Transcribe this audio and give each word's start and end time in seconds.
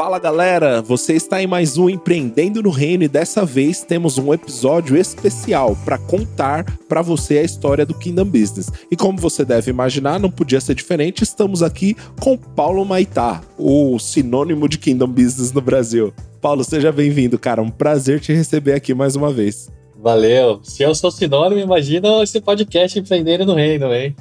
Fala 0.00 0.18
galera, 0.18 0.80
você 0.80 1.12
está 1.12 1.42
em 1.42 1.46
mais 1.46 1.76
um 1.76 1.86
Empreendendo 1.86 2.62
no 2.62 2.70
Reino 2.70 3.04
e 3.04 3.08
dessa 3.08 3.44
vez 3.44 3.82
temos 3.82 4.16
um 4.16 4.32
episódio 4.32 4.96
especial 4.96 5.76
para 5.84 5.98
contar 5.98 6.64
para 6.88 7.02
você 7.02 7.36
a 7.36 7.42
história 7.42 7.84
do 7.84 7.92
Kingdom 7.92 8.24
Business. 8.24 8.72
E 8.90 8.96
como 8.96 9.18
você 9.18 9.44
deve 9.44 9.70
imaginar, 9.70 10.18
não 10.18 10.30
podia 10.30 10.58
ser 10.58 10.74
diferente, 10.74 11.22
estamos 11.22 11.62
aqui 11.62 11.94
com 12.18 12.34
Paulo 12.34 12.82
Maitá, 12.82 13.42
o 13.58 13.98
sinônimo 13.98 14.70
de 14.70 14.78
Kingdom 14.78 15.08
Business 15.08 15.52
no 15.52 15.60
Brasil. 15.60 16.14
Paulo, 16.40 16.64
seja 16.64 16.90
bem-vindo, 16.90 17.38
cara, 17.38 17.60
um 17.60 17.70
prazer 17.70 18.20
te 18.20 18.32
receber 18.32 18.72
aqui 18.72 18.94
mais 18.94 19.16
uma 19.16 19.30
vez. 19.30 19.68
Valeu. 19.98 20.60
Se 20.62 20.82
eu 20.82 20.94
sou 20.94 21.10
sinônimo, 21.10 21.60
imagina 21.60 22.22
esse 22.22 22.40
podcast 22.40 22.98
Empreendendo 22.98 23.44
no 23.44 23.52
Reino, 23.52 23.92
hein? 23.92 24.16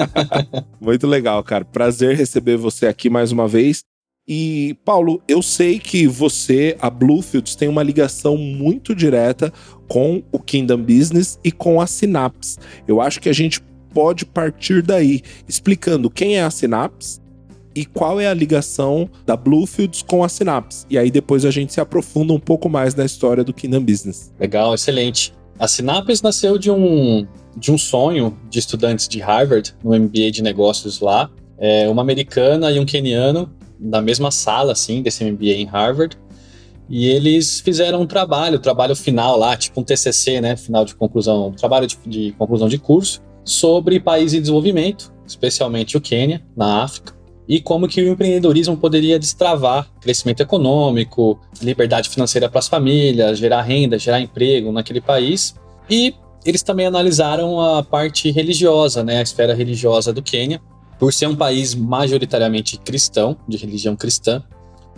Muito 0.78 1.06
legal, 1.06 1.42
cara. 1.42 1.64
Prazer 1.64 2.14
receber 2.14 2.58
você 2.58 2.86
aqui 2.86 3.08
mais 3.08 3.32
uma 3.32 3.48
vez. 3.48 3.80
E, 4.28 4.76
Paulo, 4.84 5.22
eu 5.28 5.40
sei 5.40 5.78
que 5.78 6.06
você, 6.08 6.76
a 6.80 6.90
Bluefields, 6.90 7.54
tem 7.54 7.68
uma 7.68 7.82
ligação 7.82 8.36
muito 8.36 8.92
direta 8.92 9.52
com 9.86 10.20
o 10.32 10.40
Kingdom 10.40 10.82
Business 10.82 11.38
e 11.44 11.52
com 11.52 11.80
a 11.80 11.86
Synapse. 11.86 12.58
Eu 12.88 13.00
acho 13.00 13.20
que 13.20 13.28
a 13.28 13.32
gente 13.32 13.60
pode 13.94 14.26
partir 14.26 14.82
daí, 14.82 15.22
explicando 15.48 16.10
quem 16.10 16.36
é 16.36 16.42
a 16.42 16.50
Synapse 16.50 17.20
e 17.72 17.84
qual 17.84 18.20
é 18.20 18.26
a 18.26 18.34
ligação 18.34 19.08
da 19.24 19.36
Bluefields 19.36 20.02
com 20.02 20.24
a 20.24 20.28
Synapse. 20.28 20.86
E 20.90 20.98
aí 20.98 21.10
depois 21.10 21.44
a 21.44 21.50
gente 21.52 21.72
se 21.72 21.80
aprofunda 21.80 22.32
um 22.32 22.40
pouco 22.40 22.68
mais 22.68 22.96
na 22.96 23.04
história 23.04 23.44
do 23.44 23.52
Kingdom 23.52 23.84
Business. 23.84 24.32
Legal, 24.40 24.74
excelente. 24.74 25.32
A 25.56 25.68
Synapse 25.68 26.22
nasceu 26.24 26.58
de 26.58 26.68
um, 26.68 27.24
de 27.56 27.70
um 27.70 27.78
sonho 27.78 28.36
de 28.50 28.58
estudantes 28.58 29.06
de 29.06 29.20
Harvard, 29.20 29.72
no 29.84 29.96
MBA 29.96 30.32
de 30.32 30.42
negócios 30.42 30.98
lá. 30.98 31.30
É, 31.58 31.88
uma 31.88 32.02
americana 32.02 32.70
e 32.72 32.80
um 32.80 32.84
keniano 32.84 33.50
na 33.78 34.00
mesma 34.00 34.30
sala, 34.30 34.72
assim, 34.72 35.02
desse 35.02 35.24
MBA 35.24 35.54
em 35.54 35.64
Harvard. 35.64 36.16
E 36.88 37.06
eles 37.08 37.60
fizeram 37.60 38.02
um 38.02 38.06
trabalho, 38.06 38.58
trabalho 38.58 38.94
final 38.94 39.36
lá, 39.36 39.56
tipo 39.56 39.80
um 39.80 39.84
TCC, 39.84 40.40
né? 40.40 40.56
Final 40.56 40.84
de 40.84 40.94
conclusão, 40.94 41.52
trabalho 41.52 41.86
de, 41.86 41.98
de 42.06 42.32
conclusão 42.32 42.68
de 42.68 42.78
curso, 42.78 43.20
sobre 43.44 43.98
países 43.98 44.34
em 44.34 44.40
desenvolvimento, 44.40 45.12
especialmente 45.26 45.96
o 45.96 46.00
Quênia, 46.00 46.44
na 46.56 46.84
África, 46.84 47.14
e 47.48 47.60
como 47.60 47.86
que 47.88 48.00
o 48.00 48.08
empreendedorismo 48.08 48.76
poderia 48.76 49.18
destravar 49.18 49.88
crescimento 50.00 50.40
econômico, 50.40 51.38
liberdade 51.62 52.08
financeira 52.08 52.48
para 52.48 52.58
as 52.58 52.68
famílias, 52.68 53.38
gerar 53.38 53.62
renda, 53.62 53.98
gerar 53.98 54.20
emprego 54.20 54.72
naquele 54.72 55.00
país. 55.00 55.54
E 55.88 56.14
eles 56.44 56.62
também 56.62 56.86
analisaram 56.86 57.60
a 57.60 57.82
parte 57.82 58.30
religiosa, 58.30 59.04
né? 59.04 59.18
A 59.18 59.22
esfera 59.22 59.54
religiosa 59.54 60.12
do 60.12 60.22
Quênia, 60.22 60.60
por 60.98 61.12
ser 61.12 61.26
um 61.26 61.36
país 61.36 61.74
majoritariamente 61.74 62.78
cristão, 62.78 63.36
de 63.46 63.56
religião 63.56 63.96
cristã, 63.96 64.42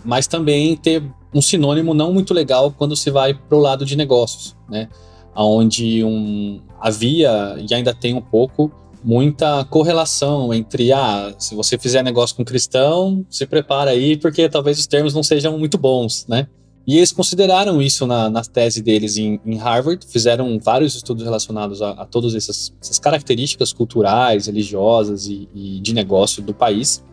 mas 0.05 0.27
também 0.27 0.77
ter 0.77 1.03
um 1.35 1.43
sinônimo 1.43 1.93
não 1.93 2.13
muito 2.13 2.33
legal 2.33 2.71
quando 2.71 2.97
se 2.97 3.11
vai 3.11 3.35
para 3.35 3.57
o 3.57 3.61
lado 3.61 3.85
de 3.85 3.97
negócios, 3.97 4.57
né? 4.69 4.89
Onde 5.35 6.03
um, 6.05 6.61
havia 6.81 7.57
e 7.59 7.73
ainda 7.75 7.95
tem 7.95 8.15
um 8.15 8.21
pouco 8.21 8.73
muita 9.05 9.65
correlação 9.67 10.53
entre 10.53 10.93
ah, 10.93 11.33
se 11.39 11.55
você 11.55 11.79
fizer 11.79 12.03
negócio 12.03 12.35
com 12.35 12.45
cristão, 12.45 13.25
se 13.31 13.47
prepara 13.47 13.91
aí 13.91 14.17
porque 14.17 14.49
talvez 14.49 14.79
os 14.79 14.87
termos 14.87 15.15
não 15.15 15.23
sejam 15.23 15.57
muito 15.59 15.79
bons, 15.79 16.27
né? 16.29 16.49
E 16.89 16.97
eles 16.97 17.13
consideraram 17.13 17.83
isso 17.83 18.07
na, 18.07 18.31
na 18.31 18.43
tese 18.43 18.83
deles 18.83 19.19
em, 19.19 19.39
em, 19.45 19.59
Harvard, 19.59 20.07
fizeram 20.07 20.59
vários 20.59 20.95
estudos 20.95 21.23
relacionados 21.23 21.83
a, 21.83 21.91
a 21.91 22.07
todas 22.07 22.35
essas, 22.35 22.73
essas, 22.81 22.99
características 22.99 23.75
culturais, 23.75 24.47
religiosas 24.47 25.27
e, 25.27 25.47
e, 25.55 25.81
de 25.81 25.93
negócio 25.93 26.43
do 26.43 26.55
país. 26.55 27.05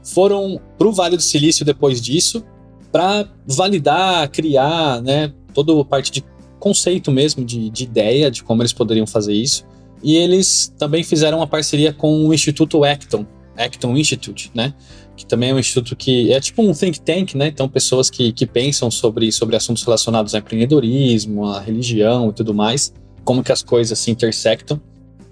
Foram 0.00 0.60
para 0.78 0.86
o 0.86 0.92
Vale 0.92 1.16
do 1.16 1.22
Silício 1.24 1.64
depois 1.64 2.00
disso, 2.00 2.44
para 2.92 3.28
validar, 3.44 4.30
criar, 4.30 5.02
né, 5.02 5.32
toda 5.52 5.72
a 5.76 5.84
parte 5.84 6.12
de 6.12 6.24
conceito 6.60 7.10
mesmo, 7.10 7.44
de, 7.44 7.68
de 7.68 7.82
ideia 7.82 8.30
de 8.30 8.44
como 8.44 8.62
eles 8.62 8.72
poderiam 8.72 9.08
fazer 9.08 9.32
isso. 9.32 9.66
E 10.04 10.14
eles 10.14 10.72
também 10.78 11.02
fizeram 11.02 11.38
uma 11.38 11.48
parceria 11.48 11.92
com 11.92 12.28
o 12.28 12.32
Instituto 12.32 12.84
Acton, 12.84 13.26
Acton 13.56 13.96
Institute, 13.96 14.52
né? 14.54 14.72
Que 15.16 15.24
também 15.24 15.50
é 15.50 15.54
um 15.54 15.58
instituto 15.58 15.96
que 15.96 16.32
é 16.32 16.40
tipo 16.40 16.62
um 16.62 16.72
think 16.72 17.00
tank, 17.00 17.34
né? 17.34 17.48
Então, 17.48 17.68
pessoas 17.68 18.10
que, 18.10 18.32
que 18.32 18.46
pensam 18.46 18.90
sobre, 18.90 19.32
sobre 19.32 19.56
assuntos 19.56 19.82
relacionados 19.82 20.34
ao 20.34 20.40
empreendedorismo, 20.40 21.46
à 21.46 21.60
religião 21.60 22.28
e 22.28 22.32
tudo 22.32 22.52
mais, 22.52 22.92
como 23.24 23.42
que 23.42 23.50
as 23.50 23.62
coisas 23.62 23.98
se 23.98 24.10
intersectam. 24.10 24.80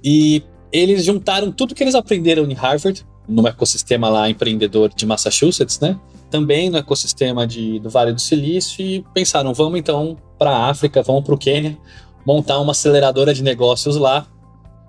E 0.02 0.42
eles 0.72 1.04
juntaram 1.04 1.52
tudo 1.52 1.74
que 1.74 1.82
eles 1.82 1.94
aprenderam 1.94 2.44
em 2.50 2.54
Harvard, 2.54 3.06
no 3.28 3.46
ecossistema 3.46 4.08
lá 4.08 4.28
empreendedor 4.28 4.92
de 4.94 5.06
Massachusetts, 5.06 5.78
né? 5.80 5.98
Também 6.30 6.68
no 6.68 6.76
ecossistema 6.76 7.46
de, 7.46 7.78
do 7.78 7.88
Vale 7.88 8.12
do 8.12 8.20
Silício 8.20 8.84
e 8.84 9.04
pensaram, 9.14 9.54
vamos 9.54 9.78
então 9.78 10.16
para 10.38 10.50
a 10.50 10.70
África, 10.70 11.02
vamos 11.02 11.24
para 11.24 11.34
o 11.34 11.38
Quênia, 11.38 11.78
montar 12.26 12.58
uma 12.58 12.72
aceleradora 12.72 13.32
de 13.32 13.42
negócios 13.42 13.96
lá. 13.96 14.26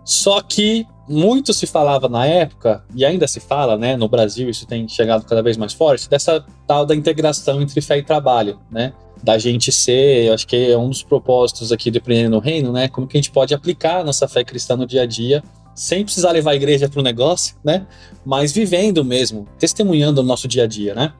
Só 0.03 0.41
que 0.41 0.85
muito 1.07 1.53
se 1.53 1.67
falava 1.67 2.09
na 2.09 2.25
época, 2.25 2.83
e 2.95 3.05
ainda 3.05 3.27
se 3.27 3.39
fala, 3.39 3.77
né, 3.77 3.95
no 3.95 4.07
Brasil 4.07 4.49
isso 4.49 4.65
tem 4.65 4.87
chegado 4.87 5.25
cada 5.25 5.41
vez 5.41 5.57
mais 5.57 5.73
forte, 5.73 6.09
dessa 6.09 6.43
tal 6.67 6.85
da 6.85 6.95
integração 6.95 7.61
entre 7.61 7.79
fé 7.81 7.97
e 7.97 8.03
trabalho, 8.03 8.59
né? 8.71 8.93
Da 9.23 9.37
gente 9.37 9.71
ser, 9.71 10.31
acho 10.33 10.45
que 10.45 10.71
é 10.71 10.77
um 10.77 10.89
dos 10.89 11.01
propósitos 11.01 11.71
aqui 11.71 11.89
do 11.89 11.97
Empreender 11.97 12.29
no 12.29 12.39
Reino, 12.39 12.71
né? 12.71 12.87
Como 12.87 13.07
que 13.07 13.17
a 13.17 13.21
gente 13.21 13.31
pode 13.31 13.53
aplicar 13.53 14.01
a 14.01 14.03
nossa 14.03 14.27
fé 14.27 14.43
cristã 14.43 14.75
no 14.75 14.85
dia 14.85 15.03
a 15.03 15.05
dia, 15.05 15.43
sem 15.73 16.03
precisar 16.03 16.31
levar 16.31 16.51
a 16.51 16.55
igreja 16.55 16.87
para 16.87 16.99
o 16.99 17.03
negócio, 17.03 17.55
né? 17.63 17.85
Mas 18.25 18.51
vivendo 18.51 19.03
mesmo, 19.03 19.47
testemunhando 19.59 20.21
o 20.21 20.23
nosso 20.23 20.47
dia 20.47 20.63
a 20.63 20.67
dia, 20.67 20.93
né? 20.93 21.13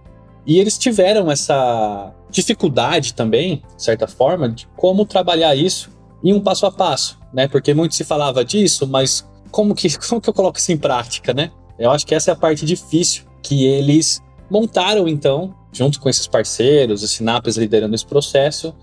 E 0.46 0.60
eles 0.60 0.78
tiveram 0.78 1.32
essa 1.32 2.14
dificuldade 2.30 3.14
também, 3.14 3.64
de 3.76 3.84
certa 3.84 4.08
forma, 4.08 4.50
de 4.50 4.68
como 4.76 5.06
trabalhar 5.06 5.56
isso 5.56 5.90
em 6.24 6.34
um 6.34 6.40
passo 6.40 6.66
a 6.66 6.72
passo, 6.72 7.18
né? 7.34 7.48
Porque 7.48 7.74
muito 7.74 7.96
se 7.96 8.04
falava 8.04 8.46
disso, 8.46 8.88
mas 8.88 9.28
como 9.52 9.74
que, 9.74 9.88
como 9.98 10.22
que 10.22 10.30
eu 10.30 10.34
coloco 10.34 10.58
isso 10.58 10.72
em 10.72 10.78
prática, 10.78 11.34
né? 11.34 11.52
Eu 11.78 11.92
acho 11.92 12.06
que 12.06 12.16
essa 12.16 12.32
é 12.32 12.34
a 12.34 12.38
parte 12.38 12.66
difícil 12.66 13.24
que 13.42 13.66
eles 13.66 14.22
montaram, 14.50 15.08
então, 15.08 15.54
junto 15.72 16.00
com 16.00 16.10
esses 16.10 16.28
parceiros, 16.28 17.04
os 17.04 17.12
Synapse 17.12 17.60
liderando 17.60 17.96
esse 17.96 18.06
processo, 18.06 18.74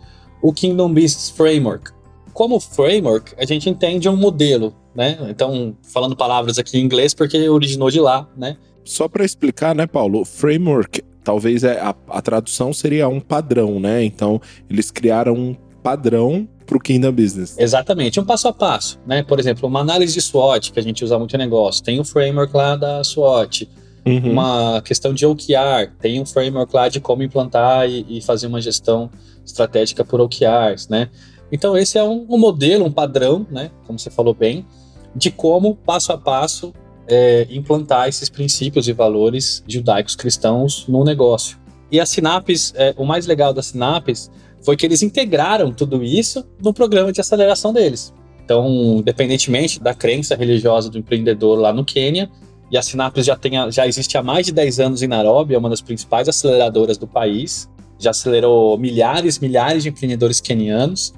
o 0.43 0.53
Kingdom 0.53 0.88
Business 0.93 1.31
Framework. 1.31 1.91
Como 2.32 2.59
framework, 2.59 3.35
a 3.38 3.44
gente 3.44 3.69
entende 3.69 4.09
um 4.09 4.17
modelo, 4.17 4.75
né? 4.94 5.19
Então, 5.29 5.76
falando 5.82 6.17
palavras 6.17 6.59
aqui 6.59 6.79
em 6.79 6.85
inglês, 6.85 7.14
porque 7.14 7.49
originou 7.49 7.91
de 7.91 8.00
lá, 8.00 8.29
né? 8.37 8.56
Só 8.85 9.09
para 9.09 9.25
explicar, 9.25 9.75
né, 9.75 9.87
Paulo? 9.87 10.25
Framework, 10.25 11.03
talvez 11.23 11.62
é 11.62 11.79
a, 11.81 11.94
a 12.09 12.23
tradução 12.23 12.73
seria 12.73 13.09
um 13.09 13.20
padrão, 13.20 13.79
né? 13.79 14.03
Então, 14.03 14.41
eles 14.69 14.91
criaram 14.91 15.35
um 15.35 15.56
padrão 15.82 16.49
para 16.67 16.76
o 16.76 16.81
Kingdom 16.81 17.12
Business. 17.12 17.56
Exatamente, 17.58 18.20
um 18.20 18.25
passo 18.25 18.49
a 18.49 18.52
passo, 18.52 18.99
né? 19.06 19.23
Por 19.23 19.38
exemplo, 19.38 19.69
uma 19.69 19.81
análise 19.81 20.14
de 20.14 20.20
SWOT, 20.20 20.73
que 20.73 20.79
a 20.79 20.82
gente 20.82 21.05
usa 21.05 21.19
muito 21.19 21.34
em 21.34 21.38
negócio, 21.38 21.82
tem 21.82 21.99
o 21.99 22.02
um 22.02 22.05
framework 22.05 22.56
lá 22.56 22.76
da 22.76 23.05
SWOT. 23.05 23.69
Uhum. 24.05 24.32
Uma 24.32 24.82
questão 24.82 25.14
de 25.14 25.25
OKR, 25.25 25.93
tem 26.00 26.20
um 26.20 26.26
framework 26.26 26.75
lá 26.75 26.88
de 26.88 26.99
como 26.99 27.23
implantar 27.23 27.88
e, 27.88 28.05
e 28.08 28.20
fazer 28.20 28.49
uma 28.49 28.61
gestão 28.61 29.08
estratégica 29.44 30.05
por 30.05 30.20
OKRs, 30.20 30.88
né? 30.88 31.08
Então 31.52 31.76
esse 31.76 31.99
é 31.99 32.02
um, 32.02 32.26
um, 32.28 32.38
modelo, 32.38 32.85
um 32.85 32.90
padrão, 32.90 33.46
né? 33.50 33.70
Como 33.87 33.99
você 33.99 34.11
falou 34.11 34.35
bem, 34.35 34.67
de 35.14 35.31
como, 35.31 35.76
passo 35.76 36.12
a 36.12 36.19
passo, 36.19 36.73
é, 37.06 37.46
implantar 37.50 38.08
esses 38.08 38.28
princípios 38.28 38.88
e 38.88 38.93
valores 38.93 39.62
judaicos 39.69 40.17
cristãos 40.17 40.87
no 40.88 41.05
negócio. 41.05 41.58
E 41.90 42.00
a 42.00 42.06
Sinapes, 42.06 42.73
é, 42.75 42.94
o 42.96 43.05
mais 43.05 43.26
legal 43.26 43.52
da 43.52 43.62
Sinapes 43.62 44.31
foi 44.62 44.76
que 44.76 44.87
eles 44.87 45.03
integraram 45.03 45.73
tudo 45.73 46.03
isso 46.03 46.44
no 46.62 46.73
programa 46.73 47.12
de 47.12 47.20
aceleração 47.20 47.73
deles. 47.73 48.12
Então, 48.44 48.97
independentemente 48.99 49.81
da 49.81 49.94
crença 49.94 50.35
religiosa 50.35 50.91
do 50.91 50.99
empreendedor 50.99 51.59
lá 51.59 51.73
no 51.73 51.85
Quênia, 51.85 52.31
e 52.70 52.79
a 52.79 52.82
Sinapes 52.82 53.26
já, 53.26 53.37
tem, 53.37 53.53
já 53.70 53.87
existe 53.87 54.17
há 54.17 54.23
mais 54.23 54.47
de 54.47 54.53
10 54.53 54.81
anos 54.81 55.03
em 55.03 55.06
Nairobi, 55.06 55.55
é 55.55 55.59
uma 55.59 55.69
das 55.69 55.82
principais 55.82 56.26
aceleradoras 56.26 56.97
do 56.97 57.06
país, 57.06 57.69
já 57.99 58.11
acelerou 58.11 58.79
milhares, 58.79 59.38
milhares 59.38 59.82
de 59.82 59.91
empreendedores 59.91 60.41
quenianos. 60.41 61.12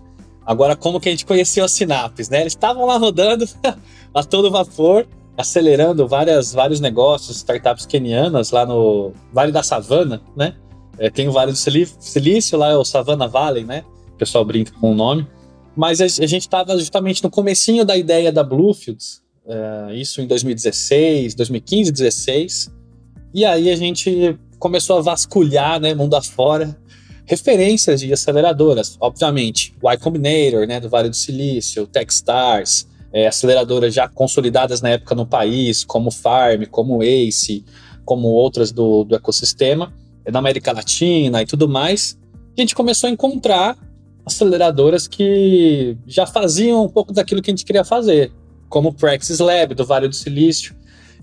Agora, 0.44 0.74
como 0.74 1.00
que 1.00 1.08
a 1.08 1.12
gente 1.12 1.24
conheceu 1.24 1.64
a 1.64 1.68
Sinapes, 1.68 2.28
né? 2.28 2.40
Eles 2.40 2.52
estavam 2.54 2.84
lá 2.84 2.98
rodando 2.98 3.48
a 4.12 4.22
todo 4.24 4.50
vapor, 4.50 5.06
acelerando 5.38 6.06
várias, 6.08 6.52
vários 6.52 6.80
negócios, 6.80 7.36
startups 7.36 7.86
quenianas 7.86 8.50
lá 8.50 8.66
no 8.66 9.12
Vale 9.32 9.52
da 9.52 9.62
Savana, 9.62 10.20
né? 10.36 10.56
É, 10.98 11.10
tem 11.10 11.28
o 11.28 11.32
Vale 11.32 11.52
do 11.52 11.58
Silício, 11.58 12.58
lá 12.58 12.70
é 12.70 12.76
o 12.76 12.84
Savannah 12.84 13.26
Valley, 13.26 13.64
né? 13.64 13.84
O 14.14 14.16
pessoal 14.16 14.44
brinca 14.44 14.72
com 14.80 14.92
o 14.92 14.94
nome. 14.94 15.26
Mas 15.76 16.00
a, 16.00 16.06
gente 16.06 16.42
estava 16.42 16.78
justamente 16.78 17.22
no 17.22 17.30
comecinho 17.30 17.84
da 17.84 17.96
ideia 17.96 18.30
da 18.30 18.44
Bluefields, 18.44 19.22
é, 19.46 19.94
isso 19.94 20.20
em 20.20 20.26
2016, 20.26 21.34
2015, 21.34 21.90
2016. 21.90 22.70
E 23.34 23.44
aí 23.44 23.70
a 23.70 23.76
gente 23.76 24.38
começou 24.58 24.98
a 24.98 25.02
vasculhar, 25.02 25.80
né, 25.80 25.92
mundo 25.92 26.14
afora, 26.14 26.76
referências 27.26 28.00
de 28.00 28.12
aceleradoras, 28.12 28.96
obviamente, 29.00 29.74
Y 29.82 29.96
Combinator, 29.98 30.66
né, 30.66 30.78
do 30.78 30.88
Vale 30.88 31.08
do 31.08 31.16
Silício, 31.16 31.86
Techstars, 31.86 32.86
é, 33.12 33.26
aceleradoras 33.26 33.92
já 33.92 34.08
consolidadas 34.08 34.80
na 34.80 34.90
época 34.90 35.14
no 35.14 35.26
país, 35.26 35.84
como 35.84 36.10
Farm, 36.10 36.64
como 36.70 37.02
Ace, 37.02 37.64
como 38.04 38.28
outras 38.28 38.72
do, 38.72 39.04
do 39.04 39.14
ecossistema, 39.14 39.92
na 40.30 40.38
América 40.38 40.72
Latina 40.72 41.42
e 41.42 41.46
tudo 41.46 41.68
mais. 41.68 42.18
A 42.56 42.60
gente 42.60 42.74
começou 42.74 43.08
a 43.08 43.10
encontrar 43.10 43.76
aceleradoras 44.24 45.06
que 45.06 45.96
já 46.06 46.26
faziam 46.26 46.84
um 46.84 46.88
pouco 46.88 47.12
daquilo 47.12 47.42
que 47.42 47.50
a 47.50 47.52
gente 47.52 47.64
queria 47.64 47.84
fazer, 47.84 48.32
como 48.68 48.88
o 48.88 48.92
Praxis 48.92 49.38
Lab, 49.38 49.74
do 49.74 49.84
Vale 49.84 50.08
do 50.08 50.14
Silício. 50.14 50.74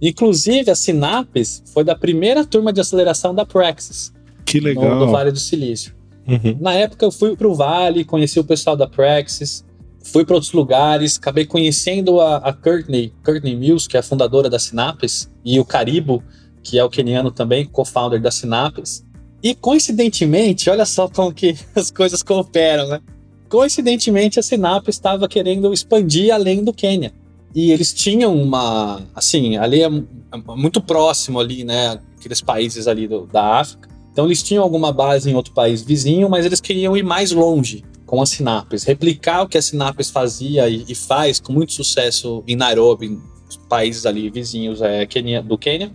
Inclusive, 0.02 0.72
a 0.72 0.76
Sinapes 0.76 1.64
foi 1.74 1.84
da 1.84 1.96
primeira 1.96 2.46
turma 2.46 2.74
de 2.74 2.82
aceleração 2.82 3.34
da 3.34 3.46
Praxis. 3.46 4.12
Que 4.46 4.60
legal. 4.60 4.96
No, 4.96 5.06
do 5.06 5.12
Vale 5.12 5.32
do 5.32 5.40
Silício. 5.40 5.94
Uhum. 6.28 6.58
Na 6.60 6.74
época, 6.74 7.06
eu 7.06 7.12
fui 7.12 7.36
para 7.36 7.48
o 7.48 7.56
Vale, 7.56 8.04
conheci 8.04 8.40
o 8.40 8.44
pessoal 8.44 8.76
da 8.76 8.88
Praxis, 8.88 9.66
fui 10.04 10.26
para 10.26 10.36
outros 10.36 10.54
lugares, 10.54 11.18
acabei 11.18 11.46
conhecendo 11.46 12.20
a, 12.20 12.38
a 12.38 12.54
Courtney, 12.54 13.14
Courtney 13.24 13.56
Mills, 13.56 13.88
que 13.88 13.96
é 13.96 14.00
a 14.00 14.04
fundadora 14.04 14.50
da 14.50 14.60
Sinapes, 14.60 15.32
e 15.44 15.60
o 15.60 15.66
Caribo, 15.66 16.24
que 16.64 16.78
é 16.78 16.84
o 16.84 16.90
keniano 16.90 17.32
também, 17.32 17.66
co-founder 17.66 18.22
da 18.22 18.32
Sinapes. 18.32 19.06
E 19.44 19.56
coincidentemente, 19.56 20.70
olha 20.70 20.86
só 20.86 21.08
como 21.08 21.34
que 21.34 21.56
as 21.76 21.92
coisas 21.92 22.22
cooperam, 22.22 22.88
né? 22.88 23.02
Coincidentemente, 23.50 24.40
a 24.40 24.44
Sinap 24.44 24.88
estava 24.88 25.28
querendo 25.28 25.74
expandir 25.74 26.34
além 26.34 26.64
do 26.64 26.72
Quênia. 26.72 27.12
E 27.54 27.72
eles 27.72 27.94
tinham 27.94 28.34
uma, 28.34 29.02
assim, 29.14 29.58
ali 29.58 29.84
é, 29.84 29.88
é 29.88 30.56
muito 30.56 30.80
próximo 30.80 31.38
ali, 31.38 31.66
né, 31.66 32.00
aqueles 32.18 32.40
países 32.40 32.88
ali 32.88 33.10
do, 33.10 33.26
da 33.28 33.60
África. 33.60 33.90
Então 34.12 34.26
eles 34.26 34.42
tinham 34.42 34.64
alguma 34.64 34.94
base 34.94 35.30
em 35.30 35.36
outro 35.36 35.54
país 35.54 35.82
vizinho, 35.82 36.30
mas 36.30 36.46
eles 36.46 36.62
queriam 36.62 36.96
ir 36.96 37.04
mais 37.04 37.32
longe 37.34 37.84
com 38.06 38.22
a 38.22 38.26
Sinapes, 38.26 38.84
replicar 38.84 39.44
o 39.44 39.48
que 39.48 39.58
a 39.58 39.62
Sinapes 39.62 40.10
fazia 40.10 40.70
e, 40.70 40.86
e 40.88 40.96
faz 40.96 41.40
com 41.40 41.52
muito 41.52 41.74
sucesso 41.74 42.44
em 42.48 42.56
Nairobi, 42.56 43.20
países 43.68 44.06
ali 44.06 44.30
vizinhos 44.30 44.82
é, 44.82 45.06
do 45.42 45.58
Quênia, 45.58 45.92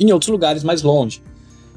em 0.00 0.12
outros 0.12 0.30
lugares 0.30 0.64
mais 0.64 0.82
longe 0.82 1.22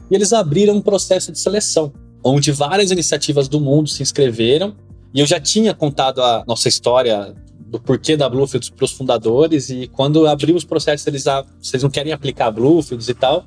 e 0.10 0.16
eles 0.16 0.34
abriram 0.34 0.76
um 0.76 0.82
processo 0.82 1.32
de 1.32 1.40
seleção, 1.40 1.92
onde 2.24 2.52
várias 2.52 2.92
iniciativas 2.92 3.48
do 3.48 3.60
mundo 3.60 3.90
se 3.90 4.02
inscreveram. 4.02 4.76
E 5.14 5.20
eu 5.20 5.26
já 5.26 5.40
tinha 5.40 5.74
contado 5.74 6.22
a 6.22 6.44
nossa 6.48 6.68
história 6.68 7.34
do 7.66 7.80
porquê 7.80 8.16
da 8.16 8.30
Bluefields 8.30 8.70
para 8.70 8.86
os 8.86 8.92
fundadores, 8.92 9.70
e 9.70 9.88
quando 9.88 10.28
abriu 10.28 10.56
os 10.56 10.64
processos, 10.64 11.08
eles, 11.08 11.26
ah, 11.26 11.44
vocês 11.60 11.82
não 11.82 11.90
querem 11.90 12.14
aplicar 12.14 12.52
Bluefields 12.52 13.10
e 13.10 13.14
tal, 13.16 13.46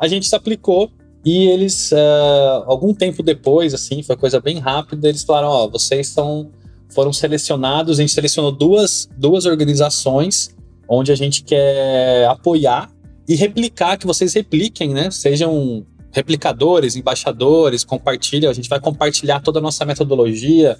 a 0.00 0.06
gente 0.06 0.28
se 0.28 0.36
aplicou. 0.36 0.90
E 1.24 1.48
eles, 1.48 1.90
uh, 1.90 2.64
algum 2.66 2.92
tempo 2.92 3.22
depois, 3.22 3.72
assim, 3.72 4.02
foi 4.02 4.14
coisa 4.14 4.40
bem 4.40 4.58
rápida, 4.58 5.08
eles 5.08 5.24
falaram: 5.24 5.48
Ó, 5.48 5.64
oh, 5.64 5.70
vocês 5.70 6.08
são, 6.08 6.50
foram 6.90 7.14
selecionados. 7.14 7.98
A 7.98 8.02
gente 8.02 8.12
selecionou 8.12 8.52
duas, 8.52 9.08
duas 9.16 9.46
organizações 9.46 10.54
onde 10.86 11.10
a 11.10 11.14
gente 11.14 11.42
quer 11.42 12.28
apoiar 12.28 12.93
e 13.28 13.34
replicar, 13.34 13.96
que 13.96 14.06
vocês 14.06 14.34
repliquem, 14.34 14.90
né? 14.90 15.10
Sejam 15.10 15.86
replicadores, 16.14 16.94
embaixadores, 16.94 17.82
compartilham, 17.82 18.50
a 18.50 18.54
gente 18.54 18.68
vai 18.68 18.78
compartilhar 18.78 19.40
toda 19.40 19.58
a 19.58 19.62
nossa 19.62 19.84
metodologia, 19.84 20.78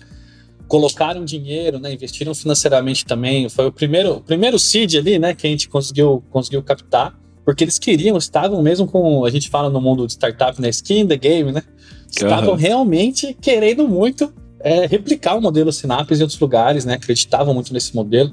colocaram 0.69 1.25
dinheiro, 1.25 1.79
né, 1.79 1.93
investiram 1.93 2.35
financeiramente 2.35 3.05
também, 3.05 3.49
foi 3.49 3.67
o 3.67 3.73
primeiro, 3.73 4.15
o 4.15 4.21
primeiro 4.21 4.59
seed 4.59 4.95
ali, 4.95 5.19
né, 5.19 5.35
que 5.35 5.47
a 5.47 5.51
gente 5.51 5.69
conseguiu, 5.69 6.23
conseguiu 6.31 6.63
captar, 6.63 7.19
porque 7.45 7.65
eles 7.65 7.79
queriam, 7.81 8.17
estavam 8.17 8.63
mesmo 8.63 8.87
com, 8.87 9.25
a 9.25 9.31
gente 9.31 9.51
fala 9.51 9.69
no 9.69 9.81
mundo 9.81 10.07
de 10.07 10.13
startup, 10.13 10.59
na 10.61 10.67
né, 10.67 10.71
skin 10.71 11.07
the 11.07 11.17
game, 11.17 11.51
né, 11.51 11.63
estavam 12.09 12.51
uhum. 12.51 12.57
realmente 12.57 13.37
querendo 13.41 13.89
muito 13.89 14.33
é, 14.61 14.87
replicar 14.87 15.37
o 15.37 15.43
modelo 15.43 15.73
Synapse 15.73 16.15
em 16.19 16.23
outros 16.23 16.39
lugares, 16.39 16.85
né, 16.85 16.95
acreditavam 16.95 17.53
muito 17.53 17.73
nesse 17.75 17.95
modelo, 17.95 18.33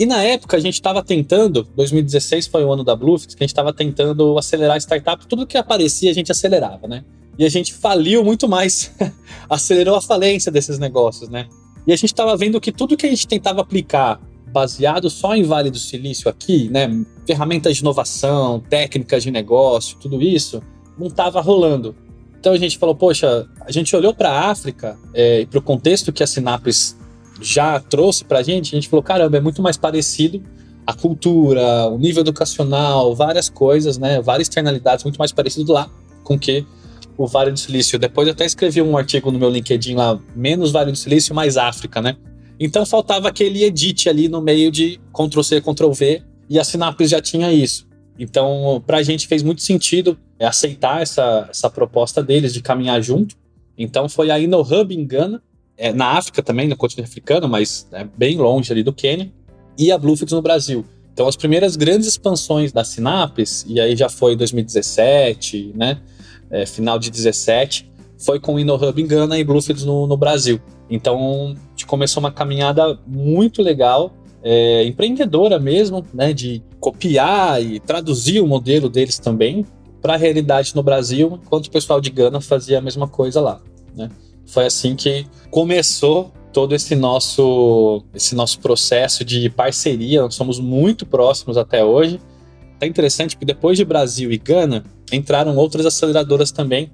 e 0.00 0.06
na 0.06 0.22
época 0.22 0.56
a 0.56 0.60
gente 0.60 0.76
estava 0.76 1.02
tentando, 1.02 1.68
2016 1.76 2.46
foi 2.46 2.64
o 2.64 2.72
ano 2.72 2.82
da 2.82 2.96
Bluefix, 2.96 3.34
que 3.34 3.44
a 3.44 3.46
gente 3.46 3.52
estava 3.52 3.70
tentando 3.70 4.38
acelerar 4.38 4.78
startup, 4.78 5.26
tudo 5.26 5.46
que 5.46 5.58
aparecia 5.58 6.10
a 6.10 6.14
gente 6.14 6.32
acelerava, 6.32 6.88
né? 6.88 7.04
E 7.38 7.44
a 7.44 7.50
gente 7.50 7.74
faliu 7.74 8.24
muito 8.24 8.48
mais, 8.48 8.90
acelerou 9.46 9.94
a 9.94 10.00
falência 10.00 10.50
desses 10.50 10.78
negócios, 10.78 11.28
né? 11.28 11.46
E 11.86 11.92
a 11.92 11.96
gente 11.96 12.06
estava 12.06 12.34
vendo 12.34 12.58
que 12.58 12.72
tudo 12.72 12.96
que 12.96 13.04
a 13.04 13.10
gente 13.10 13.28
tentava 13.28 13.60
aplicar 13.60 14.18
baseado 14.50 15.10
só 15.10 15.36
em 15.36 15.42
Vale 15.42 15.70
do 15.70 15.78
Silício 15.78 16.30
aqui, 16.30 16.70
né? 16.70 16.88
Ferramentas 17.26 17.76
de 17.76 17.82
inovação, 17.82 18.58
técnicas 18.70 19.22
de 19.22 19.30
negócio, 19.30 19.98
tudo 19.98 20.22
isso, 20.22 20.62
não 20.98 21.08
estava 21.08 21.42
rolando. 21.42 21.94
Então 22.38 22.54
a 22.54 22.58
gente 22.58 22.78
falou, 22.78 22.94
poxa, 22.94 23.46
a 23.60 23.70
gente 23.70 23.94
olhou 23.94 24.14
para 24.14 24.30
a 24.30 24.50
África 24.50 24.98
é, 25.12 25.42
e 25.42 25.46
para 25.46 25.58
o 25.58 25.62
contexto 25.62 26.10
que 26.10 26.22
a 26.22 26.26
Sinapes 26.26 26.96
já 27.40 27.80
trouxe 27.80 28.24
para 28.24 28.40
a 28.40 28.42
gente, 28.42 28.74
a 28.74 28.80
gente 28.80 28.88
falou, 28.88 29.02
caramba, 29.02 29.36
é 29.36 29.40
muito 29.40 29.62
mais 29.62 29.76
parecido 29.76 30.42
a 30.86 30.92
cultura, 30.92 31.86
o 31.86 31.98
nível 31.98 32.22
educacional, 32.22 33.14
várias 33.14 33.48
coisas, 33.48 33.98
né, 33.98 34.20
várias 34.20 34.48
externalidades 34.48 35.04
muito 35.04 35.18
mais 35.18 35.32
parecido 35.32 35.72
lá 35.72 35.88
com 36.24 36.38
que 36.38 36.66
o 37.16 37.26
Vale 37.26 37.52
do 37.52 37.58
Silício. 37.58 37.98
Depois 37.98 38.26
eu 38.26 38.32
até 38.32 38.44
escrevi 38.44 38.80
um 38.80 38.96
artigo 38.96 39.30
no 39.30 39.38
meu 39.38 39.50
LinkedIn 39.50 39.94
lá, 39.94 40.18
menos 40.34 40.72
Vale 40.72 40.90
do 40.90 40.96
Silício, 40.96 41.34
mais 41.34 41.56
África, 41.56 42.00
né? 42.00 42.16
Então 42.58 42.84
faltava 42.84 43.28
aquele 43.28 43.64
edit 43.64 44.08
ali 44.08 44.28
no 44.28 44.40
meio 44.40 44.70
de 44.70 45.00
Ctrl 45.12 45.42
C, 45.42 45.60
Ctrl 45.60 45.92
V, 45.92 46.22
e 46.48 46.58
a 46.58 46.64
Synapse 46.64 47.06
já 47.06 47.20
tinha 47.20 47.52
isso. 47.52 47.86
Então, 48.18 48.82
para 48.86 48.98
a 48.98 49.02
gente 49.02 49.26
fez 49.26 49.42
muito 49.42 49.62
sentido 49.62 50.18
aceitar 50.38 51.00
essa, 51.00 51.46
essa 51.48 51.70
proposta 51.70 52.22
deles 52.22 52.52
de 52.52 52.60
caminhar 52.60 53.00
junto. 53.00 53.34
Então, 53.78 54.08
foi 54.08 54.30
aí 54.30 54.46
no 54.46 54.60
Hub 54.60 54.94
em 54.94 55.06
Gana, 55.06 55.42
é, 55.80 55.94
na 55.94 56.18
África 56.18 56.42
também, 56.42 56.68
no 56.68 56.76
continente 56.76 57.08
africano, 57.08 57.48
mas 57.48 57.88
é 57.90 58.04
bem 58.04 58.36
longe 58.36 58.70
ali 58.70 58.82
do 58.82 58.92
Quênia, 58.92 59.32
e 59.78 59.90
a 59.90 59.96
Bluefix 59.96 60.30
no 60.30 60.42
Brasil. 60.42 60.84
Então, 61.14 61.26
as 61.26 61.36
primeiras 61.36 61.74
grandes 61.74 62.06
expansões 62.06 62.70
da 62.70 62.84
Sinapes, 62.84 63.64
e 63.66 63.80
aí 63.80 63.96
já 63.96 64.10
foi 64.10 64.36
2017, 64.36 65.72
né, 65.74 65.98
é, 66.50 66.66
final 66.66 66.98
de 66.98 67.10
17, 67.10 67.90
foi 68.18 68.38
com 68.38 68.56
o 68.56 68.60
InnoHub 68.60 69.00
em 69.00 69.06
Gana 69.06 69.38
e 69.38 69.44
Bluefix 69.44 69.82
no, 69.82 70.06
no 70.06 70.18
Brasil. 70.18 70.60
Então, 70.90 71.54
a 71.56 71.70
gente 71.70 71.86
começou 71.86 72.20
uma 72.20 72.30
caminhada 72.30 72.98
muito 73.06 73.62
legal, 73.62 74.12
é, 74.42 74.84
empreendedora 74.84 75.58
mesmo, 75.58 76.04
né, 76.12 76.34
de 76.34 76.62
copiar 76.78 77.62
e 77.62 77.80
traduzir 77.80 78.42
o 78.42 78.46
modelo 78.46 78.90
deles 78.90 79.18
também 79.18 79.64
para 80.02 80.12
a 80.12 80.16
realidade 80.18 80.76
no 80.76 80.82
Brasil, 80.82 81.40
enquanto 81.42 81.68
o 81.68 81.70
pessoal 81.70 82.02
de 82.02 82.10
Gana 82.10 82.38
fazia 82.38 82.78
a 82.78 82.82
mesma 82.82 83.08
coisa 83.08 83.40
lá, 83.40 83.62
né. 83.96 84.10
Foi 84.50 84.66
assim 84.66 84.96
que 84.96 85.26
começou 85.50 86.32
todo 86.52 86.74
esse 86.74 86.96
nosso 86.96 88.02
esse 88.12 88.34
nosso 88.34 88.58
processo 88.58 89.24
de 89.24 89.48
parceria. 89.48 90.22
Nós 90.22 90.34
somos 90.34 90.58
muito 90.58 91.06
próximos 91.06 91.56
até 91.56 91.84
hoje. 91.84 92.20
É 92.80 92.86
interessante 92.86 93.36
que 93.36 93.44
depois 93.44 93.76
de 93.76 93.84
Brasil 93.84 94.32
e 94.32 94.38
Gana 94.38 94.84
entraram 95.12 95.56
outras 95.56 95.86
aceleradoras 95.86 96.50
também. 96.50 96.90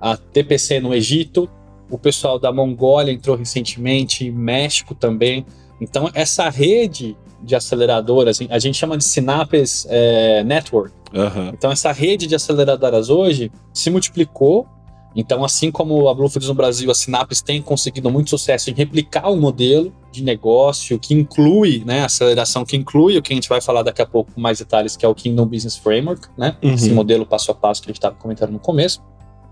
A 0.00 0.16
TPC 0.16 0.80
no 0.80 0.94
Egito, 0.94 1.48
o 1.90 1.98
pessoal 1.98 2.38
da 2.38 2.52
Mongólia 2.52 3.12
entrou 3.12 3.36
recentemente, 3.36 4.30
México 4.30 4.94
também. 4.94 5.46
Então 5.80 6.10
essa 6.12 6.48
rede 6.48 7.16
de 7.42 7.54
aceleradoras, 7.54 8.40
a 8.50 8.58
gente 8.58 8.76
chama 8.76 8.96
de 8.96 9.04
Synapse 9.04 9.86
é, 9.88 10.42
Network. 10.42 10.92
Uhum. 11.14 11.50
Então 11.52 11.70
essa 11.70 11.92
rede 11.92 12.26
de 12.26 12.34
aceleradoras 12.34 13.10
hoje 13.10 13.52
se 13.72 13.90
multiplicou 13.90 14.66
então, 15.16 15.42
assim 15.42 15.70
como 15.70 16.08
a 16.08 16.14
Bluefields 16.14 16.48
no 16.48 16.54
Brasil, 16.54 16.90
a 16.90 16.94
Synapse 16.94 17.42
tem 17.42 17.62
conseguido 17.62 18.10
muito 18.10 18.28
sucesso 18.28 18.68
em 18.68 18.74
replicar 18.74 19.30
o 19.30 19.36
modelo 19.36 19.90
de 20.12 20.22
negócio 20.22 20.98
que 20.98 21.14
inclui, 21.14 21.82
né, 21.86 22.04
aceleração 22.04 22.66
que 22.66 22.76
inclui 22.76 23.16
o 23.16 23.22
que 23.22 23.32
a 23.32 23.36
gente 23.36 23.48
vai 23.48 23.62
falar 23.62 23.82
daqui 23.82 24.02
a 24.02 24.06
pouco 24.06 24.32
com 24.32 24.40
mais 24.40 24.58
detalhes, 24.58 24.94
que 24.94 25.06
é 25.06 25.08
o 25.08 25.14
Kingdom 25.14 25.46
Business 25.46 25.76
Framework, 25.76 26.28
né? 26.36 26.56
Uhum. 26.62 26.74
Esse 26.74 26.90
modelo 26.90 27.24
passo 27.24 27.50
a 27.50 27.54
passo 27.54 27.80
que 27.80 27.88
a 27.88 27.90
gente 27.90 27.98
estava 27.98 28.14
comentando 28.16 28.50
no 28.50 28.58
começo. 28.58 29.02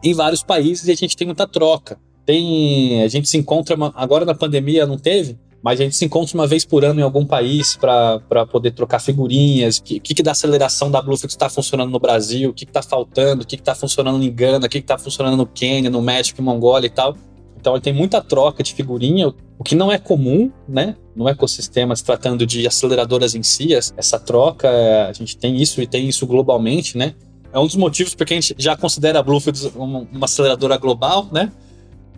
Em 0.03 0.13
vários 0.13 0.43
países 0.43 0.87
e 0.87 0.93
a 0.93 0.95
gente 0.95 1.17
tem 1.17 1.27
muita 1.27 1.47
troca. 1.47 1.99
Tem, 2.27 3.03
a 3.03 3.09
gente 3.09 3.29
se 3.29 3.37
encontra 3.39 3.77
agora 3.95 4.25
na 4.25 4.35
pandemia 4.35 4.87
não 4.87 4.99
teve, 4.99 5.39
mas 5.65 5.81
a 5.81 5.85
gente 5.85 5.97
se 5.97 6.05
encontra 6.05 6.37
uma 6.37 6.47
vez 6.47 6.63
por 6.63 6.85
ano 6.85 7.01
em 7.01 7.03
algum 7.03 7.25
país 7.25 7.75
para 7.75 8.45
poder 8.51 8.73
trocar 8.73 8.99
figurinhas. 8.99 9.79
O 9.79 9.83
que, 9.83 9.99
que, 9.99 10.23
da 10.23 10.33
aceleração 10.33 10.91
da 10.91 11.01
Bluefix 11.01 11.33
está 11.33 11.49
funcionando 11.49 11.91
no 11.91 11.99
Brasil? 11.99 12.51
O 12.51 12.53
que 12.53 12.65
está 12.65 12.83
faltando? 12.83 13.45
O 13.45 13.47
que 13.47 13.57
está 13.57 13.75
funcionando 13.75 14.23
em 14.23 14.31
Gana? 14.31 14.67
O 14.67 14.69
que 14.69 14.77
está 14.77 14.99
funcionando 14.99 15.39
no 15.39 15.47
Quênia, 15.47 15.89
no 15.89 16.03
México, 16.03 16.39
em 16.43 16.45
Mongólia 16.45 16.87
e 16.87 16.91
tal? 16.91 17.17
Então 17.59 17.81
tem 17.81 17.95
muita 17.95 18.21
troca 18.21 18.63
de 18.63 18.75
figurinha, 18.75 19.33
o 19.59 19.65
que 19.65 19.75
não 19.75 19.91
é 19.91 19.97
comum, 19.97 20.53
né? 20.69 20.97
No 21.17 21.27
ecossistema, 21.27 21.97
se 21.97 22.05
tratando 22.05 22.45
de 22.45 22.67
aceleradoras 22.67 23.35
em 23.35 23.43
si, 23.43 23.73
essa 23.75 24.19
troca, 24.19 24.69
a 25.09 25.13
gente 25.15 25.35
tem 25.35 25.57
isso 25.57 25.81
e 25.81 25.87
tem 25.87 26.07
isso 26.07 26.27
globalmente, 26.27 26.99
né? 26.99 27.15
É 27.51 27.59
um 27.59 27.65
dos 27.65 27.77
motivos 27.77 28.15
porque 28.15 28.35
a 28.35 28.37
gente 28.39 28.55
já 28.59 28.77
considera 28.77 29.21
a 29.21 29.23
Bluefields 29.23 29.65
uma 29.75 30.07
aceleradora 30.25 30.77
global, 30.77 31.27
né? 31.33 31.51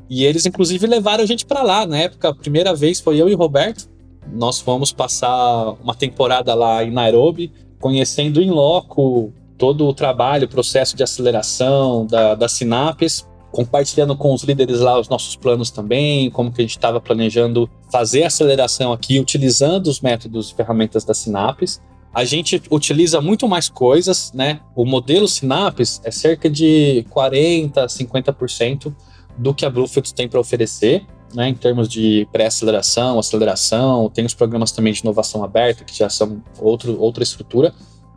E 0.08 0.24
eles, 0.24 0.46
inclusive, 0.46 0.86
levaram 0.86 1.24
a 1.24 1.26
gente 1.26 1.44
para 1.44 1.62
lá. 1.62 1.86
Na 1.86 1.98
época, 1.98 2.28
a 2.28 2.34
primeira 2.34 2.74
vez 2.74 3.00
foi 3.00 3.20
eu 3.20 3.28
e 3.28 3.34
o 3.34 3.38
Roberto. 3.38 3.88
Nós 4.32 4.60
fomos 4.60 4.92
passar 4.92 5.74
uma 5.82 5.94
temporada 5.94 6.54
lá 6.54 6.82
em 6.84 6.90
Nairobi, 6.90 7.52
conhecendo 7.80 8.40
em 8.40 8.50
loco 8.50 9.32
todo 9.56 9.86
o 9.86 9.94
trabalho, 9.94 10.46
o 10.46 10.48
processo 10.48 10.96
de 10.96 11.02
aceleração 11.02 12.06
da, 12.06 12.34
da 12.34 12.48
Sinapes 12.48 13.26
compartilhando 13.56 14.14
com 14.14 14.34
os 14.34 14.42
líderes 14.42 14.80
lá 14.80 15.00
os 15.00 15.08
nossos 15.08 15.34
planos 15.34 15.70
também, 15.70 16.30
como 16.30 16.52
que 16.52 16.60
a 16.60 16.64
gente 16.64 16.76
estava 16.76 17.00
planejando 17.00 17.70
fazer 17.90 18.24
a 18.24 18.26
aceleração 18.26 18.92
aqui, 18.92 19.18
utilizando 19.18 19.86
os 19.86 20.02
métodos 20.02 20.50
e 20.50 20.54
ferramentas 20.54 21.04
da 21.04 21.14
Sinapes. 21.14 21.80
A 22.12 22.22
gente 22.22 22.62
utiliza 22.70 23.18
muito 23.18 23.48
mais 23.48 23.70
coisas, 23.70 24.30
né? 24.34 24.60
O 24.74 24.84
modelo 24.84 25.26
Sinapes 25.26 26.02
é 26.04 26.10
cerca 26.10 26.50
de 26.50 27.06
40, 27.08 27.86
50% 27.86 28.94
do 29.36 29.54
que 29.54 29.64
a 29.64 29.70
Bluefields 29.70 30.12
tem 30.12 30.28
para 30.28 30.40
oferecer, 30.40 31.04
né? 31.34 31.48
Em 31.48 31.54
termos 31.54 31.88
de 31.88 32.26
pré-aceleração, 32.32 33.18
aceleração, 33.18 34.08
tem 34.08 34.24
os 34.24 34.34
programas 34.34 34.72
também 34.72 34.92
de 34.92 35.00
inovação 35.00 35.42
aberta, 35.44 35.84
que 35.84 35.96
já 35.96 36.08
são 36.08 36.42
outro, 36.60 37.00
outra 37.00 37.22
estrutura 37.22 37.74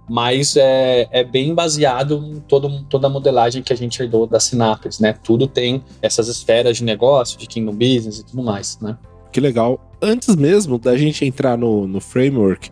mas 0.10 0.58
é, 0.58 1.08
é 1.12 1.24
bem 1.24 1.54
baseado 1.54 2.26
em 2.26 2.40
todo, 2.40 2.84
toda 2.90 3.06
a 3.06 3.10
modelagem 3.10 3.62
que 3.62 3.72
a 3.72 3.76
gente 3.76 4.02
herdou 4.02 4.26
da 4.26 4.40
Synapse, 4.40 5.00
né? 5.00 5.14
Tudo 5.14 5.48
tem 5.48 5.84
essas 6.02 6.28
esferas 6.28 6.78
de 6.78 6.84
negócio, 6.84 7.38
de 7.38 7.46
Kingdom 7.46 7.74
Business 7.74 8.18
e 8.18 8.26
tudo 8.26 8.42
mais, 8.42 8.80
né? 8.82 8.98
Que 9.32 9.40
legal. 9.40 9.80
Antes 10.02 10.36
mesmo 10.36 10.80
da 10.80 10.98
gente 10.98 11.24
entrar 11.24 11.56
no, 11.56 11.88
no 11.88 12.02
framework, 12.02 12.72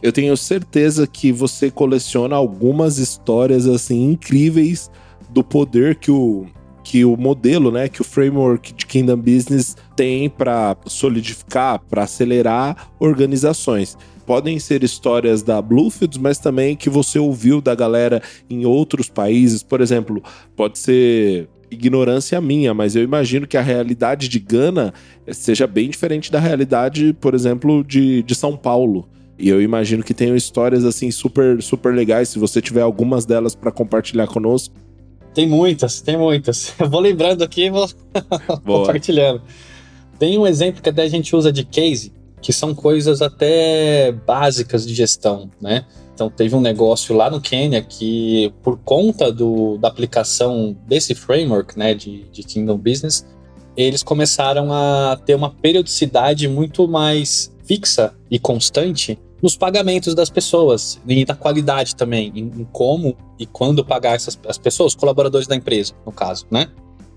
eu 0.00 0.12
tenho 0.12 0.36
certeza 0.36 1.06
que 1.08 1.32
você 1.32 1.70
coleciona 1.72 2.36
algumas 2.36 2.98
histórias 2.98 3.66
assim 3.66 4.12
incríveis 4.12 4.88
do 5.28 5.42
poder 5.42 5.96
que 5.96 6.12
o 6.12 6.46
que 6.86 7.04
o 7.04 7.16
modelo, 7.16 7.72
né, 7.72 7.88
que 7.88 8.00
o 8.00 8.04
framework 8.04 8.72
de 8.72 8.86
Kingdom 8.86 9.16
Business 9.16 9.76
tem 9.96 10.30
para 10.30 10.76
solidificar, 10.86 11.80
para 11.80 12.04
acelerar 12.04 12.92
organizações 13.00 13.98
podem 14.24 14.58
ser 14.60 14.84
histórias 14.84 15.42
da 15.42 15.60
Bluefields, 15.60 16.18
mas 16.18 16.38
também 16.38 16.76
que 16.76 16.88
você 16.88 17.18
ouviu 17.18 17.60
da 17.60 17.74
galera 17.74 18.22
em 18.50 18.66
outros 18.66 19.08
países. 19.08 19.62
Por 19.62 19.80
exemplo, 19.80 20.22
pode 20.56 20.78
ser 20.80 21.48
ignorância 21.70 22.40
minha, 22.40 22.74
mas 22.74 22.96
eu 22.96 23.02
imagino 23.02 23.46
que 23.46 23.56
a 23.56 23.62
realidade 23.62 24.28
de 24.28 24.38
Gana 24.40 24.92
seja 25.30 25.66
bem 25.66 25.90
diferente 25.90 26.30
da 26.30 26.40
realidade, 26.40 27.16
por 27.20 27.34
exemplo, 27.34 27.84
de, 27.84 28.22
de 28.24 28.34
São 28.34 28.56
Paulo. 28.56 29.08
E 29.38 29.48
eu 29.48 29.60
imagino 29.60 30.02
que 30.02 30.14
tenham 30.14 30.34
histórias 30.34 30.84
assim 30.84 31.10
super 31.10 31.62
super 31.62 31.94
legais. 31.94 32.28
Se 32.28 32.38
você 32.38 32.60
tiver 32.60 32.82
algumas 32.82 33.26
delas 33.26 33.54
para 33.54 33.70
compartilhar 33.70 34.26
conosco. 34.26 34.85
Tem 35.36 35.46
muitas, 35.46 36.00
tem 36.00 36.16
muitas. 36.16 36.72
Eu 36.80 36.88
vou 36.88 36.98
lembrando 36.98 37.44
aqui 37.44 37.66
e 37.66 37.70
vou 37.70 37.86
compartilhando. 38.64 39.42
Tem 40.18 40.38
um 40.38 40.46
exemplo 40.46 40.80
que 40.80 40.88
até 40.88 41.02
a 41.02 41.08
gente 41.08 41.36
usa 41.36 41.52
de 41.52 41.62
case, 41.62 42.10
que 42.40 42.54
são 42.54 42.74
coisas 42.74 43.20
até 43.20 44.12
básicas 44.12 44.86
de 44.86 44.94
gestão, 44.94 45.50
né? 45.60 45.84
Então 46.14 46.30
teve 46.30 46.56
um 46.56 46.60
negócio 46.62 47.14
lá 47.14 47.28
no 47.28 47.38
Quênia 47.38 47.82
que, 47.82 48.50
por 48.62 48.78
conta 48.78 49.30
do, 49.30 49.76
da 49.76 49.88
aplicação 49.88 50.74
desse 50.86 51.14
framework, 51.14 51.78
né, 51.78 51.92
de, 51.92 52.24
de 52.32 52.42
Kingdom 52.42 52.78
Business, 52.78 53.26
eles 53.76 54.02
começaram 54.02 54.72
a 54.72 55.20
ter 55.22 55.34
uma 55.34 55.50
periodicidade 55.50 56.48
muito 56.48 56.88
mais 56.88 57.54
fixa 57.62 58.14
e 58.30 58.38
constante 58.38 59.18
nos 59.42 59.56
pagamentos 59.56 60.14
das 60.14 60.30
pessoas 60.30 61.00
e 61.06 61.24
da 61.24 61.34
qualidade 61.34 61.94
também, 61.94 62.32
em, 62.34 62.66
como 62.72 63.16
e 63.38 63.46
quando 63.46 63.84
pagar 63.84 64.14
essas 64.14 64.38
as 64.46 64.58
pessoas, 64.58 64.94
colaboradores 64.94 65.46
da 65.46 65.54
empresa, 65.54 65.94
no 66.04 66.12
caso, 66.12 66.46
né? 66.50 66.68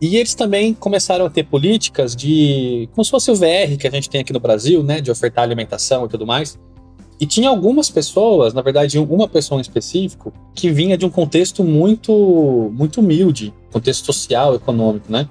E 0.01 0.15
eles 0.15 0.33
também 0.33 0.73
começaram 0.73 1.25
a 1.25 1.29
ter 1.29 1.43
políticas 1.43 2.15
de. 2.15 2.87
como 2.93 3.03
se 3.03 3.11
fosse 3.11 3.29
o 3.31 3.35
VR 3.35 3.77
que 3.77 3.87
a 3.87 3.91
gente 3.91 4.09
tem 4.09 4.21
aqui 4.21 4.31
no 4.31 4.39
Brasil, 4.39 4.81
né? 4.81 5.01
De 5.01 5.11
ofertar 5.11 5.43
alimentação 5.43 6.05
e 6.05 6.09
tudo 6.09 6.25
mais. 6.25 6.57
E 7.19 7.25
tinha 7.25 7.49
algumas 7.49 7.89
pessoas, 7.89 8.53
na 8.53 8.61
verdade, 8.61 8.97
uma 8.97 9.27
pessoa 9.27 9.59
em 9.59 9.61
específico, 9.61 10.31
que 10.55 10.71
vinha 10.71 10.97
de 10.97 11.05
um 11.05 11.09
contexto 11.09 11.65
muito, 11.65 12.71
muito 12.73 13.01
humilde, 13.01 13.53
contexto 13.73 14.05
social, 14.05 14.55
econômico, 14.55 15.11
né? 15.11 15.27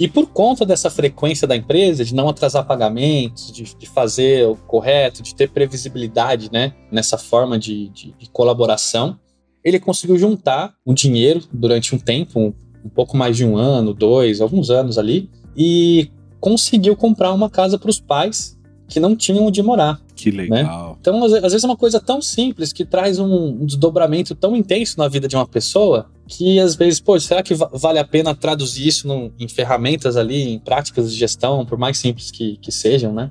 E 0.00 0.08
por 0.08 0.26
conta 0.28 0.64
dessa 0.64 0.88
frequência 0.88 1.46
da 1.46 1.54
empresa, 1.54 2.02
de 2.02 2.14
não 2.14 2.26
atrasar 2.26 2.66
pagamentos, 2.66 3.52
de, 3.52 3.76
de 3.76 3.86
fazer 3.86 4.48
o 4.48 4.56
correto, 4.56 5.22
de 5.22 5.34
ter 5.34 5.50
previsibilidade, 5.50 6.50
né? 6.50 6.72
Nessa 6.90 7.18
forma 7.18 7.58
de, 7.58 7.90
de, 7.90 8.14
de 8.18 8.30
colaboração, 8.30 9.20
ele 9.62 9.78
conseguiu 9.78 10.16
juntar 10.16 10.72
um 10.86 10.94
dinheiro 10.94 11.42
durante 11.52 11.94
um 11.94 11.98
tempo, 11.98 12.54
um 12.82 12.88
pouco 12.88 13.14
mais 13.14 13.36
de 13.36 13.44
um 13.44 13.58
ano, 13.58 13.92
dois, 13.92 14.40
alguns 14.40 14.70
anos 14.70 14.96
ali, 14.96 15.28
e 15.54 16.10
conseguiu 16.40 16.96
comprar 16.96 17.34
uma 17.34 17.50
casa 17.50 17.78
para 17.78 17.90
os 17.90 18.00
pais 18.00 18.58
que 18.88 18.98
não 18.98 19.14
tinham 19.14 19.44
onde 19.44 19.62
morar. 19.62 20.00
Que 20.22 20.32
né? 20.32 20.42
legal. 20.42 20.90
Né? 20.90 20.96
Então, 21.00 21.24
às 21.24 21.52
vezes, 21.52 21.64
é 21.64 21.66
uma 21.66 21.76
coisa 21.76 22.00
tão 22.00 22.20
simples 22.20 22.72
que 22.72 22.84
traz 22.84 23.18
um, 23.18 23.64
desdobramento 23.64 24.34
tão 24.34 24.54
intenso 24.54 24.98
na 24.98 25.08
vida 25.08 25.26
de 25.26 25.36
uma 25.36 25.46
pessoa 25.46 26.06
que, 26.26 26.60
às 26.60 26.74
vezes, 26.74 27.00
pô, 27.00 27.18
será 27.18 27.42
que 27.42 27.54
vale 27.54 27.98
a 27.98 28.04
pena 28.04 28.34
traduzir 28.34 28.86
isso 28.86 29.08
no, 29.08 29.32
em 29.38 29.48
ferramentas 29.48 30.16
ali, 30.16 30.54
em 30.54 30.58
práticas 30.58 31.12
de 31.12 31.18
gestão, 31.18 31.64
por 31.64 31.78
mais 31.78 31.98
simples 31.98 32.30
que, 32.30 32.56
que 32.58 32.70
sejam, 32.70 33.12
né? 33.12 33.30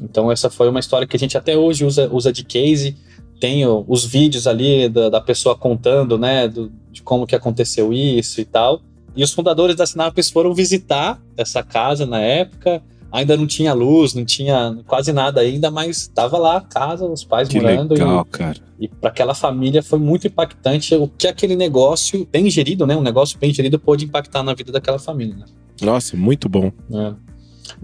Então, 0.00 0.30
essa 0.32 0.48
foi 0.48 0.68
uma 0.68 0.80
história 0.80 1.06
que 1.06 1.16
a 1.16 1.18
gente 1.18 1.36
até 1.36 1.56
hoje 1.56 1.84
usa, 1.84 2.08
usa 2.10 2.32
de 2.32 2.44
case. 2.44 2.96
Tem 3.38 3.66
os 3.66 4.04
vídeos 4.04 4.46
ali 4.46 4.88
da, 4.88 5.08
da 5.08 5.20
pessoa 5.20 5.56
contando, 5.56 6.18
né, 6.18 6.48
do, 6.48 6.70
de 6.90 7.02
como 7.02 7.26
que 7.26 7.34
aconteceu 7.34 7.92
isso 7.92 8.40
e 8.40 8.44
tal. 8.44 8.82
E 9.14 9.24
os 9.24 9.32
fundadores 9.32 9.76
da 9.76 9.86
Sinapes 9.86 10.30
foram 10.30 10.54
visitar 10.54 11.20
essa 11.36 11.62
casa 11.62 12.06
na 12.06 12.20
época. 12.20 12.82
Ainda 13.12 13.36
não 13.36 13.46
tinha 13.46 13.72
luz, 13.72 14.14
não 14.14 14.24
tinha 14.24 14.78
quase 14.86 15.12
nada 15.12 15.40
ainda, 15.40 15.70
mas 15.70 16.02
estava 16.02 16.38
lá 16.38 16.58
a 16.58 16.60
casa, 16.60 17.04
os 17.06 17.24
pais 17.24 17.48
que 17.48 17.60
morando. 17.60 17.94
Legal, 17.94 18.26
e, 18.26 18.30
cara. 18.30 18.58
E 18.78 18.88
para 18.88 19.10
aquela 19.10 19.34
família 19.34 19.82
foi 19.82 19.98
muito 19.98 20.26
impactante 20.26 20.94
o 20.94 21.08
que 21.08 21.26
aquele 21.26 21.56
negócio 21.56 22.26
bem 22.30 22.48
gerido, 22.48 22.86
né? 22.86 22.96
Um 22.96 23.02
negócio 23.02 23.38
bem 23.38 23.52
gerido 23.52 23.78
pôde 23.78 24.04
impactar 24.04 24.42
na 24.42 24.54
vida 24.54 24.70
daquela 24.70 24.98
família. 24.98 25.34
Né? 25.34 25.44
Nossa, 25.82 26.16
muito 26.16 26.48
bom. 26.48 26.70
É. 26.92 27.14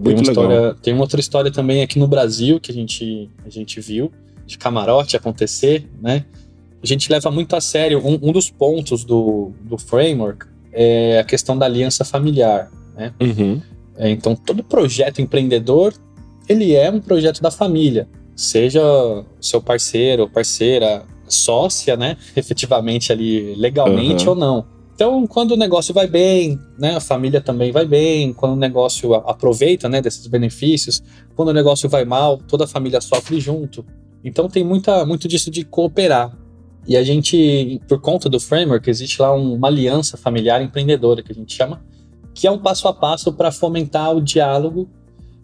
Tem, 0.03 0.13
uma 0.13 0.21
história, 0.21 0.75
tem 0.81 0.93
uma 0.93 1.03
outra 1.03 1.19
história 1.19 1.51
também 1.51 1.81
aqui 1.81 1.99
no 1.99 2.07
Brasil 2.07 2.59
que 2.59 2.71
a 2.71 2.73
gente, 2.73 3.29
a 3.45 3.49
gente 3.49 3.79
viu, 3.81 4.11
de 4.45 4.57
camarote 4.57 5.17
acontecer, 5.17 5.89
né? 6.01 6.25
A 6.81 6.85
gente 6.85 7.11
leva 7.11 7.29
muito 7.31 7.55
a 7.55 7.61
sério 7.61 7.99
um, 8.05 8.19
um 8.21 8.31
dos 8.31 8.49
pontos 8.49 9.03
do, 9.03 9.51
do 9.61 9.77
framework 9.77 10.45
é 10.71 11.19
a 11.19 11.23
questão 11.23 11.57
da 11.57 11.65
aliança 11.65 12.05
familiar, 12.05 12.71
né? 12.95 13.11
Uhum. 13.19 13.61
É, 13.97 14.09
então, 14.09 14.35
todo 14.35 14.63
projeto 14.63 15.21
empreendedor, 15.21 15.93
ele 16.47 16.75
é 16.75 16.89
um 16.89 17.01
projeto 17.01 17.41
da 17.41 17.51
família, 17.51 18.07
seja 18.35 18.81
seu 19.41 19.61
parceiro 19.61 20.23
ou 20.23 20.29
parceira, 20.29 21.03
sócia, 21.27 21.97
né? 21.97 22.17
Efetivamente 22.35 23.11
ali, 23.11 23.55
legalmente 23.55 24.25
uhum. 24.25 24.29
ou 24.29 24.35
não. 24.35 24.77
Então, 24.93 25.27
quando 25.27 25.51
o 25.51 25.57
negócio 25.57 25.93
vai 25.93 26.07
bem, 26.07 26.59
né, 26.77 26.95
a 26.95 26.99
família 26.99 27.39
também 27.39 27.71
vai 27.71 27.85
bem, 27.85 28.33
quando 28.33 28.53
o 28.53 28.55
negócio 28.55 29.13
aproveita, 29.13 29.87
né, 29.87 30.01
desses 30.01 30.25
benefícios, 30.25 31.03
quando 31.35 31.49
o 31.49 31.53
negócio 31.53 31.87
vai 31.87 32.03
mal, 32.03 32.39
toda 32.39 32.63
a 32.63 32.67
família 32.67 32.99
sofre 32.99 33.39
junto. 33.39 33.85
Então, 34.23 34.49
tem 34.49 34.63
muita, 34.63 35.05
muito 35.05 35.27
disso 35.27 35.51
de 35.51 35.63
cooperar. 35.63 36.35
E 36.87 36.97
a 36.97 37.03
gente, 37.03 37.79
por 37.87 38.01
conta 38.01 38.27
do 38.27 38.39
framework, 38.39 38.89
existe 38.89 39.21
lá 39.21 39.31
uma 39.35 39.67
aliança 39.67 40.17
familiar 40.17 40.63
empreendedora 40.63 41.21
que 41.21 41.31
a 41.31 41.35
gente 41.35 41.53
chama, 41.53 41.79
que 42.37 42.45
é 42.45 42.51
um 42.51 42.59
passo 42.59 42.87
a 42.87 42.93
passo 42.93 43.33
para 43.33 43.51
fomentar 43.51 44.15
o 44.15 44.21
diálogo 44.21 44.87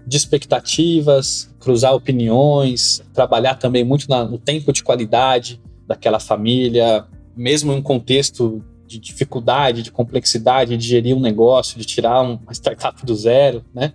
de 0.06 0.16
expectativas, 0.16 1.50
cruzar 1.60 1.96
opiniões, 1.96 3.02
trabalhar 3.12 3.56
também 3.56 3.84
muito 3.84 4.08
na, 4.08 4.24
no 4.24 4.38
tempo 4.38 4.72
de 4.72 4.84
qualidade 4.84 5.60
daquela 5.88 6.20
família, 6.20 7.04
mesmo 7.36 7.74
em 7.74 7.78
um 7.78 7.82
contexto 7.82 8.64
de 8.86 9.00
dificuldade, 9.00 9.82
de 9.82 9.92
complexidade, 9.92 10.78
de 10.78 10.88
gerir 10.88 11.18
um 11.18 11.20
negócio, 11.20 11.80
de 11.80 11.86
tirar 11.86 12.22
uma 12.22 12.40
startup 12.52 13.04
do 13.04 13.16
zero, 13.16 13.66
né? 13.74 13.94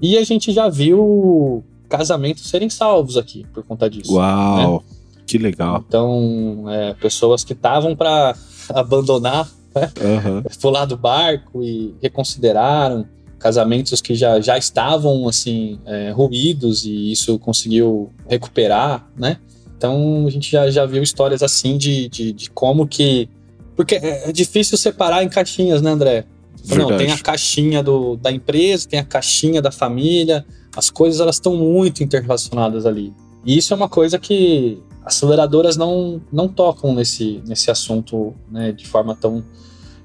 E 0.00 0.18
a 0.18 0.24
gente 0.24 0.52
já 0.52 0.68
viu 0.68 1.62
casamentos 1.88 2.42
serem 2.48 2.68
salvos 2.68 3.16
aqui 3.16 3.46
por 3.54 3.62
conta 3.62 3.88
disso. 3.88 4.14
Uau, 4.14 4.82
né? 4.82 4.96
que 5.28 5.38
legal. 5.38 5.84
Então, 5.86 6.64
é, 6.68 6.92
pessoas 6.94 7.44
que 7.44 7.52
estavam 7.52 7.94
para 7.94 8.34
abandonar, 8.74 9.44
né? 9.44 9.61
Uhum. 9.74 10.42
pular 10.60 10.84
do 10.86 10.96
barco 10.96 11.62
e 11.62 11.94
reconsideraram 12.02 13.06
casamentos 13.38 14.00
que 14.00 14.14
já, 14.14 14.40
já 14.40 14.56
estavam 14.56 15.28
assim 15.28 15.78
é, 15.84 16.10
ruídos 16.10 16.84
e 16.84 17.10
isso 17.10 17.38
conseguiu 17.40 18.10
recuperar, 18.28 19.10
né? 19.16 19.38
Então 19.76 20.24
a 20.26 20.30
gente 20.30 20.48
já, 20.48 20.70
já 20.70 20.86
viu 20.86 21.02
histórias 21.02 21.42
assim 21.42 21.76
de, 21.76 22.08
de, 22.08 22.32
de 22.32 22.50
como 22.50 22.86
que. 22.86 23.28
Porque 23.74 23.96
é, 23.96 24.28
é 24.28 24.32
difícil 24.32 24.78
separar 24.78 25.24
em 25.24 25.28
caixinhas, 25.28 25.82
né, 25.82 25.90
André? 25.90 26.24
Não, 26.68 26.76
Verdade. 26.76 27.04
tem 27.04 27.12
a 27.12 27.18
caixinha 27.18 27.82
do, 27.82 28.16
da 28.16 28.30
empresa, 28.30 28.88
tem 28.88 29.00
a 29.00 29.04
caixinha 29.04 29.60
da 29.60 29.72
família. 29.72 30.46
As 30.76 30.88
coisas 30.88 31.20
elas 31.20 31.34
estão 31.34 31.56
muito 31.56 32.04
interrelacionadas 32.04 32.86
ali. 32.86 33.12
E 33.44 33.58
isso 33.58 33.74
é 33.74 33.76
uma 33.76 33.88
coisa 33.88 34.20
que 34.20 34.80
aceleradoras 35.04 35.76
não, 35.76 36.20
não 36.32 36.48
tocam 36.48 36.94
nesse, 36.94 37.42
nesse 37.46 37.70
assunto 37.70 38.34
né, 38.50 38.72
de 38.72 38.86
forma 38.86 39.14
tão. 39.14 39.44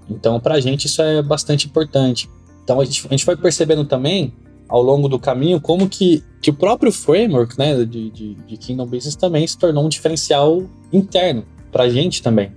Então, 0.09 0.39
para 0.39 0.55
a 0.55 0.59
gente, 0.59 0.85
isso 0.85 1.01
é 1.01 1.21
bastante 1.21 1.67
importante. 1.67 2.29
Então, 2.63 2.79
a 2.79 2.85
gente, 2.85 3.05
a 3.05 3.09
gente 3.09 3.25
foi 3.25 3.37
percebendo 3.37 3.85
também, 3.85 4.33
ao 4.67 4.81
longo 4.81 5.07
do 5.07 5.17
caminho, 5.17 5.61
como 5.61 5.87
que, 5.87 6.23
que 6.41 6.49
o 6.49 6.53
próprio 6.53 6.91
framework 6.91 7.57
né, 7.57 7.85
de, 7.85 8.09
de, 8.09 8.33
de 8.35 8.57
Kingdom 8.57 8.85
Business 8.85 9.15
também 9.15 9.45
se 9.47 9.57
tornou 9.57 9.85
um 9.85 9.89
diferencial 9.89 10.63
interno 10.91 11.45
para 11.71 11.83
a 11.83 11.89
gente 11.89 12.21
também. 12.21 12.51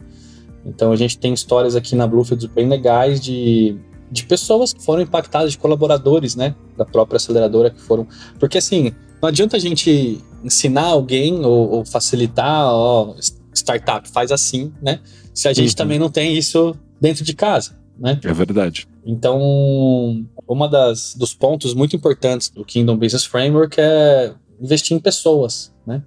Então, 0.65 0.93
a 0.93 0.97
gente 0.97 1.19
tem 1.19 1.33
histórias 1.33 1.77
aqui 1.77 1.95
na 1.95 2.07
Bluefields 2.07 2.47
bem 2.47 2.69
legais 2.69 3.21
de, 3.21 3.77
de 4.11 4.25
pessoas 4.25 4.73
que 4.73 4.83
foram 4.83 5.03
impactadas, 5.03 5.53
de 5.53 5.59
colaboradores 5.59 6.35
né, 6.35 6.55
da 6.77 6.85
própria 6.85 7.17
aceleradora 7.17 7.71
que 7.71 7.81
foram. 7.81 8.07
Porque, 8.39 8.59
assim, 8.59 8.93
não 9.23 9.29
adianta 9.29 9.57
a 9.57 9.61
gente 9.61 10.21
ensinar 10.43 10.87
alguém 10.87 11.45
ou, 11.45 11.71
ou 11.71 11.85
facilitar, 11.85 12.67
ó, 12.73 13.15
startup, 13.55 14.09
faz 14.09 14.33
assim, 14.33 14.73
né? 14.83 15.01
Se 15.35 15.47
a 15.49 15.53
gente 15.53 15.71
Uhum. 15.71 15.75
também 15.77 15.99
não 15.99 16.11
tem 16.11 16.37
isso 16.37 16.75
dentro 17.01 17.25
de 17.25 17.35
casa, 17.35 17.79
né? 17.99 18.19
É 18.25 18.33
verdade. 18.33 18.89
Então, 19.05 20.25
uma 20.49 20.69
das 20.69 21.15
dos 21.15 21.35
pontos 21.35 21.75
muito 21.75 21.95
importantes 21.95 22.49
do 22.51 22.65
Kingdom 22.65 22.97
Business 22.97 23.25
Framework 23.25 23.77
é 23.79 24.33
investir 24.61 24.97
em 24.97 25.01
pessoas, 25.01 25.73
né? 25.87 26.03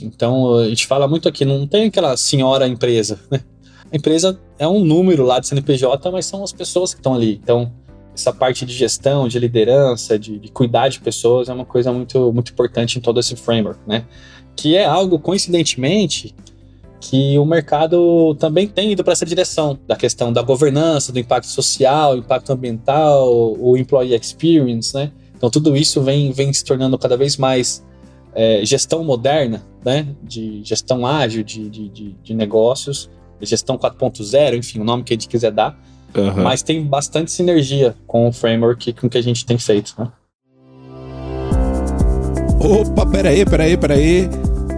Então, 0.00 0.54
a 0.58 0.68
gente 0.68 0.86
fala 0.86 1.08
muito 1.08 1.28
aqui, 1.28 1.44
não 1.44 1.66
tem 1.66 1.86
aquela 1.86 2.16
senhora 2.16 2.68
empresa, 2.68 3.18
né? 3.30 3.40
A 3.90 3.96
empresa 3.96 4.38
é 4.58 4.66
um 4.66 4.84
número 4.84 5.24
lá 5.24 5.38
de 5.38 5.46
CNPJ, 5.46 6.10
mas 6.10 6.26
são 6.26 6.42
as 6.42 6.52
pessoas 6.52 6.92
que 6.92 7.00
estão 7.00 7.14
ali. 7.14 7.40
Então, 7.42 7.72
essa 8.14 8.32
parte 8.32 8.66
de 8.66 8.72
gestão, 8.74 9.28
de 9.28 9.38
liderança, 9.38 10.18
de, 10.18 10.38
de 10.38 10.48
cuidar 10.48 10.88
de 10.88 11.00
pessoas 11.00 11.48
é 11.48 11.52
uma 11.52 11.64
coisa 11.64 11.92
muito, 11.92 12.32
muito 12.32 12.52
importante 12.52 12.98
em 12.98 13.00
todo 13.00 13.20
esse 13.20 13.36
framework, 13.36 13.80
né? 13.86 14.04
Que 14.56 14.76
é 14.76 14.84
algo, 14.84 15.20
coincidentemente, 15.20 16.34
que 17.00 17.38
o 17.38 17.44
mercado 17.44 18.34
também 18.40 18.66
tem 18.66 18.92
ido 18.92 19.04
para 19.04 19.12
essa 19.12 19.24
direção, 19.24 19.78
da 19.86 19.94
questão 19.94 20.32
da 20.32 20.42
governança, 20.42 21.12
do 21.12 21.18
impacto 21.18 21.46
social, 21.46 22.16
impacto 22.16 22.52
ambiental, 22.52 23.32
o 23.58 23.76
employee 23.76 24.16
experience, 24.16 24.92
né? 24.94 25.12
Então 25.36 25.48
tudo 25.48 25.76
isso 25.76 26.02
vem, 26.02 26.32
vem 26.32 26.52
se 26.52 26.64
tornando 26.64 26.98
cada 26.98 27.16
vez 27.16 27.36
mais 27.36 27.84
é, 28.34 28.64
gestão 28.64 29.04
moderna, 29.04 29.64
né? 29.84 30.08
De 30.22 30.60
gestão 30.64 31.06
ágil 31.06 31.44
de, 31.44 31.68
de, 31.68 31.88
de 32.20 32.34
negócios, 32.34 33.08
gestão 33.46 33.76
4.0, 33.78 34.56
enfim, 34.56 34.80
o 34.80 34.84
nome 34.84 35.02
que 35.04 35.12
a 35.12 35.16
gente 35.16 35.28
quiser 35.28 35.50
dar, 35.52 35.78
Uhum. 36.16 36.42
mas 36.42 36.62
tem 36.62 36.82
bastante 36.82 37.30
sinergia 37.30 37.94
com 38.06 38.26
o 38.28 38.32
framework 38.32 38.94
com 38.94 39.10
que 39.10 39.18
a 39.18 39.22
gente 39.22 39.44
tem 39.44 39.58
feito, 39.58 39.94
né? 39.98 40.08
Opa, 42.60 43.06
peraí, 43.06 43.44
peraí, 43.44 43.76
peraí. 43.76 44.28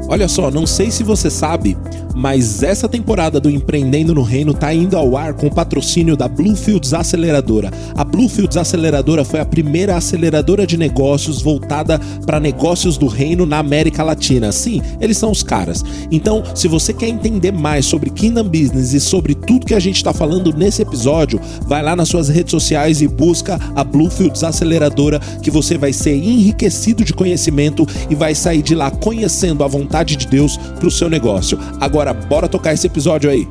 Olha 0.09 0.29
só, 0.29 0.50
não 0.50 0.67
sei 0.67 0.90
se 0.90 1.02
você 1.05 1.31
sabe, 1.31 1.76
mas 2.21 2.62
essa 2.62 2.87
temporada 2.87 3.41
do 3.41 3.49
Empreendendo 3.49 4.15
no 4.15 4.21
Reino 4.21 4.53
tá 4.53 4.75
indo 4.75 4.95
ao 4.95 5.17
ar 5.17 5.33
com 5.33 5.47
o 5.47 5.55
patrocínio 5.55 6.15
da 6.15 6.28
Bluefields 6.28 6.93
Aceleradora. 6.93 7.71
A 7.97 8.04
Bluefields 8.04 8.59
Aceleradora 8.59 9.25
foi 9.25 9.41
a 9.41 9.45
primeira 9.47 9.97
aceleradora 9.97 10.67
de 10.67 10.76
negócios 10.76 11.41
voltada 11.41 11.99
para 12.26 12.39
negócios 12.39 12.99
do 12.99 13.06
reino 13.06 13.47
na 13.47 13.56
América 13.56 14.04
Latina. 14.04 14.52
Sim, 14.52 14.83
eles 15.00 15.17
são 15.17 15.30
os 15.30 15.43
caras. 15.43 15.83
Então, 16.11 16.43
se 16.54 16.69
você 16.69 16.93
quer 16.93 17.09
entender 17.09 17.52
mais 17.52 17.87
sobre 17.87 18.11
Kingdom 18.11 18.45
Business 18.45 18.93
e 18.93 19.00
sobre 19.00 19.35
tudo 19.35 19.65
que 19.65 19.75
a 19.75 19.80
gente 19.80 19.97
está 19.97 20.13
falando 20.13 20.52
nesse 20.54 20.83
episódio, 20.83 21.41
vai 21.67 21.83
lá 21.83 21.97
nas 21.97 22.11
suas 22.11 22.28
redes 22.28 22.50
sociais 22.50 23.00
e 23.00 23.09
busca 23.09 23.59
a 23.75 23.83
Bluefields 23.83 24.45
Aceleradora, 24.45 25.19
que 25.43 25.50
você 25.50 25.78
vai 25.78 25.95
ser 25.95 26.17
enriquecido 26.17 27.02
de 27.02 27.15
conhecimento 27.15 27.87
e 28.11 28.15
vai 28.15 28.35
sair 28.35 28.61
de 28.61 28.75
lá 28.75 28.91
conhecendo 28.91 29.65
a 29.65 29.67
vontade 29.67 30.17
de 30.17 30.26
Deus 30.26 30.59
para 30.59 30.87
o 30.87 30.91
seu 30.91 31.09
negócio. 31.09 31.59
Agora, 31.80 32.10
bora 32.13 32.49
tocar 32.49 32.73
esse 32.73 32.87
episódio 32.87 33.31
aí. 33.31 33.47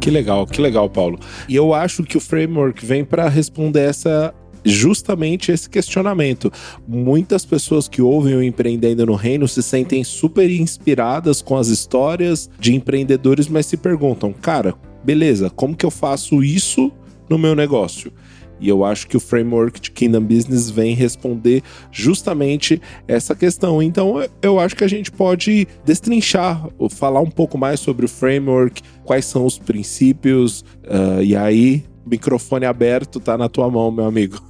Que 0.00 0.10
legal, 0.10 0.46
que 0.46 0.60
legal, 0.60 0.88
Paulo. 0.88 1.18
E 1.48 1.56
eu 1.56 1.74
acho 1.74 2.04
que 2.04 2.16
o 2.16 2.20
framework 2.20 2.86
vem 2.86 3.04
para 3.04 3.28
responder 3.28 3.88
essa 3.88 4.32
justamente 4.64 5.52
esse 5.52 5.70
questionamento. 5.70 6.52
Muitas 6.86 7.44
pessoas 7.44 7.88
que 7.88 8.02
ouvem 8.02 8.34
o 8.34 8.42
Empreendendo 8.42 9.06
no 9.06 9.14
Reino 9.14 9.46
se 9.46 9.62
sentem 9.62 10.02
super 10.02 10.50
inspiradas 10.50 11.40
com 11.40 11.56
as 11.56 11.68
histórias 11.68 12.50
de 12.58 12.74
empreendedores, 12.74 13.48
mas 13.48 13.66
se 13.66 13.76
perguntam, 13.76 14.32
cara, 14.32 14.74
beleza, 15.04 15.48
como 15.50 15.76
que 15.76 15.86
eu 15.86 15.90
faço 15.90 16.42
isso 16.42 16.90
no 17.28 17.38
meu 17.38 17.54
negócio? 17.54 18.12
E 18.60 18.68
eu 18.68 18.84
acho 18.84 19.06
que 19.06 19.16
o 19.16 19.20
framework 19.20 19.80
de 19.80 19.90
Kingdom 19.90 20.22
Business 20.22 20.70
vem 20.70 20.94
responder 20.94 21.62
justamente 21.90 22.80
essa 23.06 23.34
questão. 23.34 23.82
Então, 23.82 24.22
eu 24.40 24.58
acho 24.58 24.74
que 24.74 24.84
a 24.84 24.88
gente 24.88 25.10
pode 25.10 25.68
destrinchar, 25.84 26.68
falar 26.90 27.20
um 27.20 27.30
pouco 27.30 27.58
mais 27.58 27.80
sobre 27.80 28.06
o 28.06 28.08
framework, 28.08 28.82
quais 29.04 29.24
são 29.26 29.44
os 29.44 29.58
princípios, 29.58 30.62
uh, 30.84 31.22
e 31.22 31.36
aí, 31.36 31.84
microfone 32.06 32.64
aberto, 32.64 33.20
tá 33.20 33.36
na 33.36 33.48
tua 33.48 33.70
mão, 33.70 33.90
meu 33.90 34.06
amigo. 34.06 34.40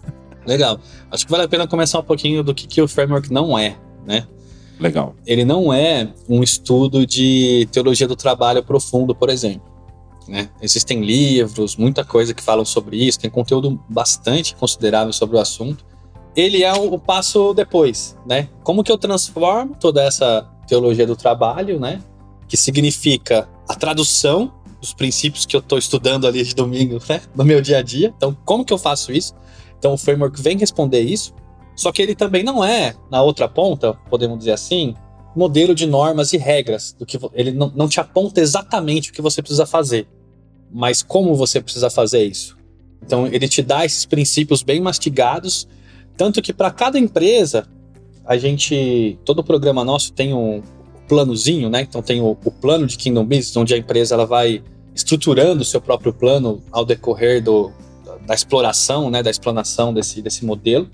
Legal. 0.46 0.78
Acho 1.10 1.24
que 1.24 1.30
vale 1.30 1.44
a 1.44 1.48
pena 1.48 1.66
começar 1.66 1.98
um 1.98 2.04
pouquinho 2.04 2.42
do 2.42 2.54
que, 2.54 2.66
que 2.66 2.80
o 2.80 2.86
framework 2.86 3.32
não 3.32 3.58
é, 3.58 3.76
né? 4.06 4.26
Legal. 4.78 5.14
Ele 5.26 5.44
não 5.44 5.72
é 5.72 6.12
um 6.28 6.42
estudo 6.42 7.06
de 7.06 7.66
teologia 7.72 8.06
do 8.06 8.14
trabalho 8.14 8.62
profundo, 8.62 9.14
por 9.14 9.30
exemplo. 9.30 9.75
Né? 10.28 10.50
Existem 10.60 11.02
livros, 11.02 11.76
muita 11.76 12.04
coisa 12.04 12.34
que 12.34 12.42
falam 12.42 12.64
sobre 12.64 12.96
isso, 12.96 13.20
tem 13.20 13.30
conteúdo 13.30 13.80
bastante 13.88 14.54
considerável 14.56 15.12
sobre 15.12 15.36
o 15.36 15.40
assunto. 15.40 15.84
Ele 16.34 16.62
é 16.62 16.72
o, 16.72 16.98
passo 16.98 17.54
depois, 17.54 18.16
né? 18.26 18.48
Como 18.62 18.84
que 18.84 18.92
eu 18.92 18.98
transformo 18.98 19.74
toda 19.80 20.02
essa 20.02 20.46
teologia 20.66 21.06
do 21.06 21.16
trabalho, 21.16 21.80
né? 21.80 22.02
Que 22.46 22.56
significa 22.56 23.48
a 23.66 23.74
tradução 23.74 24.52
dos 24.80 24.92
princípios 24.92 25.46
que 25.46 25.56
eu 25.56 25.60
estou 25.60 25.78
estudando 25.78 26.26
ali 26.26 26.44
de 26.44 26.54
domingo, 26.54 27.00
né? 27.08 27.22
No 27.34 27.42
meu 27.42 27.62
dia 27.62 27.78
a 27.78 27.82
dia. 27.82 28.12
Então, 28.14 28.36
como 28.44 28.64
que 28.64 28.72
eu 28.72 28.78
faço 28.78 29.12
isso? 29.12 29.34
Então, 29.78 29.94
o 29.94 29.98
framework 29.98 30.40
vem 30.42 30.58
responder 30.58 31.00
isso. 31.00 31.32
Só 31.74 31.90
que 31.90 32.02
ele 32.02 32.14
também 32.14 32.42
não 32.42 32.62
é, 32.62 32.94
na 33.10 33.22
outra 33.22 33.48
ponta, 33.48 33.94
podemos 34.10 34.38
dizer 34.38 34.52
assim, 34.52 34.94
modelo 35.36 35.74
de 35.74 35.86
normas 35.86 36.32
e 36.32 36.38
regras. 36.38 36.96
do 36.98 37.04
que 37.04 37.18
Ele 37.34 37.52
não, 37.52 37.70
não 37.74 37.88
te 37.88 38.00
aponta 38.00 38.40
exatamente 38.40 39.10
o 39.10 39.12
que 39.12 39.20
você 39.20 39.42
precisa 39.42 39.66
fazer, 39.66 40.08
mas 40.76 41.02
como 41.02 41.34
você 41.34 41.58
precisa 41.58 41.88
fazer 41.88 42.22
isso. 42.22 42.54
Então, 43.02 43.26
ele 43.26 43.48
te 43.48 43.62
dá 43.62 43.86
esses 43.86 44.04
princípios 44.04 44.62
bem 44.62 44.78
mastigados, 44.78 45.66
tanto 46.18 46.42
que 46.42 46.52
para 46.52 46.70
cada 46.70 46.98
empresa, 46.98 47.66
a 48.26 48.36
gente. 48.36 49.18
Todo 49.24 49.42
programa 49.42 49.82
nosso 49.82 50.12
tem 50.12 50.34
um 50.34 50.62
planozinho, 51.08 51.70
né? 51.70 51.80
Então, 51.80 52.02
tem 52.02 52.20
o, 52.20 52.36
o 52.44 52.50
plano 52.50 52.86
de 52.86 52.98
Kingdom 52.98 53.24
Business, 53.24 53.56
onde 53.56 53.72
a 53.72 53.78
empresa 53.78 54.14
ela 54.14 54.26
vai 54.26 54.62
estruturando 54.94 55.62
o 55.62 55.64
seu 55.64 55.80
próprio 55.80 56.12
plano 56.12 56.62
ao 56.70 56.84
decorrer 56.84 57.42
do, 57.42 57.72
da 58.26 58.34
exploração, 58.34 59.10
né? 59.10 59.22
Da 59.22 59.30
explanação 59.30 59.94
desse, 59.94 60.20
desse 60.20 60.44
modelo. 60.44 60.90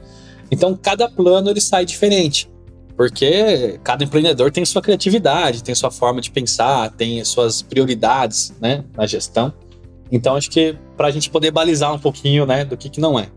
Então, 0.48 0.78
cada 0.80 1.08
plano 1.08 1.50
ele 1.50 1.60
sai 1.60 1.84
diferente. 1.84 2.48
Porque 2.96 3.80
cada 3.82 4.04
empreendedor 4.04 4.52
tem 4.52 4.64
sua 4.64 4.80
criatividade, 4.80 5.64
tem 5.64 5.74
sua 5.74 5.90
forma 5.90 6.20
de 6.20 6.30
pensar, 6.30 6.90
tem 6.92 7.24
suas 7.24 7.62
prioridades 7.62 8.52
né, 8.60 8.84
na 8.94 9.06
gestão. 9.06 9.52
Então, 10.12 10.36
acho 10.36 10.50
que 10.50 10.76
para 10.94 11.08
a 11.08 11.10
gente 11.10 11.30
poder 11.30 11.50
balizar 11.50 11.92
um 11.92 11.98
pouquinho 11.98 12.44
né, 12.44 12.66
do 12.66 12.76
que, 12.76 12.90
que 12.90 13.00
não 13.00 13.18
é. 13.18 13.28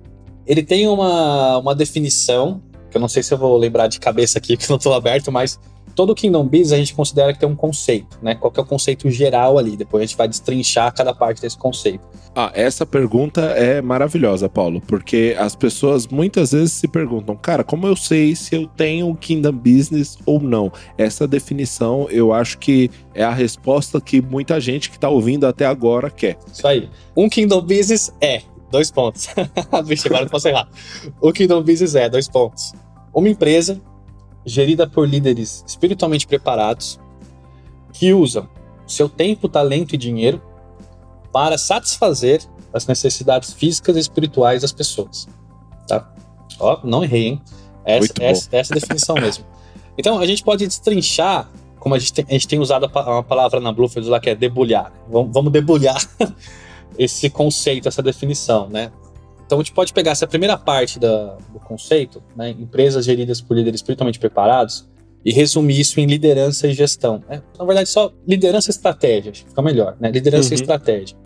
Ele 0.45 0.61
tem 0.61 0.87
uma, 0.89 1.57
uma 1.57 1.73
definição, 1.73 2.61
que 2.91 2.97
eu 2.97 3.01
não 3.01 3.07
sei 3.07 3.23
se 3.23 3.33
eu 3.33 3.37
vou 3.37 3.57
lembrar 3.57 3.87
de 3.87 3.97
cabeça 3.97 4.37
aqui, 4.37 4.55
que 4.57 4.69
não 4.69 4.75
estou 4.75 4.93
aberto, 4.93 5.31
mas 5.31 5.57
todo 5.95 6.13
Kingdom 6.13 6.45
Biz 6.45 6.73
a 6.73 6.77
gente 6.77 6.93
considera 6.93 7.33
que 7.33 7.39
tem 7.39 7.47
um 7.47 7.55
conceito, 7.55 8.19
né? 8.21 8.35
Qual 8.35 8.51
que 8.51 8.59
é 8.59 8.63
o 8.63 8.65
conceito 8.65 9.09
geral 9.09 9.57
ali? 9.57 9.77
Depois 9.77 10.03
a 10.03 10.05
gente 10.05 10.17
vai 10.17 10.27
destrinchar 10.27 10.93
cada 10.93 11.13
parte 11.13 11.41
desse 11.41 11.57
conceito. 11.57 12.05
Ah, 12.35 12.51
essa 12.53 12.85
pergunta 12.85 13.41
é 13.41 13.81
maravilhosa, 13.81 14.49
Paulo, 14.49 14.81
porque 14.81 15.35
as 15.39 15.55
pessoas 15.55 16.05
muitas 16.05 16.51
vezes 16.51 16.73
se 16.73 16.87
perguntam, 16.87 17.35
cara, 17.37 17.63
como 17.63 17.87
eu 17.87 17.95
sei 17.95 18.35
se 18.35 18.55
eu 18.55 18.67
tenho 18.67 19.07
um 19.07 19.15
Kingdom 19.15 19.53
Business 19.53 20.17
ou 20.25 20.41
não? 20.41 20.69
Essa 20.97 21.25
definição 21.25 22.07
eu 22.09 22.33
acho 22.33 22.57
que 22.57 22.91
é 23.13 23.23
a 23.23 23.31
resposta 23.31 24.01
que 24.01 24.21
muita 24.21 24.59
gente 24.59 24.89
que 24.89 24.97
está 24.97 25.07
ouvindo 25.07 25.47
até 25.47 25.65
agora 25.65 26.09
quer. 26.09 26.37
Isso 26.51 26.67
aí. 26.67 26.89
Um 27.15 27.29
Kingdom 27.29 27.61
Business 27.61 28.13
é 28.19 28.41
dois 28.69 28.91
pontos. 28.91 29.29
Vixe, 29.85 30.07
agora 30.07 30.25
eu 30.25 30.29
posso 30.29 30.49
errar. 30.49 30.67
O 31.21 31.31
Kingdom 31.31 31.63
Business 31.63 31.95
é, 31.95 32.09
dois 32.09 32.27
pontos. 32.27 32.73
Uma 33.13 33.29
empresa 33.29 33.81
gerida 34.45 34.87
por 34.87 35.07
líderes 35.07 35.63
espiritualmente 35.67 36.27
preparados 36.27 36.99
que 37.93 38.13
usam 38.13 38.47
seu 38.85 39.09
tempo, 39.09 39.49
talento 39.49 39.95
e 39.95 39.97
dinheiro 39.97 40.41
para 41.31 41.57
satisfazer 41.57 42.41
as 42.71 42.85
necessidades 42.85 43.53
físicas 43.53 43.95
e 43.95 43.99
espirituais 43.99 44.61
das 44.61 44.71
pessoas. 44.71 45.27
Tá? 45.87 46.13
Ó, 46.59 46.79
não 46.83 47.03
errei, 47.03 47.27
hein? 47.27 47.41
Essa, 47.83 48.13
essa, 48.21 48.49
essa 48.51 48.73
é 48.73 48.77
a 48.77 48.79
definição 48.79 49.15
mesmo. 49.15 49.45
Então, 49.97 50.19
a 50.19 50.25
gente 50.25 50.43
pode 50.43 50.65
destrinchar, 50.67 51.49
como 51.79 51.95
a 51.95 51.99
gente 51.99 52.13
tem, 52.13 52.25
a 52.27 52.33
gente 52.33 52.47
tem 52.47 52.59
usado 52.59 52.85
uma 52.93 53.23
palavra 53.23 53.59
na 53.59 53.71
Bluefields 53.71 54.09
lá 54.09 54.19
que 54.19 54.29
é 54.29 54.35
debulhar. 54.35 54.91
Vamos, 55.09 55.31
vamos 55.33 55.51
debulhar 55.51 55.97
esse 56.97 57.29
conceito, 57.29 57.87
essa 57.87 58.01
definição, 58.01 58.67
né? 58.67 58.91
Então, 59.45 59.59
a 59.59 59.61
gente 59.61 59.73
pode 59.73 59.93
pegar 59.93 60.11
essa 60.11 60.25
primeira 60.25 60.57
parte 60.57 60.99
da, 60.99 61.37
do 61.51 61.59
conceito, 61.59 62.21
né? 62.35 62.49
Empresas 62.49 63.05
geridas 63.05 63.41
por 63.41 63.55
líderes 63.55 63.79
espiritualmente 63.79 64.19
preparados, 64.19 64.87
e 65.25 65.33
resumir 65.33 65.79
isso 65.79 65.99
em 65.99 66.05
liderança 66.05 66.67
e 66.67 66.73
gestão. 66.73 67.23
É, 67.27 67.41
na 67.57 67.65
verdade, 67.65 67.89
só 67.89 68.13
liderança 68.27 68.69
e 68.69 68.71
estratégia, 68.71 69.31
acho 69.31 69.43
que 69.43 69.49
fica 69.49 69.61
melhor, 69.63 69.97
né? 69.99 70.11
Liderança 70.11 70.49
uhum. 70.49 70.53
e 70.53 70.61
estratégia. 70.61 71.17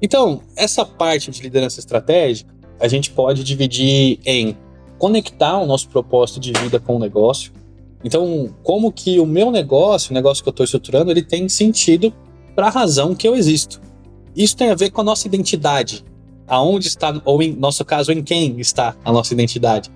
Então, 0.00 0.40
essa 0.56 0.84
parte 0.84 1.30
de 1.32 1.42
liderança 1.42 1.80
estratégica, 1.80 2.54
a 2.78 2.86
gente 2.86 3.10
pode 3.10 3.42
dividir 3.42 4.20
em 4.24 4.56
conectar 4.98 5.58
o 5.58 5.66
nosso 5.66 5.88
propósito 5.88 6.38
de 6.38 6.52
vida 6.52 6.78
com 6.78 6.96
o 6.96 6.98
negócio. 6.98 7.52
Então, 8.04 8.54
como 8.62 8.92
que 8.92 9.18
o 9.18 9.26
meu 9.26 9.50
negócio, 9.50 10.12
o 10.12 10.14
negócio 10.14 10.42
que 10.42 10.48
eu 10.48 10.52
estou 10.52 10.64
estruturando, 10.64 11.10
ele 11.10 11.22
tem 11.22 11.48
sentido 11.48 12.14
para 12.54 12.68
a 12.68 12.70
razão 12.70 13.14
que 13.14 13.26
eu 13.26 13.34
existo. 13.34 13.80
Isso 14.34 14.56
tem 14.56 14.70
a 14.70 14.74
ver 14.74 14.90
com 14.90 15.00
a 15.00 15.04
nossa 15.04 15.26
identidade. 15.26 16.04
Aonde 16.50 16.88
está, 16.88 17.18
ou 17.24 17.42
em 17.42 17.54
nosso 17.54 17.84
caso, 17.84 18.12
em 18.12 18.22
quem 18.22 18.60
está 18.60 18.94
a 19.02 19.12
nossa 19.12 19.32
identidade. 19.32 19.90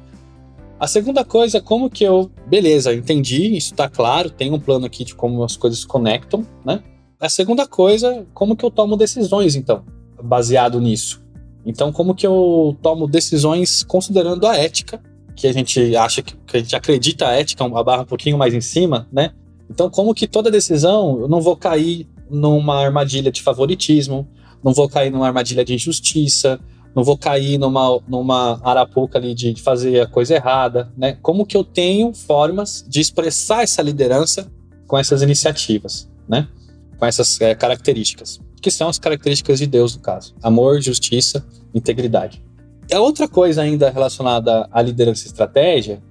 A 0.78 0.86
segunda 0.86 1.24
coisa 1.24 1.58
é 1.58 1.60
como 1.60 1.90
que 1.90 2.04
eu, 2.04 2.30
beleza, 2.46 2.94
entendi, 2.94 3.56
isso 3.56 3.74
tá 3.74 3.88
claro, 3.88 4.30
tem 4.30 4.52
um 4.52 4.58
plano 4.58 4.86
aqui 4.86 5.04
de 5.04 5.14
como 5.14 5.42
as 5.44 5.56
coisas 5.56 5.80
se 5.80 5.86
conectam, 5.86 6.46
né? 6.64 6.82
A 7.18 7.28
segunda 7.28 7.66
coisa, 7.66 8.26
como 8.34 8.56
que 8.56 8.64
eu 8.64 8.70
tomo 8.70 8.96
decisões, 8.96 9.56
então, 9.56 9.84
baseado 10.22 10.80
nisso. 10.80 11.22
Então, 11.64 11.92
como 11.92 12.14
que 12.14 12.26
eu 12.26 12.76
tomo 12.82 13.06
decisões 13.06 13.82
considerando 13.82 14.46
a 14.46 14.56
ética, 14.56 15.00
que 15.34 15.46
a 15.46 15.52
gente 15.52 15.96
acha 15.96 16.22
que, 16.22 16.36
que 16.36 16.56
a 16.56 16.60
gente 16.60 16.76
acredita 16.76 17.28
a 17.28 17.32
ética, 17.32 17.64
a 17.64 17.82
barra 17.82 18.02
um 18.02 18.06
pouquinho 18.06 18.38
mais 18.38 18.54
em 18.54 18.60
cima, 18.60 19.08
né? 19.12 19.32
Então, 19.70 19.88
como 19.88 20.14
que 20.14 20.26
toda 20.26 20.50
decisão 20.50 21.20
eu 21.20 21.28
não 21.28 21.40
vou 21.40 21.56
cair 21.56 22.06
numa 22.30 22.84
armadilha 22.84 23.32
de 23.32 23.42
favoritismo, 23.42 24.28
não 24.64 24.72
vou 24.72 24.88
cair 24.88 25.10
numa 25.10 25.26
armadilha 25.26 25.62
de 25.62 25.74
injustiça, 25.74 26.58
não 26.94 27.04
vou 27.04 27.18
cair 27.18 27.58
numa, 27.58 28.00
numa 28.08 28.60
arapuca 28.64 29.18
ali 29.18 29.34
de, 29.34 29.60
fazer 29.60 30.00
a 30.00 30.06
coisa 30.06 30.34
errada, 30.34 30.90
né? 30.96 31.18
Como 31.20 31.44
que 31.44 31.56
eu 31.56 31.62
tenho 31.62 32.14
formas 32.14 32.84
de 32.88 33.00
expressar 33.00 33.62
essa 33.62 33.82
liderança 33.82 34.50
com 34.86 34.96
essas 34.96 35.20
iniciativas, 35.20 36.08
né? 36.26 36.48
Com 36.98 37.04
essas 37.04 37.38
é, 37.40 37.54
características, 37.54 38.40
que 38.62 38.70
são 38.70 38.88
as 38.88 38.98
características 38.98 39.58
de 39.58 39.66
Deus 39.66 39.94
no 39.96 40.00
caso: 40.00 40.34
amor, 40.42 40.80
justiça, 40.80 41.44
integridade. 41.74 42.42
A 42.92 43.00
outra 43.00 43.28
coisa 43.28 43.62
ainda 43.62 43.90
relacionada 43.90 44.68
à 44.70 44.80
liderança 44.80 45.24
e 45.24 45.26
estratégia 45.26 46.02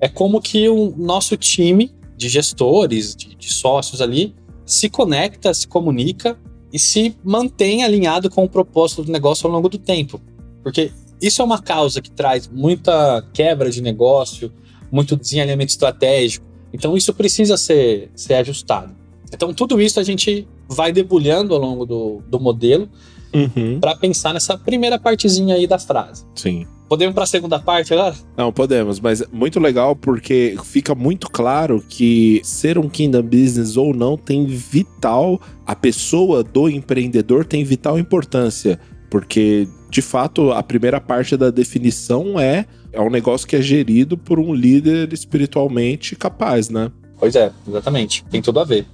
é 0.00 0.08
como 0.08 0.40
que 0.40 0.68
o 0.68 0.94
nosso 0.96 1.36
time 1.36 1.92
de 2.16 2.28
gestores, 2.28 3.14
de, 3.14 3.34
de 3.34 3.52
sócios 3.52 4.00
ali, 4.00 4.34
se 4.64 4.88
conecta, 4.88 5.52
se 5.52 5.68
comunica 5.68 6.38
e 6.74 6.78
se 6.80 7.16
mantém 7.22 7.84
alinhado 7.84 8.28
com 8.28 8.42
o 8.42 8.48
propósito 8.48 9.04
do 9.04 9.12
negócio 9.12 9.46
ao 9.46 9.52
longo 9.52 9.68
do 9.68 9.78
tempo. 9.78 10.20
Porque 10.60 10.90
isso 11.22 11.40
é 11.40 11.44
uma 11.44 11.62
causa 11.62 12.02
que 12.02 12.10
traz 12.10 12.48
muita 12.48 13.24
quebra 13.32 13.70
de 13.70 13.80
negócio, 13.80 14.52
muito 14.90 15.16
desalinhamento 15.16 15.70
estratégico. 15.70 16.44
Então 16.72 16.96
isso 16.96 17.14
precisa 17.14 17.56
ser, 17.56 18.10
ser 18.16 18.34
ajustado. 18.34 18.92
Então 19.32 19.54
tudo 19.54 19.80
isso 19.80 20.00
a 20.00 20.02
gente 20.02 20.48
vai 20.68 20.90
debulhando 20.90 21.54
ao 21.54 21.60
longo 21.60 21.86
do, 21.86 22.20
do 22.26 22.40
modelo 22.40 22.88
uhum. 23.32 23.78
para 23.78 23.94
pensar 23.94 24.34
nessa 24.34 24.58
primeira 24.58 24.98
partezinha 24.98 25.54
aí 25.54 25.68
da 25.68 25.78
frase. 25.78 26.26
Sim. 26.34 26.66
Podemos 26.88 27.14
para 27.14 27.24
a 27.24 27.26
segunda 27.26 27.58
parte 27.58 27.94
agora? 27.94 28.14
Não, 28.36 28.52
podemos, 28.52 29.00
mas 29.00 29.22
muito 29.32 29.58
legal 29.58 29.96
porque 29.96 30.56
fica 30.64 30.94
muito 30.94 31.30
claro 31.30 31.82
que 31.88 32.40
ser 32.44 32.78
um 32.78 32.88
Kingdom 32.88 33.22
Business 33.22 33.76
ou 33.76 33.94
não 33.94 34.16
tem 34.16 34.46
vital, 34.46 35.40
a 35.66 35.74
pessoa 35.74 36.44
do 36.44 36.68
empreendedor 36.68 37.44
tem 37.44 37.64
vital 37.64 37.98
importância, 37.98 38.78
porque 39.10 39.66
de 39.90 40.02
fato 40.02 40.52
a 40.52 40.62
primeira 40.62 41.00
parte 41.00 41.36
da 41.36 41.50
definição 41.50 42.38
é 42.38 42.66
é 42.92 43.00
um 43.00 43.10
negócio 43.10 43.46
que 43.46 43.56
é 43.56 43.62
gerido 43.62 44.16
por 44.16 44.38
um 44.38 44.54
líder 44.54 45.12
espiritualmente 45.12 46.14
capaz, 46.14 46.70
né? 46.70 46.92
Pois 47.18 47.34
é, 47.34 47.50
exatamente. 47.66 48.24
Tem 48.30 48.40
tudo 48.40 48.60
a 48.60 48.64
ver. 48.64 48.86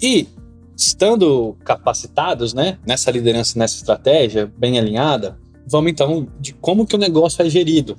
E 0.00 0.28
estando 0.76 1.56
capacitados, 1.64 2.54
né, 2.54 2.78
nessa 2.86 3.10
liderança, 3.10 3.58
nessa 3.58 3.76
estratégia 3.76 4.50
bem 4.56 4.78
alinhada, 4.78 5.36
vamos 5.68 5.90
então 5.90 6.26
de 6.40 6.52
como 6.54 6.86
que 6.86 6.96
o 6.96 6.98
negócio 6.98 7.44
é 7.44 7.50
gerido. 7.50 7.96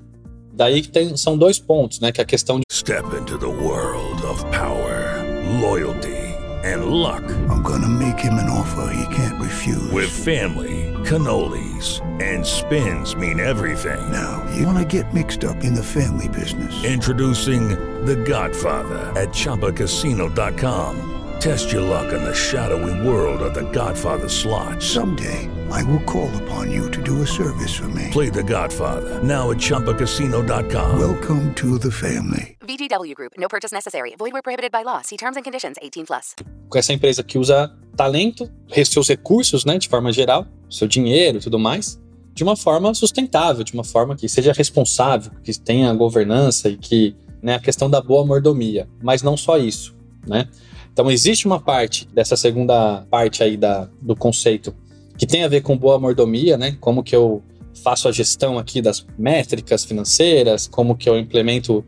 Daí 0.53 0.82
que 0.82 0.89
tem, 0.89 1.15
são 1.15 1.38
dois 1.38 1.58
pontos, 1.60 1.99
né? 1.99 2.12
Que 2.12 2.19
é 2.19 2.23
a 2.23 2.27
questão 2.27 2.58
de 2.58 2.63
Step 2.71 3.05
into 3.15 3.38
the 3.38 3.47
world 3.47 4.25
of 4.25 4.43
power, 4.51 5.23
loyalty 5.62 6.19
and 6.65 6.86
luck. 6.86 7.23
I'm 7.49 7.62
gonna 7.62 7.88
make 7.88 8.19
him 8.19 8.34
an 8.34 8.49
offer 8.49 8.91
he 8.93 9.05
can't 9.15 9.39
refuse. 9.39 9.91
With 9.91 10.10
family, 10.10 10.93
cannolis 11.05 12.01
and 12.21 12.45
spins 12.45 13.15
mean 13.15 13.39
everything. 13.39 14.12
Now, 14.12 14.43
you 14.55 14.65
wanna 14.65 14.86
get 14.86 15.13
mixed 15.13 15.45
up 15.45 15.63
in 15.63 15.73
the 15.73 15.84
family 15.84 16.27
business. 16.27 16.84
Introducing 16.84 17.69
The 18.05 18.15
Godfather 18.15 19.13
at 19.15 19.29
chapacasino.com. 19.29 20.95
Test 21.39 21.71
your 21.71 21.84
luck 21.84 22.12
in 22.12 22.23
the 22.23 22.34
shadowy 22.34 23.08
world 23.08 23.41
of 23.41 23.53
The 23.53 23.69
Godfather 23.71 24.27
slot. 24.27 24.84
Someday 24.84 25.49
I 25.71 25.84
will 25.84 26.03
call 26.05 26.29
upon 26.43 26.71
you 26.71 26.89
to 26.89 27.01
do 27.01 27.21
a 27.21 27.27
service 27.27 27.75
for 27.75 27.88
me. 27.89 28.10
Play 28.12 28.29
the 28.29 28.43
Godfather. 28.43 29.21
Now 29.23 29.51
at 29.51 29.58
Chumpacasino.com. 29.58 30.99
Welcome 30.99 31.53
to 31.55 31.77
the 31.77 31.91
family. 31.91 32.58
VGW 32.62 33.13
Group. 33.15 33.34
No 33.38 33.47
purchase 33.47 33.71
necessary. 33.71 34.15
Void 34.17 34.34
where 34.34 34.41
prohibited 34.41 34.71
by 34.71 34.84
law. 34.84 35.01
See 35.01 35.17
terms 35.17 35.38
and 35.38 35.43
conditions 35.43 35.77
18 35.82 36.05
plus. 36.05 36.36
Com 36.69 36.77
essa 36.77 36.91
empresa 36.91 37.23
que 37.23 37.38
usa 37.38 37.71
talento, 37.95 38.49
seus 38.86 39.08
recursos, 39.08 39.65
né, 39.65 39.77
de 39.77 39.88
forma 39.88 40.12
geral, 40.12 40.47
seu 40.69 40.88
dinheiro 40.88 41.38
e 41.38 41.41
tudo 41.41 41.60
mais, 41.60 41.99
de 42.34 42.43
uma 42.43 42.55
forma 42.55 42.93
sustentável, 42.93 43.63
de 43.63 43.73
uma 43.73 43.84
forma 43.84 44.15
que 44.15 44.29
seja 44.29 44.53
responsável, 44.53 45.32
que 45.43 45.60
tenha 45.60 45.93
governança 45.93 46.69
e 46.69 46.77
que, 46.77 47.15
né, 47.43 47.55
a 47.55 47.60
questão 47.60 47.89
da 47.89 48.01
boa 48.01 48.25
mordomia. 48.25 48.88
Mas 49.03 49.21
não 49.21 49.36
só 49.36 49.58
isso, 49.58 49.95
né? 50.25 50.47
Então 50.93 51.12
existe 51.12 51.45
uma 51.45 51.60
parte 51.60 52.08
dessa 52.08 52.36
segunda 52.36 53.05
parte 53.10 53.43
aí 53.43 53.55
da, 53.55 53.89
do 54.01 54.15
conceito 54.15 54.73
que 55.19 55.27
tem 55.27 55.43
a 55.43 55.49
ver 55.49 55.62
com 55.62 55.77
boa 55.77 55.99
mordomia, 55.99 56.58
né? 56.58 56.77
Como 56.79 57.03
que 57.03 57.13
eu 57.13 57.43
faço 57.84 58.08
a 58.08 58.12
gestão 58.12 58.58
aqui 58.58 58.82
das 58.82 59.05
métricas 59.17 59.84
financeiras, 59.84 60.65
como 60.65 60.95
que 60.95 61.10
eu 61.10 61.19
implemento 61.19 61.84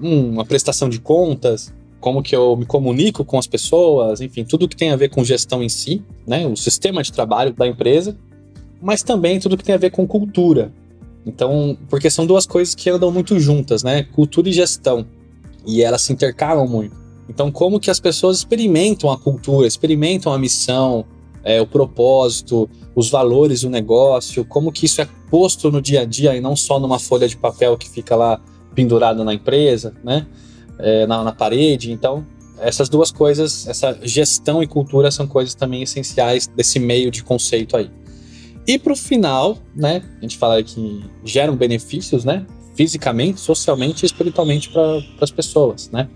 hum, 0.00 0.30
uma 0.30 0.44
prestação 0.44 0.88
de 0.88 1.00
contas, 1.00 1.74
como 1.98 2.22
que 2.22 2.34
eu 2.34 2.56
me 2.56 2.64
comunico 2.64 3.24
com 3.24 3.38
as 3.38 3.46
pessoas, 3.48 4.20
enfim, 4.20 4.44
tudo 4.44 4.68
que 4.68 4.76
tem 4.76 4.92
a 4.92 4.96
ver 4.96 5.08
com 5.08 5.24
gestão 5.24 5.64
em 5.64 5.68
si, 5.68 6.00
né? 6.24 6.46
O 6.46 6.54
sistema 6.54 7.02
de 7.02 7.12
trabalho 7.12 7.52
da 7.52 7.66
empresa, 7.66 8.16
mas 8.80 9.02
também 9.02 9.40
tudo 9.40 9.56
que 9.56 9.64
tem 9.64 9.74
a 9.74 9.78
ver 9.78 9.90
com 9.90 10.06
cultura. 10.06 10.72
Então, 11.26 11.76
porque 11.88 12.08
são 12.08 12.24
duas 12.24 12.46
coisas 12.46 12.72
que 12.72 12.88
andam 12.88 13.10
muito 13.10 13.40
juntas, 13.40 13.82
né? 13.82 14.04
Cultura 14.04 14.48
e 14.48 14.52
gestão. 14.52 15.04
E 15.66 15.82
elas 15.82 16.02
se 16.02 16.12
intercalam 16.12 16.68
muito. 16.68 16.94
Então, 17.28 17.50
como 17.50 17.80
que 17.80 17.90
as 17.90 17.98
pessoas 17.98 18.36
experimentam 18.36 19.10
a 19.10 19.18
cultura, 19.18 19.66
experimentam 19.66 20.32
a 20.32 20.38
missão, 20.38 21.04
é, 21.46 21.62
o 21.62 21.66
propósito, 21.66 22.68
os 22.92 23.08
valores 23.08 23.60
do 23.60 23.70
negócio, 23.70 24.44
como 24.44 24.72
que 24.72 24.84
isso 24.84 25.00
é 25.00 25.08
posto 25.30 25.70
no 25.70 25.80
dia 25.80 26.00
a 26.00 26.04
dia 26.04 26.34
e 26.34 26.40
não 26.40 26.56
só 26.56 26.80
numa 26.80 26.98
folha 26.98 27.28
de 27.28 27.36
papel 27.36 27.78
que 27.78 27.88
fica 27.88 28.16
lá 28.16 28.40
pendurada 28.74 29.22
na 29.22 29.32
empresa, 29.32 29.94
né? 30.02 30.26
É, 30.76 31.06
na, 31.06 31.22
na 31.22 31.30
parede. 31.30 31.92
Então, 31.92 32.26
essas 32.58 32.88
duas 32.88 33.12
coisas, 33.12 33.68
essa 33.68 33.96
gestão 34.02 34.60
e 34.60 34.66
cultura 34.66 35.08
são 35.12 35.24
coisas 35.28 35.54
também 35.54 35.82
essenciais 35.82 36.48
desse 36.48 36.80
meio 36.80 37.12
de 37.12 37.22
conceito 37.22 37.76
aí. 37.76 37.88
E 38.66 38.76
para 38.76 38.92
o 38.92 38.96
final, 38.96 39.56
né? 39.72 40.02
A 40.18 40.22
gente 40.22 40.36
fala 40.36 40.60
que 40.64 41.04
geram 41.24 41.54
benefícios, 41.54 42.24
né? 42.24 42.44
Fisicamente, 42.74 43.38
socialmente 43.38 44.02
e 44.02 44.06
espiritualmente 44.06 44.68
para 44.70 45.00
as 45.20 45.30
pessoas, 45.30 45.90
né? 45.92 46.08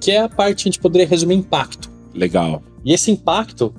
Que 0.00 0.12
é 0.12 0.20
a 0.20 0.28
parte 0.28 0.62
que 0.62 0.68
a 0.68 0.70
gente 0.70 0.80
poderia 0.80 1.08
resumir 1.08 1.34
impacto. 1.34 1.90
Legal. 2.14 2.62
E 2.84 2.92
esse 2.94 3.10
impacto 3.10 3.74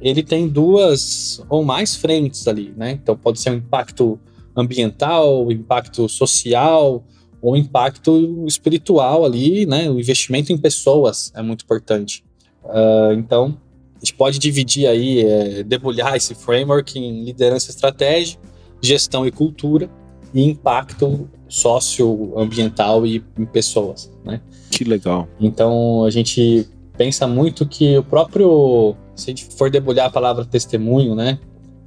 ele 0.00 0.22
tem 0.22 0.48
duas 0.48 1.42
ou 1.48 1.64
mais 1.64 1.96
frentes 1.96 2.46
ali, 2.46 2.72
né? 2.76 2.92
Então 2.92 3.16
pode 3.16 3.40
ser 3.40 3.50
um 3.50 3.54
impacto 3.54 4.18
ambiental, 4.56 5.50
impacto 5.50 6.08
social 6.08 7.04
ou 7.42 7.56
impacto 7.56 8.44
espiritual 8.46 9.24
ali, 9.24 9.66
né? 9.66 9.90
O 9.90 9.98
investimento 9.98 10.52
em 10.52 10.58
pessoas 10.58 11.32
é 11.34 11.42
muito 11.42 11.62
importante. 11.62 12.24
Uh, 12.64 13.12
então 13.16 13.56
a 13.96 14.04
gente 14.04 14.14
pode 14.14 14.38
dividir 14.38 14.86
aí, 14.86 15.20
é, 15.20 15.62
debulhar 15.62 16.16
esse 16.16 16.34
framework 16.34 16.98
em 16.98 17.24
liderança 17.24 17.70
estratégica, 17.70 18.42
gestão 18.82 19.26
e 19.26 19.30
cultura 19.30 19.88
e 20.34 20.42
impacto 20.42 21.28
socioambiental 21.48 23.06
e 23.06 23.24
em 23.38 23.46
pessoas, 23.46 24.12
né? 24.24 24.40
Que 24.70 24.84
legal. 24.84 25.28
Então 25.40 26.04
a 26.04 26.10
gente 26.10 26.68
pensa 26.96 27.26
muito 27.26 27.66
que 27.66 27.96
o 27.96 28.02
próprio, 28.02 28.96
se 29.16 29.30
a 29.30 29.34
gente 29.34 29.46
for 29.56 29.70
debulhar 29.70 30.06
a 30.06 30.10
palavra 30.10 30.44
testemunho, 30.44 31.14
né? 31.14 31.38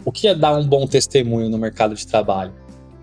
O 0.03 0.11
que 0.11 0.27
é 0.27 0.35
dar 0.35 0.57
um 0.57 0.65
bom 0.65 0.87
testemunho 0.87 1.49
no 1.49 1.57
mercado 1.57 1.93
de 1.95 2.05
trabalho? 2.07 2.53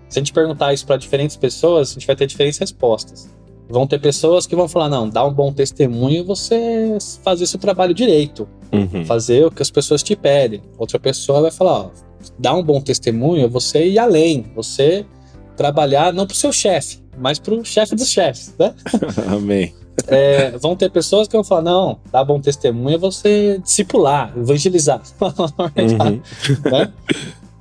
Se 0.09 0.19
a 0.19 0.21
gente 0.21 0.33
perguntar 0.33 0.73
isso 0.73 0.85
para 0.85 0.97
diferentes 0.97 1.35
pessoas, 1.35 1.91
a 1.91 1.93
gente 1.93 2.07
vai 2.07 2.15
ter 2.15 2.27
diferentes 2.27 2.59
respostas. 2.59 3.29
Vão 3.69 3.85
ter 3.85 3.99
pessoas 3.99 4.47
que 4.47 4.55
vão 4.55 4.67
falar: 4.67 4.89
não, 4.89 5.09
dar 5.09 5.25
um 5.25 5.33
bom 5.33 5.51
testemunho 5.51 6.21
é 6.21 6.23
você 6.23 6.97
fazer 7.23 7.45
seu 7.47 7.59
trabalho 7.59 7.93
direito, 7.93 8.47
Uhum. 8.71 9.05
fazer 9.05 9.45
o 9.45 9.51
que 9.51 9.61
as 9.61 9.71
pessoas 9.71 10.03
te 10.03 10.15
pedem. 10.15 10.61
Outra 10.77 10.97
pessoa 10.99 11.41
vai 11.41 11.51
falar: 11.51 11.79
ó, 11.79 11.89
dar 12.39 12.53
um 12.55 12.63
bom 12.63 12.79
testemunho 12.81 13.45
é 13.45 13.47
você 13.47 13.85
ir 13.87 13.99
além, 13.99 14.45
você 14.55 15.05
trabalhar 15.55 16.13
não 16.13 16.25
para 16.25 16.33
o 16.33 16.37
seu 16.37 16.53
chefe, 16.53 16.99
mas 17.17 17.39
para 17.39 17.53
o 17.53 17.65
chefe 17.65 17.95
dos 17.95 18.09
chefes, 18.09 18.55
né? 18.57 18.73
Amém. 19.27 19.73
É, 20.05 20.51
vão 20.57 20.75
ter 20.75 20.91
pessoas 20.91 21.27
que 21.27 21.33
vão 21.33 21.43
falar: 21.43 21.63
não, 21.63 21.97
dar 22.11 22.23
bom 22.23 22.39
testemunho 22.39 22.95
é 22.95 22.97
você 22.97 23.59
discipular, 23.63 24.31
evangelizar. 24.37 25.01
Uhum. 25.19 26.21
né? 26.71 26.93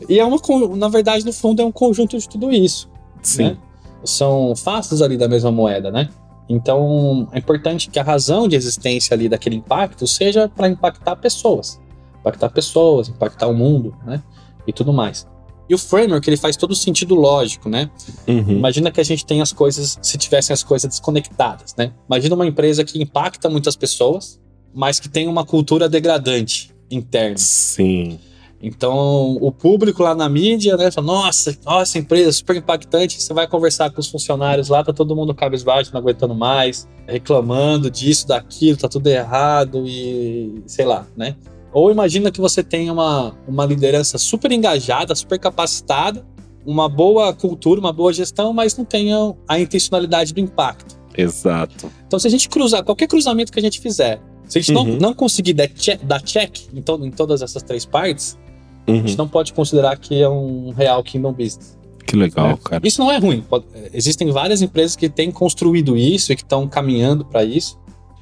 E 0.08 0.18
é 0.20 0.24
uma, 0.24 0.38
na 0.76 0.88
verdade, 0.88 1.24
no 1.24 1.32
fundo, 1.32 1.62
é 1.62 1.64
um 1.64 1.72
conjunto 1.72 2.18
de 2.18 2.28
tudo 2.28 2.52
isso. 2.52 2.88
Sim. 3.22 3.44
né? 3.44 3.56
São 4.04 4.54
faces 4.54 5.00
ali 5.00 5.16
da 5.16 5.26
mesma 5.26 5.50
moeda, 5.50 5.90
né? 5.90 6.08
Então, 6.48 7.28
é 7.32 7.38
importante 7.38 7.90
que 7.90 7.98
a 7.98 8.02
razão 8.02 8.46
de 8.46 8.54
existência 8.54 9.14
ali 9.14 9.28
daquele 9.28 9.56
impacto 9.56 10.06
seja 10.06 10.48
para 10.48 10.68
impactar 10.68 11.16
pessoas. 11.16 11.80
Impactar 12.20 12.50
pessoas, 12.50 13.08
impactar 13.08 13.48
o 13.48 13.54
mundo, 13.54 13.96
né? 14.04 14.22
E 14.66 14.72
tudo 14.72 14.92
mais. 14.92 15.26
E 15.68 15.74
o 15.74 15.78
framework, 15.78 16.28
ele 16.28 16.36
faz 16.36 16.56
todo 16.56 16.70
o 16.70 16.76
sentido 16.76 17.14
lógico, 17.14 17.68
né? 17.68 17.90
Uhum. 18.26 18.52
Imagina 18.52 18.90
que 18.90 19.00
a 19.00 19.04
gente 19.04 19.26
tem 19.26 19.40
as 19.40 19.52
coisas, 19.52 19.98
se 20.00 20.16
tivessem 20.16 20.54
as 20.54 20.62
coisas 20.62 20.88
desconectadas, 20.88 21.74
né? 21.76 21.92
Imagina 22.08 22.34
uma 22.34 22.46
empresa 22.46 22.84
que 22.84 23.02
impacta 23.02 23.48
muitas 23.48 23.74
pessoas, 23.74 24.40
mas 24.72 25.00
que 25.00 25.08
tem 25.08 25.26
uma 25.26 25.44
cultura 25.44 25.88
degradante 25.88 26.74
interna. 26.90 27.36
Sim. 27.38 28.18
Então, 28.62 29.36
o 29.40 29.52
público 29.52 30.02
lá 30.02 30.14
na 30.14 30.28
mídia, 30.28 30.76
né, 30.76 30.90
fala, 30.90 31.06
nossa, 31.06 31.56
nossa, 31.64 31.98
empresa 31.98 32.32
super 32.32 32.56
impactante. 32.56 33.20
Você 33.20 33.34
vai 33.34 33.46
conversar 33.46 33.90
com 33.90 34.00
os 34.00 34.08
funcionários 34.08 34.68
lá, 34.68 34.82
tá 34.82 34.92
todo 34.92 35.14
mundo 35.14 35.34
cabisbaixo, 35.34 35.92
não 35.92 36.00
aguentando 36.00 36.34
mais, 36.34 36.88
reclamando 37.06 37.90
disso, 37.90 38.26
daquilo, 38.26 38.78
tá 38.78 38.88
tudo 38.88 39.06
errado 39.08 39.84
e 39.86 40.62
sei 40.66 40.84
lá, 40.84 41.06
né? 41.16 41.36
Ou 41.78 41.90
imagina 41.90 42.30
que 42.30 42.40
você 42.40 42.62
tem 42.62 42.90
uma, 42.90 43.36
uma 43.46 43.66
liderança 43.66 44.16
super 44.16 44.50
engajada, 44.50 45.14
super 45.14 45.38
capacitada, 45.38 46.24
uma 46.64 46.88
boa 46.88 47.34
cultura, 47.34 47.78
uma 47.78 47.92
boa 47.92 48.14
gestão, 48.14 48.50
mas 48.54 48.74
não 48.78 48.84
tenha 48.86 49.34
a 49.46 49.60
intencionalidade 49.60 50.32
do 50.32 50.40
impacto. 50.40 50.98
Exato. 51.14 51.90
Então, 52.06 52.18
se 52.18 52.26
a 52.26 52.30
gente 52.30 52.48
cruzar, 52.48 52.82
qualquer 52.82 53.06
cruzamento 53.06 53.52
que 53.52 53.58
a 53.58 53.62
gente 53.62 53.78
fizer, 53.78 54.22
se 54.48 54.56
a 54.58 54.62
gente 54.62 54.74
Uhum. 54.74 54.84
não, 54.92 54.96
não 55.08 55.14
conseguir 55.14 55.52
dar 55.52 55.68
check, 55.68 56.02
dar 56.02 56.22
check 56.22 56.60
em, 56.72 56.80
to- 56.80 56.98
em 57.04 57.10
todas 57.10 57.42
essas 57.42 57.62
três 57.62 57.84
partes, 57.84 58.38
a 58.86 58.90
Uhum. 58.90 58.96
gente 58.96 59.18
não 59.18 59.28
pode 59.28 59.52
considerar 59.52 59.98
que 59.98 60.22
é 60.22 60.28
um 60.28 60.70
real 60.70 61.02
Kingdom 61.04 61.34
Business. 61.34 61.76
Que 62.06 62.16
legal, 62.16 62.48
né? 62.48 62.58
cara. 62.64 62.86
Isso 62.88 63.00
não 63.02 63.12
é 63.12 63.18
ruim. 63.18 63.42
pode- 63.42 63.66
existem 63.92 64.30
várias 64.30 64.62
empresas 64.62 64.96
que 64.96 65.10
têm 65.10 65.30
construído 65.30 65.94
isso 65.94 66.32
e 66.32 66.36
que 66.36 66.42
estão 66.42 66.66
caminhando 66.66 67.22
para 67.22 67.44
isso, 67.44 67.78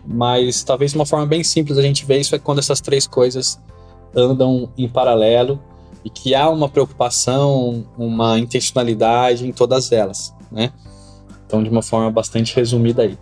mas 0.06 0.62
talvez 0.62 0.94
uma 0.94 1.06
forma 1.06 1.26
bem 1.26 1.42
simples 1.42 1.78
a 1.78 1.82
gente 1.82 2.04
ver 2.04 2.20
isso 2.20 2.34
é 2.34 2.38
quando 2.38 2.58
essas 2.58 2.80
três 2.80 3.06
coisas 3.06 3.60
andam 4.14 4.68
em 4.76 4.88
paralelo 4.88 5.60
e 6.04 6.10
que 6.10 6.34
há 6.34 6.48
uma 6.50 6.68
preocupação, 6.68 7.84
uma 7.96 8.38
intencionalidade 8.38 9.46
em 9.46 9.52
todas 9.52 9.90
elas, 9.90 10.34
né? 10.52 10.70
Então, 11.46 11.62
de 11.62 11.70
uma 11.70 11.82
forma 11.82 12.10
bastante 12.10 12.54
resumida 12.54 13.02
aí. 13.02 13.18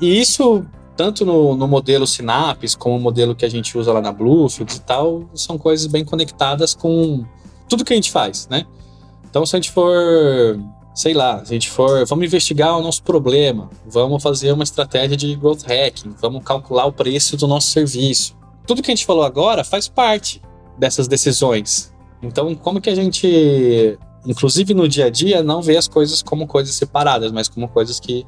E 0.00 0.20
isso, 0.20 0.64
tanto 0.96 1.24
no, 1.24 1.54
no 1.56 1.68
modelo 1.68 2.06
Synapse, 2.06 2.76
como 2.76 2.96
o 2.96 3.00
modelo 3.00 3.34
que 3.34 3.44
a 3.44 3.48
gente 3.48 3.76
usa 3.78 3.92
lá 3.92 4.00
na 4.00 4.12
Bluefield 4.12 4.74
e 4.74 4.80
tal, 4.80 5.24
são 5.34 5.56
coisas 5.56 5.86
bem 5.86 6.04
conectadas 6.04 6.74
com 6.74 7.24
tudo 7.68 7.84
que 7.84 7.92
a 7.92 7.96
gente 7.96 8.10
faz, 8.10 8.48
né? 8.48 8.66
Então, 9.30 9.46
se 9.46 9.56
a 9.56 9.58
gente 9.58 9.70
for, 9.70 9.92
sei 10.94 11.12
lá, 11.12 11.40
a 11.40 11.44
gente 11.44 11.68
for, 11.68 12.06
vamos 12.06 12.24
investigar 12.24 12.78
o 12.78 12.82
nosso 12.82 13.02
problema, 13.02 13.68
vamos 13.84 14.22
fazer 14.22 14.52
uma 14.52 14.62
estratégia 14.62 15.16
de 15.16 15.34
growth 15.34 15.62
hacking, 15.66 16.14
vamos 16.20 16.44
calcular 16.44 16.86
o 16.86 16.92
preço 16.92 17.36
do 17.36 17.48
nosso 17.48 17.68
serviço. 17.68 18.36
Tudo 18.64 18.80
que 18.80 18.90
a 18.90 18.94
gente 18.94 19.04
falou 19.04 19.24
agora 19.24 19.64
faz 19.64 19.88
parte 19.88 20.40
dessas 20.78 21.08
decisões. 21.08 21.92
Então, 22.22 22.54
como 22.54 22.80
que 22.80 22.88
a 22.88 22.94
gente, 22.94 23.98
inclusive 24.24 24.72
no 24.72 24.88
dia 24.88 25.06
a 25.06 25.10
dia, 25.10 25.42
não 25.42 25.60
vê 25.60 25.76
as 25.76 25.88
coisas 25.88 26.22
como 26.22 26.46
coisas 26.46 26.74
separadas, 26.76 27.32
mas 27.32 27.48
como 27.48 27.68
coisas 27.68 27.98
que 27.98 28.24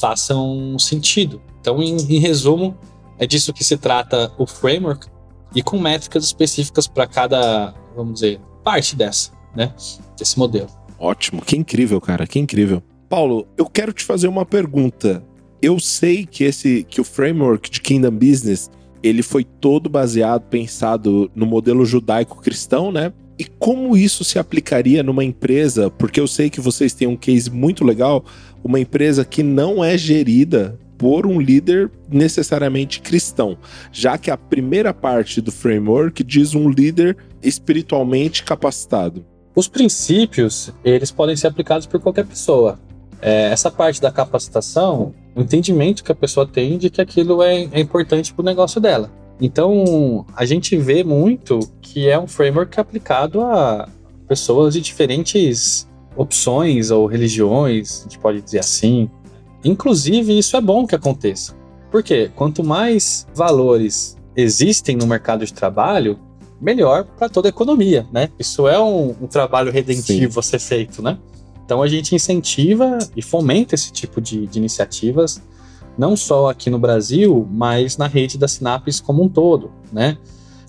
façam 0.00 0.78
sentido? 0.78 1.42
Então, 1.60 1.82
em, 1.82 1.96
em 1.96 2.18
resumo, 2.20 2.78
é 3.18 3.26
disso 3.26 3.52
que 3.52 3.64
se 3.64 3.76
trata 3.76 4.32
o 4.38 4.46
framework 4.46 5.08
e 5.54 5.62
com 5.62 5.78
métricas 5.78 6.24
específicas 6.24 6.86
para 6.86 7.06
cada, 7.06 7.74
vamos 7.96 8.14
dizer, 8.14 8.40
parte 8.62 8.94
dessa, 8.94 9.32
né? 9.54 9.74
Desse 10.16 10.38
modelo. 10.38 10.83
Ótimo, 10.98 11.42
que 11.42 11.56
incrível, 11.56 12.00
cara, 12.00 12.26
que 12.26 12.38
incrível. 12.38 12.82
Paulo, 13.08 13.46
eu 13.56 13.66
quero 13.66 13.92
te 13.92 14.04
fazer 14.04 14.28
uma 14.28 14.44
pergunta. 14.44 15.22
Eu 15.60 15.78
sei 15.78 16.26
que 16.26 16.44
esse 16.44 16.84
que 16.88 17.00
o 17.00 17.04
framework 17.04 17.70
de 17.70 17.80
Kingdom 17.80 18.10
Business, 18.10 18.70
ele 19.02 19.22
foi 19.22 19.44
todo 19.44 19.88
baseado, 19.88 20.42
pensado 20.48 21.30
no 21.34 21.46
modelo 21.46 21.84
judaico-cristão, 21.84 22.90
né? 22.90 23.12
E 23.38 23.44
como 23.44 23.96
isso 23.96 24.24
se 24.24 24.38
aplicaria 24.38 25.02
numa 25.02 25.24
empresa? 25.24 25.90
Porque 25.90 26.20
eu 26.20 26.26
sei 26.26 26.48
que 26.48 26.60
vocês 26.60 26.92
têm 26.92 27.08
um 27.08 27.16
case 27.16 27.50
muito 27.50 27.84
legal, 27.84 28.24
uma 28.62 28.78
empresa 28.78 29.24
que 29.24 29.42
não 29.42 29.84
é 29.84 29.98
gerida 29.98 30.78
por 30.96 31.26
um 31.26 31.40
líder 31.40 31.90
necessariamente 32.08 33.00
cristão, 33.00 33.58
já 33.92 34.16
que 34.16 34.30
a 34.30 34.36
primeira 34.36 34.94
parte 34.94 35.40
do 35.40 35.50
framework 35.50 36.22
diz 36.22 36.54
um 36.54 36.70
líder 36.70 37.16
espiritualmente 37.42 38.44
capacitado. 38.44 39.24
Os 39.54 39.68
princípios, 39.68 40.72
eles 40.84 41.12
podem 41.12 41.36
ser 41.36 41.46
aplicados 41.46 41.86
por 41.86 42.00
qualquer 42.00 42.26
pessoa. 42.26 42.78
É, 43.22 43.50
essa 43.50 43.70
parte 43.70 44.00
da 44.00 44.10
capacitação, 44.10 45.14
o 45.34 45.40
entendimento 45.40 46.02
que 46.02 46.10
a 46.10 46.14
pessoa 46.14 46.46
tem 46.46 46.76
de 46.76 46.90
que 46.90 47.00
aquilo 47.00 47.42
é, 47.42 47.68
é 47.72 47.80
importante 47.80 48.34
para 48.34 48.42
o 48.42 48.44
negócio 48.44 48.80
dela. 48.80 49.10
Então, 49.40 50.26
a 50.34 50.44
gente 50.44 50.76
vê 50.76 51.04
muito 51.04 51.58
que 51.80 52.08
é 52.08 52.18
um 52.18 52.26
framework 52.26 52.78
aplicado 52.78 53.42
a 53.42 53.88
pessoas 54.28 54.74
de 54.74 54.80
diferentes 54.80 55.88
opções 56.16 56.90
ou 56.90 57.06
religiões, 57.06 58.00
a 58.00 58.02
gente 58.04 58.18
pode 58.18 58.40
dizer 58.40 58.60
assim. 58.60 59.08
Inclusive, 59.64 60.36
isso 60.38 60.56
é 60.56 60.60
bom 60.60 60.86
que 60.86 60.94
aconteça. 60.94 61.54
Porque 61.90 62.30
quanto 62.34 62.64
mais 62.64 63.26
valores 63.34 64.16
existem 64.36 64.96
no 64.96 65.06
mercado 65.06 65.46
de 65.46 65.52
trabalho, 65.52 66.18
melhor 66.64 67.04
para 67.04 67.28
toda 67.28 67.46
a 67.48 67.50
economia, 67.50 68.06
né? 68.10 68.30
Isso 68.38 68.66
é 68.66 68.80
um, 68.80 69.10
um 69.20 69.26
trabalho 69.26 69.70
redentivo 69.70 70.40
a 70.40 70.42
ser 70.42 70.58
feito, 70.58 71.02
né? 71.02 71.18
Então 71.64 71.82
a 71.82 71.88
gente 71.88 72.14
incentiva 72.14 72.98
e 73.14 73.22
fomenta 73.22 73.74
esse 73.74 73.92
tipo 73.92 74.20
de, 74.20 74.46
de 74.46 74.58
iniciativas, 74.58 75.42
não 75.96 76.16
só 76.16 76.48
aqui 76.50 76.70
no 76.70 76.78
Brasil, 76.78 77.46
mas 77.50 77.96
na 77.96 78.06
rede 78.06 78.38
da 78.38 78.48
Sinapes 78.48 79.00
como 79.00 79.22
um 79.22 79.28
todo, 79.28 79.70
né? 79.92 80.16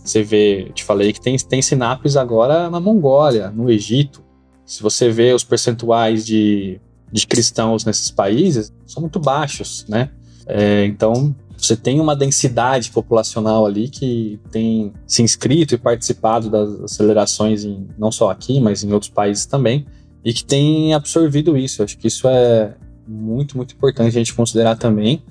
Você 0.03 0.21
vê, 0.21 0.67
eu 0.67 0.73
te 0.73 0.83
falei 0.83 1.11
que 1.13 1.21
tem, 1.21 1.35
tem 1.37 1.61
Sinapes 1.61 2.15
agora 2.15 2.69
na 2.69 2.79
Mongólia, 2.79 3.49
no 3.49 3.71
Egito. 3.71 4.21
Se 4.65 4.83
você 4.83 5.09
vê 5.09 5.33
os 5.33 5.43
percentuais 5.43 6.25
de, 6.25 6.79
de 7.11 7.25
cristãos 7.25 7.85
nesses 7.85 8.11
países, 8.11 8.71
são 8.85 9.01
muito 9.01 9.19
baixos, 9.19 9.85
né? 9.87 10.11
É, 10.45 10.85
então, 10.85 11.35
você 11.65 11.75
tem 11.75 11.99
uma 11.99 12.15
densidade 12.15 12.91
populacional 12.91 13.65
ali 13.65 13.89
que 13.89 14.39
tem 14.51 14.93
se 15.07 15.21
inscrito 15.23 15.75
e 15.75 15.77
participado 15.77 16.49
das 16.49 16.81
acelerações, 16.81 17.63
em, 17.63 17.87
não 17.97 18.11
só 18.11 18.29
aqui, 18.29 18.59
mas 18.59 18.83
em 18.83 18.91
outros 18.91 19.11
países 19.11 19.45
também, 19.45 19.85
e 20.23 20.33
que 20.33 20.43
tem 20.43 20.93
absorvido 20.93 21.57
isso. 21.57 21.81
Eu 21.81 21.85
acho 21.85 21.97
que 21.97 22.07
isso 22.07 22.27
é 22.27 22.75
muito, 23.07 23.57
muito 23.57 23.73
importante 23.73 24.07
a 24.07 24.11
gente 24.11 24.33
considerar 24.33 24.75
também. 24.75 25.23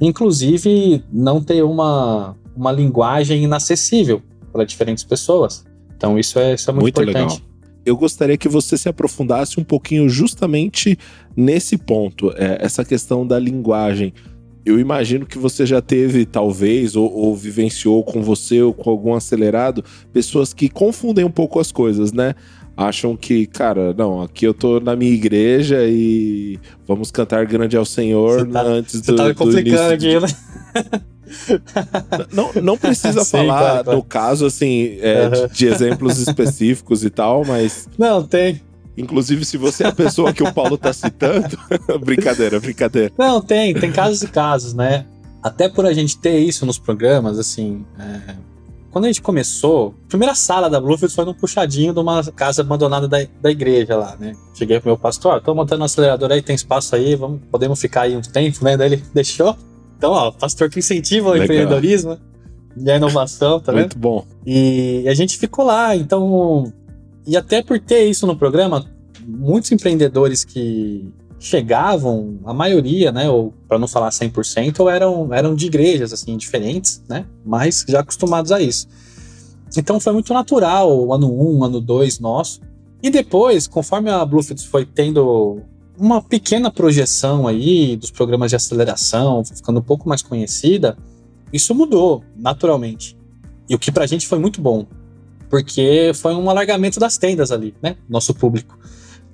Inclusive, 0.00 1.04
não 1.12 1.42
ter 1.42 1.62
uma, 1.62 2.36
uma 2.56 2.72
linguagem 2.72 3.42
inacessível 3.42 4.22
para 4.52 4.64
diferentes 4.64 5.04
pessoas. 5.04 5.64
Então, 5.96 6.18
isso 6.18 6.38
é, 6.38 6.54
isso 6.54 6.70
é 6.70 6.72
muito, 6.72 6.82
Muito 6.82 7.02
importante. 7.02 7.34
legal. 7.34 7.48
Eu 7.84 7.96
gostaria 7.96 8.36
que 8.36 8.48
você 8.48 8.76
se 8.76 8.88
aprofundasse 8.88 9.58
um 9.58 9.64
pouquinho 9.64 10.08
justamente 10.08 10.98
nesse 11.36 11.76
ponto, 11.76 12.30
é, 12.36 12.58
essa 12.60 12.84
questão 12.84 13.26
da 13.26 13.38
linguagem. 13.38 14.12
Eu 14.68 14.78
imagino 14.78 15.24
que 15.24 15.38
você 15.38 15.64
já 15.64 15.80
teve, 15.80 16.26
talvez, 16.26 16.94
ou, 16.94 17.10
ou 17.12 17.34
vivenciou 17.34 18.02
com 18.04 18.22
você 18.22 18.60
ou 18.60 18.74
com 18.74 18.90
algum 18.90 19.14
acelerado, 19.14 19.82
pessoas 20.12 20.52
que 20.52 20.68
confundem 20.68 21.24
um 21.24 21.30
pouco 21.30 21.58
as 21.58 21.72
coisas, 21.72 22.12
né? 22.12 22.34
Acham 22.76 23.16
que, 23.16 23.46
cara, 23.46 23.92
não, 23.94 24.22
aqui 24.22 24.46
eu 24.46 24.54
tô 24.54 24.78
na 24.78 24.94
minha 24.94 25.10
igreja 25.12 25.84
e 25.88 26.58
vamos 26.86 27.10
cantar 27.10 27.44
grande 27.46 27.76
ao 27.76 27.84
Senhor 27.84 28.40
Você 28.40 28.52
tá- 28.52 28.62
antes 28.62 29.00
Você 29.00 29.10
do, 29.12 29.16
tá 29.16 29.24
me 29.24 29.32
do 29.32 29.34
complicando 29.36 29.92
aqui, 29.94 30.08
de- 30.10 30.20
né? 30.20 30.28
Não, 32.32 32.52
não 32.62 32.78
precisa 32.78 33.20
Sim, 33.24 33.30
falar 33.30 33.58
claro, 33.58 33.84
claro. 33.84 33.98
no 33.98 34.04
caso, 34.04 34.46
assim, 34.46 34.96
é, 35.00 35.28
de- 35.28 35.36
Aham. 35.38 35.48
de, 35.52 35.66
exemplos 35.66 36.18
específicos 36.18 37.04
e 37.04 37.10
tal, 37.10 37.44
mas 37.44 37.88
Não, 37.98 38.22
tem. 38.22 38.60
Inclusive, 38.98 39.44
se 39.44 39.56
você 39.56 39.84
é 39.84 39.86
a 39.86 39.92
pessoa 39.92 40.32
que 40.32 40.42
o 40.42 40.52
Paulo 40.52 40.76
tá 40.76 40.92
citando, 40.92 41.56
brincadeira, 42.04 42.58
brincadeira. 42.58 43.12
Não, 43.16 43.40
tem, 43.40 43.72
tem 43.72 43.92
casos 43.92 44.22
e 44.22 44.28
casos, 44.28 44.74
né? 44.74 45.06
Até 45.42 45.68
por 45.68 45.86
a 45.86 45.92
gente 45.92 46.18
ter 46.18 46.38
isso 46.38 46.66
nos 46.66 46.78
programas, 46.78 47.38
assim, 47.38 47.84
é, 47.98 48.34
quando 48.90 49.04
a 49.04 49.08
gente 49.08 49.22
começou, 49.22 49.94
a 50.06 50.08
primeira 50.08 50.34
sala 50.34 50.68
da 50.68 50.80
Bluefield 50.80 51.14
foi 51.14 51.24
num 51.24 51.34
puxadinho 51.34 51.92
de 51.92 52.00
uma 52.00 52.24
casa 52.32 52.62
abandonada 52.62 53.06
da, 53.06 53.18
da 53.40 53.50
igreja 53.50 53.96
lá, 53.96 54.16
né? 54.18 54.32
Cheguei 54.54 54.80
pro 54.80 54.88
meu 54.88 54.98
pastor, 54.98 55.40
tô 55.40 55.54
montando 55.54 55.82
um 55.82 55.84
acelerador 55.84 56.32
aí, 56.32 56.42
tem 56.42 56.56
espaço 56.56 56.96
aí, 56.96 57.14
vamos, 57.14 57.40
podemos 57.50 57.80
ficar 57.80 58.02
aí 58.02 58.16
um 58.16 58.20
tempo, 58.20 58.64
né? 58.64 58.76
Daí 58.76 58.94
ele 58.94 59.04
deixou. 59.14 59.56
Então, 59.96 60.10
ó, 60.10 60.32
pastor 60.32 60.70
que 60.70 60.80
incentiva 60.80 61.28
o 61.28 61.32
Legal. 61.32 61.44
empreendedorismo 61.44 62.18
e 62.76 62.90
a 62.90 62.96
inovação, 62.96 63.60
tá 63.60 63.72
Muito 63.72 63.98
bom. 63.98 64.24
E 64.46 65.04
a 65.06 65.14
gente 65.14 65.36
ficou 65.36 65.64
lá, 65.64 65.94
então. 65.94 66.72
E 67.28 67.36
até 67.36 67.62
por 67.62 67.78
ter 67.78 68.06
isso 68.06 68.26
no 68.26 68.34
programa, 68.34 68.86
muitos 69.22 69.70
empreendedores 69.70 70.44
que 70.44 71.12
chegavam, 71.38 72.38
a 72.42 72.54
maioria, 72.54 73.12
né, 73.12 73.28
ou 73.28 73.52
para 73.68 73.78
não 73.78 73.86
falar 73.86 74.08
100%, 74.08 74.80
ou 74.80 74.88
eram, 74.88 75.34
eram 75.34 75.54
de 75.54 75.66
igrejas 75.66 76.10
assim 76.10 76.38
diferentes, 76.38 77.02
né, 77.06 77.26
mas 77.44 77.84
já 77.86 78.00
acostumados 78.00 78.50
a 78.50 78.62
isso. 78.62 78.88
Então 79.76 80.00
foi 80.00 80.14
muito 80.14 80.32
natural 80.32 80.90
o 80.90 81.12
ano 81.12 81.30
1, 81.30 81.58
um, 81.58 81.64
ano 81.64 81.82
2 81.82 82.18
nosso. 82.18 82.62
E 83.02 83.10
depois, 83.10 83.68
conforme 83.68 84.08
a 84.08 84.24
Bluefields 84.24 84.64
foi 84.64 84.86
tendo 84.86 85.60
uma 85.98 86.22
pequena 86.22 86.70
projeção 86.70 87.46
aí 87.46 87.94
dos 87.94 88.10
programas 88.10 88.48
de 88.48 88.56
aceleração, 88.56 89.44
ficando 89.44 89.80
um 89.80 89.82
pouco 89.82 90.08
mais 90.08 90.22
conhecida, 90.22 90.96
isso 91.52 91.74
mudou 91.74 92.24
naturalmente. 92.34 93.18
E 93.68 93.74
o 93.74 93.78
que 93.78 93.92
pra 93.92 94.06
gente 94.06 94.26
foi 94.26 94.38
muito 94.38 94.62
bom, 94.62 94.86
porque 95.48 96.12
foi 96.14 96.34
um 96.34 96.48
alargamento 96.50 97.00
das 97.00 97.16
tendas 97.16 97.50
ali, 97.50 97.74
né? 97.82 97.96
Nosso 98.08 98.34
público. 98.34 98.78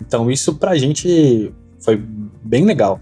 Então 0.01 0.31
isso 0.31 0.55
pra 0.55 0.77
gente 0.77 1.53
foi 1.81 1.97
bem 2.43 2.65
legal. 2.65 3.01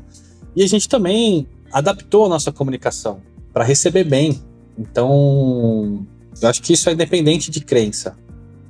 E 0.54 0.62
a 0.62 0.66
gente 0.66 0.88
também 0.88 1.46
adaptou 1.72 2.26
a 2.26 2.28
nossa 2.28 2.52
comunicação 2.52 3.20
para 3.52 3.64
receber 3.64 4.04
bem. 4.04 4.40
Então, 4.78 6.06
eu 6.40 6.48
acho 6.48 6.62
que 6.62 6.72
isso 6.72 6.88
é 6.88 6.92
independente 6.92 7.50
de 7.50 7.60
crença. 7.60 8.16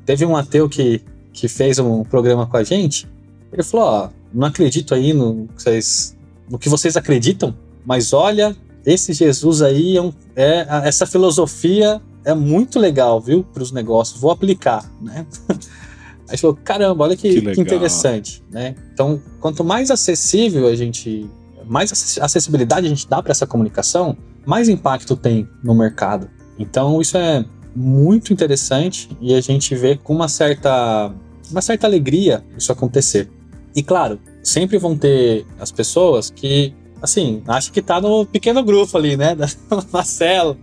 Teve 0.05 0.25
um 0.25 0.37
ateu 0.37 0.69
que, 0.69 1.01
que 1.33 1.49
fez 1.49 1.79
um 1.79 2.05
programa 2.05 2.47
com 2.47 2.57
a 2.57 2.65
gente. 2.65 3.09
Ele 3.53 3.63
falou: 3.63 3.87
Ó, 3.87 4.09
não 4.33 4.47
acredito 4.47 4.95
aí 4.95 5.13
no, 5.13 5.49
vocês, 5.57 6.17
no 6.51 6.59
que 6.59 6.69
vocês 6.69 6.97
acreditam, 6.97 7.55
mas 7.85 8.13
olha, 8.13 8.57
esse 8.85 9.13
Jesus 9.13 9.63
aí 9.63 9.97
é, 9.97 10.03
um, 10.03 10.13
é 10.35 10.67
essa 10.85 11.07
filosofia 11.07 12.01
é 12.25 12.35
muito 12.35 12.79
legal, 12.79 13.21
viu, 13.21 13.45
para 13.45 13.63
os 13.63 13.73
negócios. 13.73 14.21
Vou 14.21 14.31
aplicar, 14.31 14.91
né? 15.01 15.27
Aí 16.29 16.39
falou, 16.39 16.57
caramba, 16.65 17.05
olha 17.05 17.17
que, 17.17 17.41
que, 17.41 17.53
que, 17.53 17.61
interessante, 17.61 18.43
né? 18.51 18.75
Então, 18.93 19.21
quanto 19.41 19.63
mais 19.63 19.91
acessível 19.91 20.67
a 20.69 20.75
gente, 20.75 21.29
mais 21.67 22.19
acessibilidade 22.19 22.87
a 22.87 22.89
gente 22.89 23.07
dá 23.07 23.23
para 23.23 23.33
essa 23.33 23.47
comunicação, 23.47 24.17
mais 24.47 24.69
impacto 24.69 25.15
tem 25.15 25.49
no 25.63 25.75
mercado. 25.75 26.31
Então, 26.59 27.01
isso 27.01 27.19
é 27.19 27.45
muito 27.75 28.33
interessante 28.33 29.11
e 29.21 29.35
a 29.35 29.41
gente 29.41 29.75
vê 29.75 29.97
com 29.97 30.15
uma 30.15 30.29
certa, 30.29 31.13
uma 31.51 31.61
certa 31.61 31.87
alegria 31.87 32.45
isso 32.57 32.73
acontecer. 32.73 33.31
E 33.75 33.83
claro, 33.83 34.19
sempre 34.43 34.79
vão 34.79 34.97
ter 34.97 35.47
as 35.59 35.73
pessoas 35.73 36.31
que 36.31 36.75
assim, 37.03 37.43
acho 37.49 37.73
que 37.73 37.83
tá 37.83 38.01
no 38.01 38.25
pequeno 38.25 38.63
grupo 38.63 38.97
ali, 38.97 39.17
né? 39.17 39.37
Na 39.93 40.05
célula. 40.05 40.57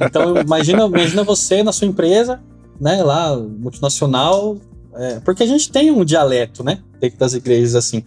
Então, 0.00 0.38
imagina, 0.38 0.86
imagina 0.86 1.22
você 1.22 1.62
na 1.62 1.72
sua 1.72 1.86
empresa, 1.86 2.40
né? 2.80 3.02
Lá, 3.02 3.36
multinacional, 3.36 4.56
é, 4.94 5.20
porque 5.20 5.42
a 5.42 5.46
gente 5.46 5.70
tem 5.70 5.90
um 5.90 6.04
dialeto, 6.04 6.64
né? 6.64 6.80
Dentro 6.98 7.18
das 7.18 7.34
igrejas, 7.34 7.74
assim. 7.74 8.02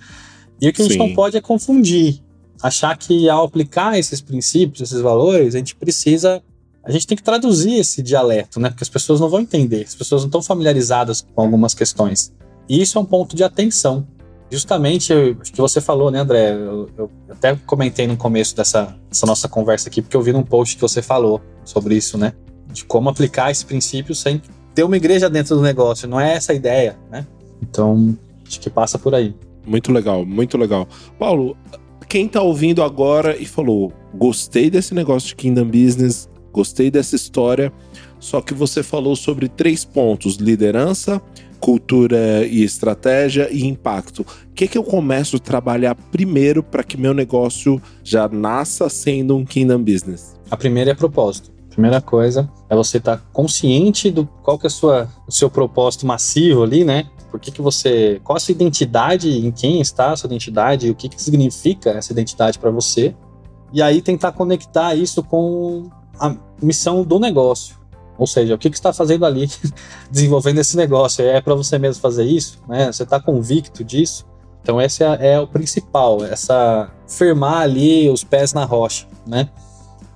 E 0.59 0.67
o 0.67 0.73
que 0.73 0.81
a 0.81 0.85
gente 0.85 0.97
não 0.97 1.13
pode 1.13 1.37
é 1.37 1.41
confundir. 1.41 2.21
Achar 2.61 2.97
que 2.97 3.29
ao 3.29 3.45
aplicar 3.45 3.97
esses 3.99 4.21
princípios, 4.21 4.81
esses 4.81 5.01
valores, 5.01 5.53
a 5.53 5.57
gente 5.59 5.75
precisa. 5.75 6.41
A 6.83 6.91
gente 6.91 7.05
tem 7.05 7.17
que 7.17 7.23
traduzir 7.23 7.73
esse 7.75 8.01
dialeto, 8.01 8.59
né? 8.59 8.69
Porque 8.69 8.83
as 8.83 8.89
pessoas 8.89 9.19
não 9.19 9.29
vão 9.29 9.41
entender, 9.41 9.83
as 9.83 9.95
pessoas 9.95 10.21
não 10.21 10.27
estão 10.27 10.41
familiarizadas 10.41 11.25
com 11.33 11.41
algumas 11.41 11.73
questões. 11.73 12.31
E 12.69 12.81
isso 12.81 12.97
é 12.97 13.01
um 13.01 13.05
ponto 13.05 13.35
de 13.35 13.43
atenção. 13.43 14.07
Justamente, 14.55 15.13
o 15.13 15.35
que 15.35 15.59
você 15.59 15.81
falou, 15.81 16.09
né, 16.09 16.19
André? 16.19 16.53
Eu, 16.53 16.89
eu, 16.97 17.11
até 17.29 17.57
comentei 17.65 18.07
no 18.07 18.15
começo 18.15 18.55
dessa, 18.55 18.95
dessa 19.09 19.25
nossa 19.25 19.49
conversa 19.49 19.89
aqui, 19.89 20.01
porque 20.01 20.15
eu 20.15 20.21
vi 20.21 20.31
num 20.31 20.43
post 20.43 20.75
que 20.75 20.81
você 20.81 21.01
falou 21.01 21.41
sobre 21.65 21.93
isso, 21.93 22.17
né? 22.17 22.31
De 22.71 22.85
como 22.85 23.09
aplicar 23.09 23.51
esse 23.51 23.65
princípio 23.65 24.15
sem 24.15 24.41
ter 24.73 24.83
uma 24.85 24.95
igreja 24.95 25.29
dentro 25.29 25.57
do 25.57 25.61
negócio, 25.61 26.07
não 26.07 26.21
é 26.21 26.35
essa 26.35 26.53
a 26.53 26.55
ideia, 26.55 26.97
né? 27.11 27.27
Então, 27.61 28.17
acho 28.47 28.57
que 28.61 28.69
passa 28.69 28.97
por 28.97 29.13
aí. 29.13 29.35
Muito 29.67 29.91
legal, 29.91 30.25
muito 30.25 30.57
legal. 30.57 30.87
Paulo, 31.19 31.57
quem 32.07 32.25
tá 32.25 32.41
ouvindo 32.41 32.81
agora 32.81 33.35
e 33.35 33.45
falou: 33.45 33.91
gostei 34.13 34.69
desse 34.69 34.93
negócio 34.93 35.27
de 35.27 35.35
Kingdom 35.35 35.65
Business, 35.65 36.29
gostei 36.53 36.89
dessa 36.89 37.13
história, 37.13 37.73
só 38.21 38.39
que 38.39 38.53
você 38.53 38.81
falou 38.81 39.17
sobre 39.17 39.49
três 39.49 39.83
pontos: 39.83 40.37
liderança, 40.37 41.21
cultura 41.65 42.45
e 42.45 42.63
estratégia 42.63 43.49
e 43.51 43.65
impacto. 43.65 44.21
O 44.21 44.54
que, 44.54 44.67
que 44.67 44.78
eu 44.78 44.84
começo 44.84 45.38
a 45.38 45.39
trabalhar 45.39 45.95
primeiro 45.95 46.62
para 46.62 46.84
que 46.84 46.95
meu 46.95 47.12
negócio 47.12 47.82
já 48.04 48.28
nasça 48.28 48.88
sendo 48.88 49.36
um 49.36 49.43
Kingdom 49.43 49.82
Business? 49.82 50.39
A 50.51 50.56
primeira 50.56 50.91
é 50.91 50.93
propósito. 50.93 51.49
Primeira 51.71 51.99
coisa 51.99 52.47
é 52.69 52.75
você 52.75 52.97
estar 52.97 53.17
tá 53.17 53.23
consciente 53.34 54.12
do 54.12 54.28
qual 54.43 54.60
que 54.60 54.67
é 54.67 54.69
a 54.69 54.69
sua, 54.69 55.10
o 55.28 55.32
seu 55.32 55.49
propósito 55.49 56.06
massivo 56.06 56.62
ali, 56.62 56.86
né? 56.86 57.08
Por 57.32 57.39
que, 57.39 57.49
que 57.49 57.63
você. 57.63 58.21
Qual 58.23 58.38
a 58.38 58.39
sua 58.39 58.51
identidade, 58.51 59.28
em 59.28 59.49
quem 59.51 59.82
está 59.82 60.12
a 60.12 60.15
sua 60.15 60.28
identidade, 60.28 60.91
o 60.91 60.93
que, 60.93 61.10
que 61.10 61.19
significa 61.19 61.89
essa 61.89 62.13
identidade 62.13 62.60
para 62.60 62.69
você. 62.69 63.15
E 63.73 63.82
aí 63.82 64.04
tentar 64.04 64.34
conectar 64.34 64.93
isso 64.93 65.23
com 65.23 65.89
a 66.19 66.36
missão 66.62 67.04
do 67.04 67.19
negócio. 67.19 67.75
Ou 68.17 68.25
seja, 68.25 68.56
o 68.56 68.58
que, 68.58 68.69
que 68.69 68.75
está 68.75 68.93
fazendo 68.93 69.25
ali, 69.25 69.49
desenvolvendo 70.10 70.60
esse 70.60 70.78
negócio? 70.78 71.23
É 71.23 71.41
para 71.41 71.56
você 71.56 71.78
mesmo 71.78 72.01
fazer 72.01 72.23
isso? 72.23 72.60
Né? 72.67 72.91
Você 72.91 73.04
está 73.04 73.19
convicto 73.19 73.84
disso? 73.84 74.25
Então, 74.62 74.82
esse 74.82 75.04
é, 75.04 75.34
é, 75.34 75.39
o 75.39 75.47
principal, 75.47 76.25
essa 76.25 76.91
firmar 77.08 77.62
ali 77.62 78.10
os 78.10 78.23
pés 78.23 78.51
na 78.51 78.65
rocha, 78.65 79.06
né? 79.28 79.49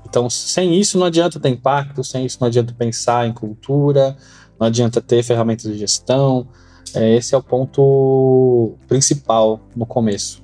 Então, 0.08 0.28
sem 0.28 0.74
isso 0.74 0.98
não 0.98 1.06
adianta 1.06 1.40
ter 1.40 1.50
impacto, 1.50 2.04
sem 2.04 2.26
isso 2.26 2.40
não 2.42 2.48
adianta 2.48 2.74
pensar 2.74 3.28
em 3.28 3.32
cultura, 3.32 4.18
não 4.60 4.66
adianta 4.66 5.00
ter 5.00 5.22
ferramentas 5.22 5.72
de 5.72 5.78
gestão. 5.78 6.48
É, 6.96 7.16
esse 7.16 7.36
é 7.36 7.38
o 7.38 7.44
ponto 7.44 8.76
principal 8.88 9.60
no 9.76 9.86
começo. 9.86 10.44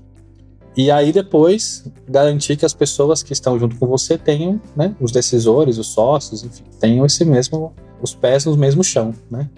E 0.78 0.92
aí 0.92 1.14
depois 1.14 1.86
garantir 2.08 2.58
que 2.58 2.66
as 2.66 2.74
pessoas 2.74 3.24
que 3.24 3.32
estão 3.32 3.58
junto 3.58 3.78
com 3.78 3.88
você 3.88 4.18
tenham, 4.18 4.60
né, 4.76 4.94
os 5.00 5.12
decisores, 5.12 5.78
os 5.78 5.88
sócios, 5.88 6.44
enfim, 6.44 6.64
tenham 6.80 7.06
esse 7.06 7.24
mesmo, 7.24 7.74
os 8.02 8.14
pés 8.14 8.46
no 8.46 8.58
mesmo 8.58 8.84
chão, 8.84 9.14
né? 9.32 9.50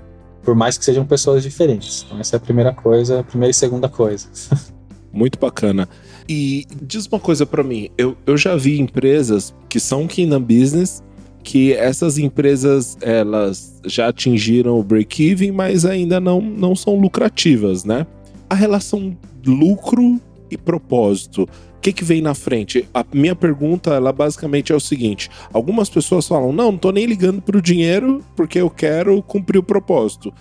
Por 0.44 0.56
mais 0.56 0.78
que 0.78 0.86
sejam 0.86 1.06
pessoas 1.06 1.44
diferentes. 1.44 2.06
Então 2.06 2.20
essa 2.20 2.36
é 2.36 2.38
a 2.38 2.40
primeira 2.40 2.72
coisa, 2.72 3.20
a 3.20 3.24
primeira 3.24 3.52
e 3.52 3.54
segunda 3.54 3.90
coisa. 3.90 4.28
Muito 5.12 5.40
bacana. 5.40 5.90
E 6.30 6.66
diz 6.82 7.08
uma 7.08 7.20
coisa 7.20 7.46
para 7.46 7.64
mim, 7.64 7.90
eu, 7.98 8.16
eu 8.26 8.38
já 8.38 8.56
vi 8.56 8.80
empresas 8.80 9.56
que 9.68 9.80
são 9.80 10.06
Kingdom 10.06 10.42
Business, 10.42 11.02
que 11.44 11.74
essas 11.74 12.18
empresas 12.18 12.98
elas 13.02 13.82
já 13.86 14.10
atingiram 14.10 14.78
o 14.78 14.84
break-even, 14.84 15.52
mas 15.52 15.86
ainda 15.86 16.20
não, 16.20 16.42
não 16.42 16.76
são 16.76 17.00
lucrativas, 17.00 17.84
né? 17.84 18.06
A 18.50 18.54
relação 18.54 19.18
lucro 19.46 20.20
e 20.50 20.58
propósito, 20.58 21.44
o 21.78 21.80
que, 21.80 21.94
que 21.94 22.04
vem 22.04 22.22
na 22.22 22.34
frente? 22.34 22.88
A 22.94 23.06
minha 23.14 23.36
pergunta, 23.36 23.92
ela 23.92 24.12
basicamente 24.12 24.72
é 24.72 24.76
o 24.76 24.80
seguinte: 24.80 25.30
algumas 25.54 25.90
pessoas 25.90 26.28
falam, 26.28 26.52
não, 26.52 26.72
não 26.72 26.78
tô 26.78 26.92
nem 26.92 27.06
ligando 27.06 27.42
pro 27.42 27.62
dinheiro 27.62 28.24
porque 28.36 28.60
eu 28.60 28.70
quero 28.70 29.22
cumprir 29.22 29.60
o 29.60 29.64
propósito. 29.64 30.34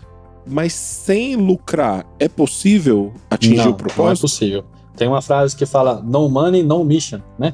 Mas 0.48 0.72
sem 0.72 1.34
lucrar, 1.34 2.06
é 2.20 2.28
possível 2.28 3.12
atingir 3.28 3.56
não, 3.56 3.70
o 3.70 3.74
propósito? 3.74 4.02
Não 4.02 4.12
é 4.12 4.16
possível. 4.16 4.64
Tem 4.96 5.08
uma 5.08 5.20
frase 5.20 5.56
que 5.56 5.66
fala 5.66 6.00
no 6.00 6.28
money, 6.28 6.62
no 6.62 6.84
mission, 6.84 7.20
né? 7.38 7.52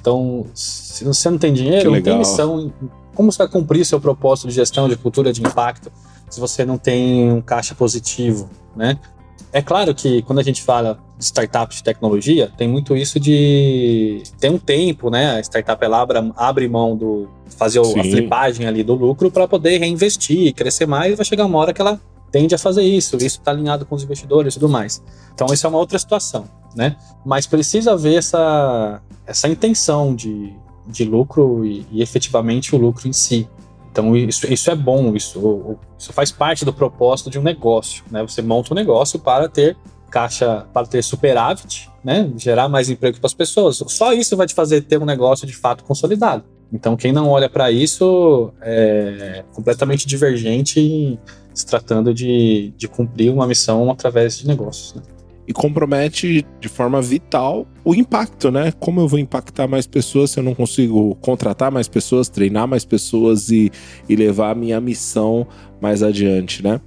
Então, 0.00 0.46
se 0.54 1.04
você 1.04 1.28
não 1.28 1.36
tem 1.36 1.52
dinheiro, 1.52 1.90
não 1.90 2.00
tem 2.00 2.18
missão. 2.18 2.72
Como 3.14 3.30
você 3.30 3.38
vai 3.38 3.48
cumprir 3.48 3.84
seu 3.84 4.00
propósito 4.00 4.48
de 4.48 4.54
gestão, 4.54 4.88
de 4.88 4.96
cultura, 4.96 5.32
de 5.32 5.40
impacto, 5.40 5.90
se 6.30 6.38
você 6.38 6.64
não 6.64 6.78
tem 6.78 7.30
um 7.32 7.40
caixa 7.40 7.74
positivo, 7.74 8.48
né? 8.76 8.98
É 9.52 9.60
claro 9.60 9.94
que 9.94 10.22
quando 10.22 10.38
a 10.38 10.42
gente 10.42 10.62
fala 10.62 10.98
startup 11.20 11.74
de 11.74 11.82
tecnologia, 11.82 12.50
tem 12.56 12.68
muito 12.68 12.96
isso 12.96 13.18
de 13.18 14.22
tem 14.38 14.50
um 14.50 14.58
tempo, 14.58 15.10
né? 15.10 15.36
A 15.36 15.40
startup 15.40 15.84
ela 15.84 16.00
abre, 16.00 16.18
abre 16.36 16.68
mão 16.68 16.96
do 16.96 17.28
fazer 17.56 17.84
Sim. 17.84 18.00
a 18.00 18.04
flipagem 18.04 18.66
ali 18.66 18.84
do 18.84 18.94
lucro 18.94 19.30
para 19.30 19.48
poder 19.48 19.78
reinvestir, 19.78 20.54
crescer 20.54 20.86
mais, 20.86 21.12
e 21.12 21.16
vai 21.16 21.24
chegar 21.24 21.44
uma 21.44 21.58
hora 21.58 21.72
que 21.72 21.80
ela 21.80 22.00
tende 22.30 22.54
a 22.54 22.58
fazer 22.58 22.82
isso, 22.82 23.16
isso 23.16 23.38
está 23.38 23.50
alinhado 23.50 23.84
com 23.86 23.94
os 23.94 24.04
investidores 24.04 24.54
e 24.54 24.60
tudo 24.60 24.70
mais. 24.70 25.02
Então, 25.34 25.46
isso 25.52 25.66
é 25.66 25.68
uma 25.68 25.78
outra 25.78 25.98
situação, 25.98 26.44
né? 26.74 26.96
Mas 27.24 27.46
precisa 27.46 27.92
haver 27.92 28.18
essa, 28.18 29.00
essa 29.26 29.48
intenção 29.48 30.14
de, 30.14 30.52
de 30.86 31.04
lucro 31.04 31.64
e, 31.64 31.86
e 31.90 32.02
efetivamente 32.02 32.74
o 32.74 32.78
lucro 32.78 33.08
em 33.08 33.12
si. 33.12 33.48
Então, 33.90 34.14
isso, 34.16 34.52
isso 34.52 34.70
é 34.70 34.74
bom, 34.74 35.16
isso, 35.16 35.76
isso 35.98 36.12
faz 36.12 36.30
parte 36.30 36.64
do 36.64 36.72
propósito 36.72 37.30
de 37.30 37.38
um 37.38 37.42
negócio, 37.42 38.04
né? 38.10 38.22
Você 38.22 38.42
monta 38.42 38.72
um 38.72 38.76
negócio 38.76 39.18
para 39.18 39.48
ter 39.48 39.76
caixa 40.10 40.66
para 40.72 40.86
ter 40.86 41.02
superávit, 41.02 41.90
né? 42.02 42.30
Gerar 42.36 42.68
mais 42.68 42.88
emprego 42.90 43.18
para 43.18 43.26
as 43.26 43.34
pessoas. 43.34 43.82
Só 43.86 44.12
isso 44.12 44.36
vai 44.36 44.46
te 44.46 44.54
fazer 44.54 44.82
ter 44.82 45.00
um 45.00 45.04
negócio 45.04 45.46
de 45.46 45.54
fato 45.54 45.84
consolidado. 45.84 46.44
Então, 46.72 46.96
quem 46.96 47.12
não 47.12 47.28
olha 47.28 47.48
para 47.48 47.70
isso 47.70 48.52
é 48.60 49.44
completamente 49.54 50.06
divergente 50.06 51.18
se 51.54 51.66
tratando 51.66 52.14
de, 52.14 52.72
de 52.76 52.86
cumprir 52.86 53.32
uma 53.32 53.46
missão 53.46 53.90
através 53.90 54.38
de 54.38 54.46
negócios. 54.46 54.94
Né? 54.94 55.02
E 55.46 55.52
compromete 55.52 56.46
de 56.60 56.68
forma 56.68 57.00
vital 57.00 57.66
o 57.82 57.94
impacto, 57.94 58.50
né? 58.50 58.70
Como 58.78 59.00
eu 59.00 59.08
vou 59.08 59.18
impactar 59.18 59.66
mais 59.66 59.86
pessoas 59.86 60.30
se 60.30 60.38
eu 60.38 60.44
não 60.44 60.54
consigo 60.54 61.14
contratar 61.22 61.72
mais 61.72 61.88
pessoas, 61.88 62.28
treinar 62.28 62.68
mais 62.68 62.84
pessoas 62.84 63.50
e, 63.50 63.72
e 64.06 64.14
levar 64.14 64.50
a 64.50 64.54
minha 64.54 64.78
missão 64.78 65.46
mais 65.80 66.02
adiante, 66.02 66.62
né? 66.62 66.80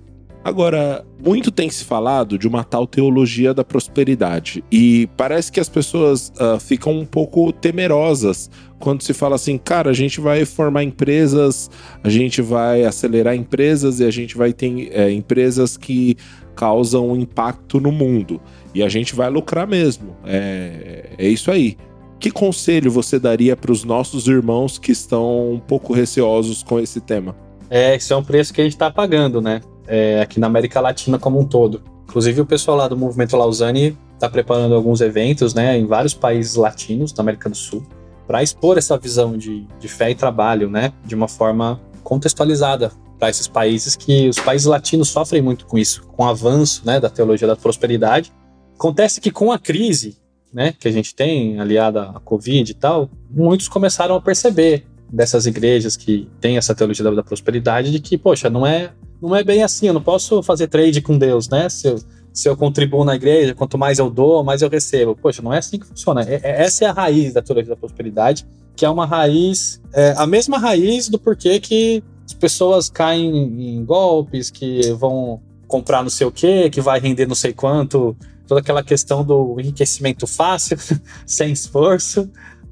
Agora, 0.43 1.05
muito 1.23 1.51
tem 1.51 1.69
se 1.69 1.83
falado 1.83 2.35
de 2.35 2.47
uma 2.47 2.63
tal 2.63 2.87
teologia 2.87 3.53
da 3.53 3.63
prosperidade 3.63 4.63
e 4.71 5.07
parece 5.15 5.51
que 5.51 5.59
as 5.59 5.69
pessoas 5.69 6.33
uh, 6.39 6.59
ficam 6.59 6.97
um 6.97 7.05
pouco 7.05 7.51
temerosas 7.51 8.49
quando 8.79 9.03
se 9.03 9.13
fala 9.13 9.35
assim, 9.35 9.59
cara, 9.59 9.91
a 9.91 9.93
gente 9.93 10.19
vai 10.19 10.43
formar 10.43 10.83
empresas, 10.83 11.69
a 12.03 12.09
gente 12.09 12.41
vai 12.41 12.83
acelerar 12.83 13.35
empresas 13.35 13.99
e 13.99 14.03
a 14.03 14.09
gente 14.09 14.35
vai 14.35 14.51
ter 14.51 14.89
é, 14.91 15.11
empresas 15.11 15.77
que 15.77 16.17
causam 16.55 17.15
impacto 17.15 17.79
no 17.79 17.91
mundo 17.91 18.41
e 18.73 18.81
a 18.81 18.89
gente 18.89 19.15
vai 19.15 19.29
lucrar 19.29 19.67
mesmo. 19.67 20.15
É, 20.25 21.09
é 21.19 21.27
isso 21.27 21.51
aí. 21.51 21.77
Que 22.19 22.31
conselho 22.31 22.91
você 22.91 23.19
daria 23.19 23.55
para 23.55 23.71
os 23.71 23.83
nossos 23.83 24.27
irmãos 24.27 24.79
que 24.79 24.91
estão 24.91 25.53
um 25.53 25.59
pouco 25.59 25.93
receosos 25.93 26.63
com 26.63 26.79
esse 26.79 26.99
tema? 26.99 27.35
É, 27.69 27.95
isso 27.95 28.13
é 28.13 28.17
um 28.17 28.23
preço 28.23 28.53
que 28.53 28.61
a 28.61 28.63
gente 28.63 28.73
está 28.73 28.91
pagando, 28.91 29.39
né? 29.41 29.61
É, 29.91 30.21
aqui 30.21 30.39
na 30.39 30.47
América 30.47 30.79
Latina 30.79 31.19
como 31.19 31.37
um 31.37 31.45
todo. 31.45 31.83
Inclusive, 32.05 32.39
o 32.39 32.45
pessoal 32.45 32.77
lá 32.77 32.87
do 32.87 32.95
Movimento 32.95 33.35
Lausanne 33.35 33.97
está 34.13 34.29
preparando 34.29 34.73
alguns 34.73 35.01
eventos 35.01 35.53
né, 35.53 35.77
em 35.77 35.85
vários 35.85 36.13
países 36.13 36.55
latinos 36.55 37.11
da 37.11 37.21
América 37.21 37.49
do 37.49 37.57
Sul 37.57 37.85
para 38.25 38.41
expor 38.41 38.77
essa 38.77 38.97
visão 38.97 39.37
de, 39.37 39.67
de 39.79 39.87
fé 39.89 40.09
e 40.09 40.15
trabalho 40.15 40.69
né, 40.69 40.93
de 41.03 41.13
uma 41.13 41.27
forma 41.27 41.81
contextualizada 42.03 42.91
para 43.19 43.29
esses 43.29 43.49
países 43.49 43.95
que 43.97 44.29
os 44.29 44.39
países 44.39 44.65
latinos 44.65 45.09
sofrem 45.09 45.41
muito 45.41 45.65
com 45.65 45.77
isso, 45.77 46.03
com 46.03 46.23
o 46.23 46.27
avanço 46.27 46.83
né, 46.85 46.97
da 46.97 47.09
teologia 47.09 47.47
da 47.47 47.57
prosperidade. 47.57 48.31
Acontece 48.75 49.19
que 49.19 49.29
com 49.29 49.51
a 49.51 49.59
crise 49.59 50.17
né, 50.53 50.73
que 50.79 50.87
a 50.87 50.91
gente 50.91 51.13
tem, 51.13 51.59
aliada 51.59 52.11
à 52.11 52.19
Covid 52.21 52.71
e 52.71 52.75
tal, 52.75 53.09
muitos 53.29 53.67
começaram 53.67 54.15
a 54.15 54.21
perceber 54.21 54.85
dessas 55.11 55.45
igrejas 55.45 55.97
que 55.97 56.29
têm 56.39 56.55
essa 56.55 56.73
teologia 56.73 57.03
da, 57.03 57.11
da 57.11 57.23
prosperidade 57.23 57.91
de 57.91 57.99
que, 57.99 58.17
poxa, 58.17 58.49
não 58.49 58.65
é 58.65 58.91
não 59.21 59.35
é 59.35 59.43
bem 59.43 59.63
assim, 59.63 59.87
eu 59.87 59.93
não 59.93 60.01
posso 60.01 60.41
fazer 60.41 60.67
trade 60.67 61.01
com 61.01 61.17
Deus, 61.17 61.47
né? 61.47 61.69
Se 61.69 61.87
eu, 61.87 61.99
se 62.33 62.49
eu 62.49 62.57
contribuo 62.57 63.03
na 63.03 63.15
igreja, 63.15 63.53
quanto 63.53 63.77
mais 63.77 63.99
eu 63.99 64.09
dou, 64.09 64.43
mais 64.43 64.61
eu 64.61 64.69
recebo. 64.69 65.15
Poxa, 65.15 65.41
não 65.41 65.53
é 65.53 65.59
assim 65.59 65.77
que 65.77 65.85
funciona. 65.85 66.23
É, 66.23 66.39
é, 66.43 66.63
essa 66.63 66.85
é 66.85 66.87
a 66.87 66.91
raiz 66.91 67.33
da 67.33 67.41
teologia 67.41 67.69
da 67.69 67.77
prosperidade, 67.77 68.47
que 68.75 68.85
é 68.85 68.89
uma 68.89 69.05
raiz, 69.05 69.81
é, 69.93 70.13
a 70.17 70.25
mesma 70.25 70.57
raiz 70.57 71.07
do 71.07 71.19
porquê 71.19 71.59
que 71.59 72.03
as 72.25 72.33
pessoas 72.33 72.89
caem 72.89 73.77
em 73.77 73.85
golpes, 73.85 74.49
que 74.49 74.91
vão 74.93 75.41
comprar 75.67 76.01
não 76.01 76.09
sei 76.09 76.25
o 76.25 76.31
quê, 76.31 76.69
que 76.69 76.81
vai 76.81 76.99
render 76.99 77.27
não 77.27 77.35
sei 77.35 77.53
quanto, 77.53 78.15
toda 78.47 78.59
aquela 78.59 78.83
questão 78.83 79.23
do 79.23 79.59
enriquecimento 79.59 80.25
fácil, 80.25 80.77
sem 81.25 81.51
esforço. 81.51 82.29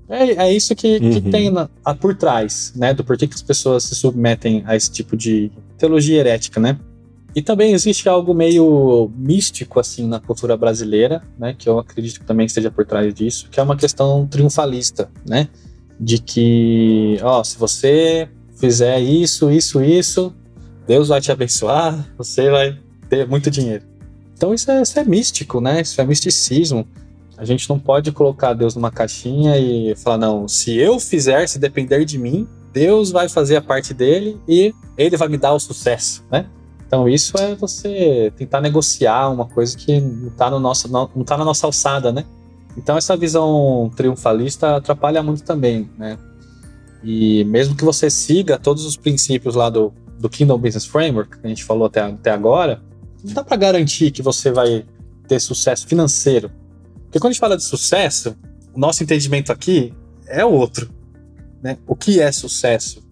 É, 0.10 0.48
é 0.48 0.54
isso 0.54 0.76
que, 0.76 0.98
uhum. 0.98 1.12
que 1.12 1.22
tem 1.22 1.52
na, 1.52 1.70
a, 1.86 1.94
por 1.94 2.16
trás, 2.16 2.74
né? 2.76 2.94
Do 2.94 3.04
porquê 3.04 3.28
que 3.28 3.36
as 3.36 3.44
pessoas 3.44 3.84
se 3.84 3.96
submetem 3.96 4.64
a 4.66 4.76
esse 4.76 4.92
tipo 4.92 5.16
de 5.16 5.52
teologia 5.78 6.20
herética, 6.20 6.60
né? 6.60 6.80
E 7.36 7.44
também 7.44 7.74
existe 7.74 8.10
algo 8.10 8.34
meio 8.34 9.12
místico, 9.16 9.80
assim, 9.80 10.08
na 10.08 10.20
cultura 10.20 10.58
brasileira, 10.58 11.22
né? 11.38 11.56
Que 11.58 11.70
eu 11.70 11.78
acredito 11.78 12.20
que 12.20 12.26
também 12.26 12.48
esteja 12.48 12.72
por 12.72 12.86
trás 12.86 13.14
disso, 13.14 13.48
que 13.52 13.60
é 13.60 13.64
uma 13.64 13.78
questão 13.78 14.26
triunfalista, 14.26 15.12
né? 15.28 15.48
De 16.00 16.18
que, 16.18 17.20
ó, 17.22 17.44
se 17.44 17.58
você 17.58 18.28
fizer 18.56 19.00
isso, 19.00 19.52
isso, 19.52 19.82
isso, 19.84 20.34
Deus 20.88 21.10
vai 21.10 21.22
te 21.22 21.32
abençoar, 21.32 22.14
você 22.18 22.50
vai 22.50 22.78
ter 23.08 23.28
muito 23.28 23.52
dinheiro. 23.52 23.84
Então 24.34 24.54
isso 24.54 24.72
é, 24.72 24.82
isso 24.82 24.98
é 24.98 25.04
místico, 25.04 25.62
né? 25.62 25.82
Isso 25.82 26.00
é 26.02 26.06
misticismo. 26.06 26.88
A 27.40 27.46
gente 27.46 27.70
não 27.70 27.80
pode 27.80 28.12
colocar 28.12 28.54
Deus 28.54 28.76
numa 28.76 28.92
caixinha 28.92 29.58
e 29.58 29.96
falar, 29.96 30.18
não, 30.18 30.46
se 30.46 30.76
eu 30.76 31.00
fizer, 31.00 31.48
se 31.48 31.58
depender 31.58 32.04
de 32.04 32.18
mim, 32.18 32.46
Deus 32.74 33.12
vai 33.12 33.30
fazer 33.30 33.56
a 33.56 33.62
parte 33.62 33.94
dele 33.94 34.38
e 34.46 34.76
ele 34.98 35.16
vai 35.16 35.30
me 35.30 35.38
dar 35.38 35.54
o 35.54 35.60
sucesso, 35.60 36.26
né? 36.30 36.48
Então 36.86 37.08
isso 37.08 37.38
é 37.38 37.56
você 37.56 38.34
tentar 38.36 38.60
negociar 38.60 39.30
uma 39.30 39.46
coisa 39.46 39.78
que 39.78 40.02
não 40.02 40.28
está 40.28 40.52
no 40.52 40.60
nosso, 40.60 40.92
não, 40.92 41.10
não 41.16 41.24
tá 41.24 41.38
na 41.38 41.46
nossa 41.46 41.66
alçada, 41.66 42.12
né? 42.12 42.26
Então 42.76 42.98
essa 42.98 43.16
visão 43.16 43.90
triunfalista 43.96 44.76
atrapalha 44.76 45.24
muito 45.24 45.42
também, 45.44 45.90
né? 45.98 46.18
E 47.02 47.46
mesmo 47.46 47.74
que 47.74 47.86
você 47.86 48.10
siga 48.10 48.60
todos 48.60 48.86
os 48.86 48.98
princípios 48.98 49.56
lá 49.56 49.70
do, 49.70 49.94
do 50.20 50.30
Kingdom 50.30 50.58
Business 50.58 50.86
Framework, 50.86 51.40
que 51.40 51.48
a 51.48 51.50
gente 51.50 51.64
falou 51.64 51.88
até, 51.88 52.02
até 52.02 52.32
agora, 52.32 52.82
não 53.24 53.34
dá 53.34 53.46
para 53.46 53.56
garantir 53.56 54.12
que 54.12 54.22
você 54.22 54.52
vai 54.52 54.86
ter 55.26 55.40
sucesso 55.40 55.88
financeiro 55.88 56.52
porque 57.10 57.20
quando 57.20 57.32
a 57.32 57.34
gente 57.34 57.40
fala 57.40 57.58
de 57.58 57.64
sucesso, 57.64 58.38
o 58.74 58.80
nosso 58.80 59.02
entendimento 59.02 59.52
aqui 59.52 59.92
é 60.28 60.46
outro. 60.46 60.90
Né? 61.62 61.78
O 61.88 61.96
que 61.96 62.22
é 62.22 62.32
sucesso? 62.32 63.04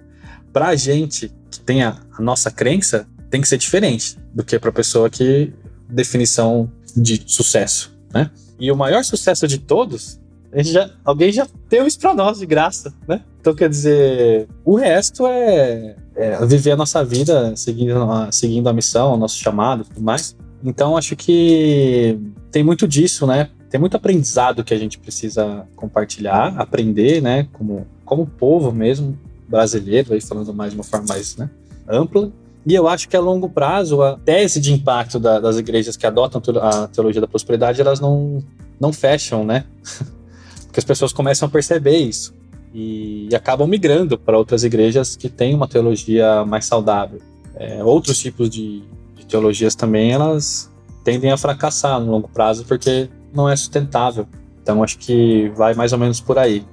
Para 0.54 0.68
a 0.68 0.76
gente 0.76 1.32
que 1.50 1.60
tem 1.60 1.84
a, 1.84 1.98
a, 2.16 2.22
nossa 2.22 2.52
crença, 2.52 3.08
tem 3.32 3.42
que 3.42 3.48
ser 3.48 3.58
diferente 3.58 4.18
do 4.34 4.44
que 4.44 4.60
para 4.60 4.70
a 4.70 4.74
pessoa 4.74 5.10
que 5.10 5.52
definição 5.90 6.72
de 6.96 7.24
sucesso. 7.26 7.98
Né? 8.14 8.30
E 8.60 8.72
o 8.72 8.78
maior 8.78 9.04
sucesso 9.04 9.48
de 9.48 9.58
todos, 9.58 10.20
já, 10.58 10.92
alguém 11.04 11.32
já 11.32 11.48
deu 11.68 11.88
isso 11.88 12.00
para 12.00 12.14
nós 12.14 12.38
de 12.38 12.46
graça. 12.46 12.94
Né? 13.08 13.24
Então, 13.42 13.56
quer 13.56 13.68
dizer, 13.68 14.48
o 14.64 14.76
resto 14.76 15.26
é, 15.26 15.96
é 16.16 16.46
viver 16.46 16.72
a 16.72 16.78
nossa 16.78 17.04
vida 17.04 17.56
seguindo 17.56 18.04
a, 18.04 18.32
seguindo 18.32 18.70
a 18.70 18.74
missão, 18.74 19.16
o 19.16 19.18
nosso 19.18 19.38
chamado 19.38 19.86
tudo 19.86 20.02
mais. 20.02 20.36
Então, 20.64 20.96
acho 20.96 21.16
que 21.16 22.20
tem 22.52 22.64
muito 22.64 22.88
disso, 22.88 23.26
né? 23.26 23.50
Tem 23.70 23.80
muito 23.80 23.98
aprendizado 23.98 24.64
que 24.64 24.74
a 24.74 24.78
gente 24.78 24.98
precisa 24.98 25.68
compartilhar, 25.76 26.54
aprender, 26.58 27.22
né, 27.22 27.48
como, 27.54 27.86
como 28.06 28.26
povo 28.26 28.72
mesmo, 28.72 29.18
brasileiro, 29.48 30.14
aí 30.14 30.22
falando 30.22 30.54
mais 30.54 30.72
de 30.72 30.78
uma 30.78 30.84
forma 30.84 31.08
mais 31.08 31.36
né, 31.38 31.50
ampla. 31.88 32.32
E 32.66 32.76
eu 32.76 32.88
acho 32.88 33.08
que 33.08 33.16
a 33.16 33.20
longo 33.20 33.50
prazo, 33.50 34.02
a 34.02 34.18
tese 34.18 34.60
de 34.60 34.74
impacto 34.74 35.20
da, 35.20 35.40
das 35.40 35.58
igrejas 35.58 35.96
que 35.96 36.06
adotam 36.06 36.42
a 36.62 36.88
teologia 36.88 37.22
da 37.22 37.28
prosperidade, 37.28 37.80
elas 37.80 38.00
não, 38.00 38.44
não 38.78 38.92
fecham, 38.92 39.46
né? 39.46 39.64
Porque 40.68 40.80
as 40.80 40.84
pessoas 40.84 41.14
começam 41.14 41.48
a 41.48 41.52
perceber 41.52 41.98
isso 41.98 42.34
e, 42.74 43.30
e 43.32 43.36
acabam 43.36 43.68
migrando 43.68 44.18
para 44.18 44.38
outras 44.38 44.64
igrejas 44.64 45.16
que 45.16 45.30
têm 45.30 45.56
uma 45.56 45.68
teologia 45.68 46.44
mais 46.46 46.66
saudável. 46.66 47.22
É, 47.56 47.82
outros 47.84 48.20
tipos 48.20 48.50
de, 48.50 48.84
de 49.16 49.26
teologias 49.26 49.74
também, 49.74 50.12
elas 50.12 50.70
tendem 51.04 51.32
a 51.32 51.38
fracassar 51.38 52.00
no 52.02 52.12
longo 52.12 52.28
prazo, 52.28 52.66
porque 52.66 53.10
não 53.38 53.48
é 53.48 53.56
sustentável. 53.56 54.28
Então 54.62 54.84
acho 54.84 54.98
que 54.98 55.50
vai 55.56 55.74
mais 55.76 55.94
ou 55.94 56.00
menos 56.00 56.20
por 56.20 56.38
aí. 56.38 56.66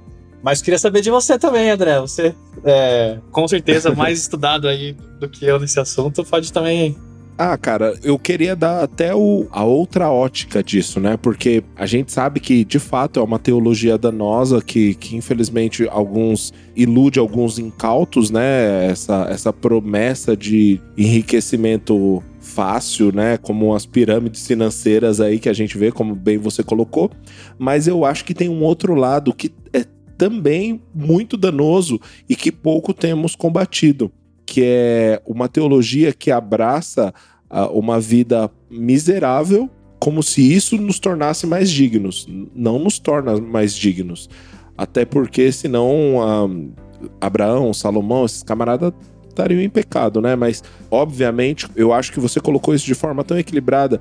Mas 0.43 0.61
queria 0.61 0.77
saber 0.77 1.01
de 1.01 1.09
você 1.09 1.39
também, 1.39 1.69
André. 1.69 1.99
Você 2.01 2.35
é 2.63 3.19
com 3.31 3.47
certeza 3.47 3.93
mais 3.95 4.19
estudado 4.19 4.67
aí 4.67 4.93
do 5.19 5.29
que 5.29 5.45
eu 5.45 5.59
nesse 5.59 5.79
assunto, 5.79 6.25
pode 6.25 6.51
também 6.51 6.97
ah, 7.37 7.57
cara, 7.57 7.99
eu 8.01 8.17
queria 8.17 8.55
dar 8.55 8.81
até 8.81 9.13
o, 9.13 9.45
a 9.51 9.61
outra 9.65 10.09
ótica 10.09 10.63
disso, 10.63 11.01
né? 11.01 11.17
Porque 11.17 11.61
a 11.75 11.85
gente 11.85 12.09
sabe 12.09 12.39
que, 12.39 12.63
de 12.63 12.79
fato, 12.79 13.19
é 13.19 13.23
uma 13.23 13.37
teologia 13.37 13.97
danosa 13.97 14.61
que, 14.61 14.93
que 14.95 15.17
infelizmente, 15.17 15.85
alguns 15.89 16.53
ilude 16.73 17.19
alguns 17.19 17.59
incautos, 17.59 18.31
né? 18.31 18.85
Essa, 18.89 19.27
essa 19.29 19.51
promessa 19.51 20.35
de 20.35 20.79
enriquecimento 20.97 22.23
fácil, 22.45 23.11
né? 23.11 23.37
Como 23.37 23.73
as 23.73 23.85
pirâmides 23.85 24.45
financeiras 24.45 25.19
aí 25.19 25.39
que 25.39 25.49
a 25.49 25.53
gente 25.53 25.77
vê, 25.77 25.91
como 25.91 26.15
bem 26.15 26.37
você 26.37 26.63
colocou. 26.63 27.11
Mas 27.57 27.87
eu 27.87 28.05
acho 28.05 28.23
que 28.23 28.33
tem 28.33 28.47
um 28.47 28.63
outro 28.63 28.93
lado 28.93 29.33
que 29.33 29.51
é 29.73 29.83
também 30.17 30.81
muito 30.93 31.35
danoso 31.35 31.99
e 32.29 32.35
que 32.35 32.51
pouco 32.51 32.93
temos 32.93 33.35
combatido, 33.35 34.11
que 34.45 34.61
é 34.63 35.21
uma 35.25 35.49
teologia 35.49 36.13
que 36.13 36.31
abraça 36.31 37.13
uh, 37.51 37.77
uma 37.77 37.99
vida 37.99 38.49
miserável 38.69 39.69
como 39.99 40.21
se 40.21 40.53
isso 40.53 40.77
nos 40.77 40.99
tornasse 40.99 41.47
mais 41.47 41.69
dignos. 41.69 42.27
Não 42.53 42.77
nos 42.77 42.99
torna 42.99 43.37
mais 43.41 43.75
dignos. 43.75 44.29
Até 44.77 45.03
porque 45.03 45.51
senão 45.51 46.17
uh, 46.17 46.71
Abraão, 47.19 47.73
Salomão, 47.73 48.25
esses 48.25 48.43
camaradas 48.43 48.93
estariam 49.35 49.61
em 49.61 49.69
pecado, 49.69 50.21
né? 50.21 50.35
Mas, 50.35 50.63
obviamente, 50.89 51.67
eu 51.75 51.93
acho 51.93 52.11
que 52.11 52.19
você 52.19 52.39
colocou 52.39 52.73
isso 52.73 52.85
de 52.85 52.95
forma 52.95 53.23
tão 53.23 53.37
equilibrada. 53.37 53.99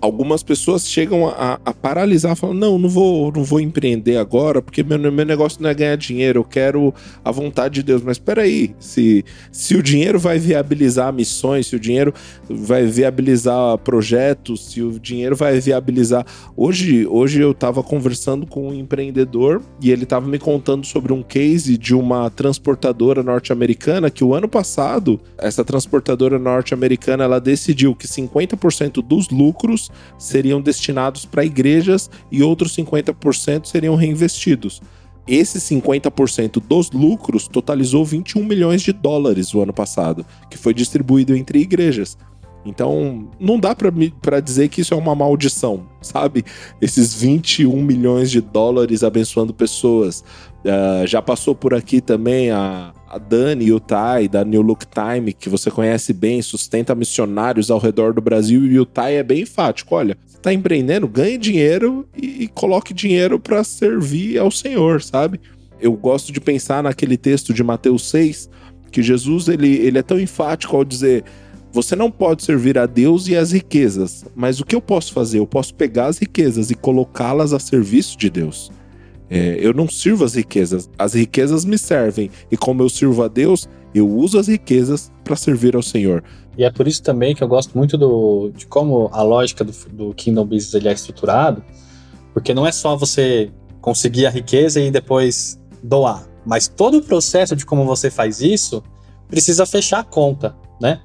Algumas 0.00 0.42
pessoas 0.42 0.86
chegam 0.88 1.28
a, 1.28 1.58
a 1.64 1.72
paralisar, 1.72 2.36
falam: 2.36 2.54
não, 2.54 2.78
não 2.78 2.88
vou, 2.88 3.32
não 3.32 3.44
vou 3.44 3.60
empreender 3.60 4.16
agora, 4.16 4.60
porque 4.60 4.82
meu, 4.82 4.98
meu 4.98 5.24
negócio 5.24 5.62
não 5.62 5.70
é 5.70 5.74
ganhar 5.74 5.96
dinheiro, 5.96 6.40
eu 6.40 6.44
quero 6.44 6.92
a 7.24 7.30
vontade 7.30 7.74
de 7.76 7.82
Deus. 7.82 8.02
Mas 8.02 8.16
espera 8.16 8.42
aí, 8.42 8.74
se, 8.78 9.24
se 9.50 9.76
o 9.76 9.82
dinheiro 9.82 10.18
vai 10.18 10.38
viabilizar 10.38 11.12
missões, 11.12 11.66
se 11.66 11.76
o 11.76 11.80
dinheiro 11.80 12.12
vai 12.48 12.86
viabilizar 12.86 13.78
projetos, 13.78 14.66
se 14.66 14.82
o 14.82 14.98
dinheiro 14.98 15.36
vai 15.36 15.58
viabilizar. 15.60 16.24
Hoje, 16.56 17.06
hoje 17.06 17.40
eu 17.40 17.50
estava 17.50 17.82
conversando 17.82 18.46
com 18.46 18.68
um 18.68 18.74
empreendedor 18.74 19.62
e 19.80 19.90
ele 19.90 20.04
estava 20.04 20.26
me 20.26 20.38
contando 20.38 20.86
sobre 20.86 21.12
um 21.12 21.22
case 21.22 21.76
de 21.76 21.94
uma 21.94 22.30
transportadora 22.30 23.22
norte-americana 23.22 24.10
que 24.10 24.24
o 24.24 24.34
ano 24.34 24.48
passado, 24.48 25.20
essa 25.38 25.64
transportadora 25.64 26.38
norte-americana, 26.38 27.24
ela 27.24 27.40
decidiu 27.40 27.94
que 27.94 28.06
50% 28.06 29.02
dos 29.02 29.28
lucros 29.30 29.90
seriam 30.18 30.60
destinados 30.60 31.24
para 31.24 31.44
igrejas 31.44 32.10
e 32.30 32.42
outros 32.42 32.76
50% 32.76 33.66
seriam 33.66 33.94
reinvestidos. 33.94 34.80
Esse 35.26 35.58
50% 35.58 36.62
dos 36.66 36.90
lucros 36.92 37.48
totalizou 37.48 38.04
21 38.04 38.44
milhões 38.44 38.82
de 38.82 38.92
dólares 38.92 39.52
o 39.52 39.60
ano 39.60 39.72
passado, 39.72 40.24
que 40.48 40.56
foi 40.56 40.72
distribuído 40.72 41.34
entre 41.34 41.58
igrejas. 41.58 42.16
Então, 42.64 43.28
não 43.38 43.58
dá 43.58 43.74
para 43.74 44.40
dizer 44.40 44.68
que 44.68 44.80
isso 44.80 44.92
é 44.92 44.96
uma 44.96 45.14
maldição, 45.14 45.86
sabe? 46.02 46.44
Esses 46.80 47.14
21 47.14 47.80
milhões 47.80 48.30
de 48.30 48.40
dólares 48.40 49.04
abençoando 49.04 49.54
pessoas. 49.54 50.24
Uh, 50.64 51.06
já 51.06 51.22
passou 51.22 51.54
por 51.54 51.72
aqui 51.74 52.00
também 52.00 52.50
a, 52.50 52.92
a 53.08 53.18
Dani 53.18 53.66
e 53.66 53.72
o 53.72 53.80
Tai 53.80 54.28
da 54.28 54.44
New 54.44 54.62
Look 54.62 54.84
Time, 54.86 55.32
que 55.32 55.48
você 55.48 55.70
conhece 55.70 56.12
bem, 56.12 56.42
sustenta 56.42 56.94
missionários 56.94 57.70
ao 57.70 57.78
redor 57.78 58.12
do 58.12 58.20
Brasil. 58.20 58.66
E 58.66 58.78
o 58.78 58.86
Tai 58.86 59.14
é 59.14 59.22
bem 59.22 59.42
enfático: 59.42 59.94
olha, 59.94 60.16
você 60.26 60.36
está 60.36 60.52
empreendendo, 60.52 61.06
ganhe 61.06 61.38
dinheiro 61.38 62.06
e, 62.16 62.44
e 62.44 62.48
coloque 62.48 62.92
dinheiro 62.92 63.38
para 63.38 63.62
servir 63.64 64.38
ao 64.38 64.50
Senhor, 64.50 65.02
sabe? 65.02 65.40
Eu 65.80 65.92
gosto 65.92 66.32
de 66.32 66.40
pensar 66.40 66.82
naquele 66.82 67.16
texto 67.16 67.52
de 67.52 67.62
Mateus 67.62 68.08
6, 68.08 68.48
que 68.90 69.02
Jesus 69.02 69.48
ele, 69.48 69.76
ele 69.76 69.98
é 69.98 70.02
tão 70.02 70.18
enfático 70.18 70.76
ao 70.76 70.84
dizer 70.84 71.24
você 71.76 71.94
não 71.94 72.10
pode 72.10 72.42
servir 72.42 72.78
a 72.78 72.86
Deus 72.86 73.28
e 73.28 73.36
as 73.36 73.52
riquezas, 73.52 74.24
mas 74.34 74.60
o 74.60 74.64
que 74.64 74.74
eu 74.74 74.80
posso 74.80 75.12
fazer? 75.12 75.40
Eu 75.40 75.46
posso 75.46 75.74
pegar 75.74 76.06
as 76.06 76.16
riquezas 76.16 76.70
e 76.70 76.74
colocá-las 76.74 77.52
a 77.52 77.58
serviço 77.58 78.16
de 78.16 78.30
Deus. 78.30 78.72
É, 79.28 79.58
eu 79.60 79.74
não 79.74 79.88
sirvo 79.88 80.24
as 80.24 80.34
riquezas, 80.34 80.88
as 80.98 81.14
riquezas 81.14 81.64
me 81.64 81.76
servem, 81.76 82.30
e 82.50 82.56
como 82.56 82.82
eu 82.82 82.88
sirvo 82.88 83.24
a 83.24 83.28
Deus, 83.28 83.68
eu 83.94 84.08
uso 84.08 84.38
as 84.38 84.46
riquezas 84.46 85.10
para 85.24 85.34
servir 85.34 85.74
ao 85.74 85.82
Senhor. 85.82 86.22
E 86.56 86.64
é 86.64 86.70
por 86.70 86.86
isso 86.86 87.02
também 87.02 87.34
que 87.34 87.42
eu 87.42 87.48
gosto 87.48 87.76
muito 87.76 87.98
do, 87.98 88.50
de 88.54 88.66
como 88.66 89.08
a 89.12 89.22
lógica 89.22 89.64
do, 89.64 89.72
do 89.90 90.14
Kingdom 90.14 90.44
Business 90.44 90.74
ele 90.74 90.88
é 90.88 90.92
estruturado, 90.92 91.62
porque 92.32 92.54
não 92.54 92.66
é 92.66 92.72
só 92.72 92.96
você 92.96 93.50
conseguir 93.80 94.26
a 94.26 94.30
riqueza 94.30 94.80
e 94.80 94.90
depois 94.90 95.60
doar, 95.82 96.26
mas 96.44 96.68
todo 96.68 96.98
o 96.98 97.02
processo 97.02 97.56
de 97.56 97.66
como 97.66 97.84
você 97.84 98.10
faz 98.10 98.40
isso 98.40 98.82
precisa 99.28 99.66
fechar 99.66 100.00
a 100.00 100.04
conta, 100.04 100.54
né? 100.80 101.00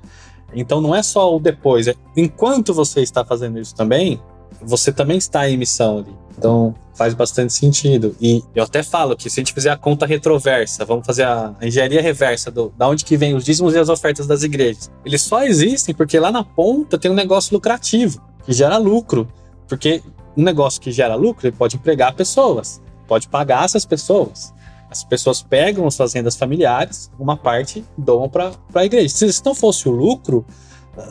Então 0.54 0.82
não 0.82 0.94
é 0.94 1.02
só 1.02 1.36
o 1.36 1.40
depois, 1.40 1.88
é 1.88 1.96
enquanto 2.16 2.74
você 2.74 3.02
está 3.02 3.26
fazendo 3.26 3.60
isso 3.60 3.74
também, 3.74 4.22
você 4.62 4.92
também 4.92 5.18
está 5.18 5.50
em 5.50 5.58
missão 5.58 6.00
ali. 6.00 6.21
Então 6.38 6.74
faz 6.94 7.14
bastante 7.14 7.54
sentido. 7.54 8.16
E 8.22 8.44
eu 8.56 8.64
até 8.64 8.84
falo 8.84 9.16
que 9.16 9.30
se 9.30 9.40
a 9.40 9.42
gente 9.42 9.54
fizer 9.54 9.70
a 9.70 9.78
conta 9.78 10.06
retroversa, 10.06 10.86
vamos 10.86 11.06
fazer 11.06 11.24
a 11.24 11.56
engenharia 11.62 12.02
reversa 12.02 12.52
do, 12.52 12.72
da 12.78 12.88
onde 12.88 13.04
que 13.04 13.18
vem 13.18 13.34
os 13.34 13.44
dízimos 13.44 13.74
e 13.74 13.78
as 13.78 13.90
ofertas 13.90 14.28
das 14.28 14.44
igrejas. 14.44 14.92
Eles 15.06 15.22
só 15.22 15.44
existem 15.44 15.96
porque 15.96 16.20
lá 16.20 16.32
na 16.32 16.44
ponta 16.44 16.98
tem 16.98 17.10
um 17.10 17.16
negócio 17.16 17.54
lucrativo, 17.54 18.22
que 18.46 18.54
gera 18.54 18.78
lucro. 18.78 19.28
Porque 19.68 20.04
um 20.36 20.44
negócio 20.44 20.82
que 20.82 20.92
gera 20.92 21.16
lucro, 21.16 21.48
ele 21.48 21.56
pode 21.56 21.76
empregar 21.76 22.14
pessoas, 22.14 22.82
pode 23.08 23.28
pagar 23.28 23.66
essas 23.66 23.86
pessoas. 23.86 24.54
As 24.90 25.04
pessoas 25.04 25.42
pegam 25.42 25.90
suas 25.90 26.14
rendas 26.14 26.36
familiares, 26.36 27.10
uma 27.18 27.38
parte 27.38 27.86
doam 27.98 28.28
para 28.28 28.52
a 28.74 28.86
igreja. 28.86 29.08
Se 29.10 29.46
não 29.46 29.56
fosse 29.56 29.88
o 29.88 29.92
lucro, 29.92 30.46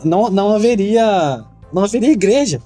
não, 0.03 0.29
não 0.29 0.53
haveria 0.53 1.43
não 1.73 1.83
haveria 1.83 2.11
igreja 2.11 2.61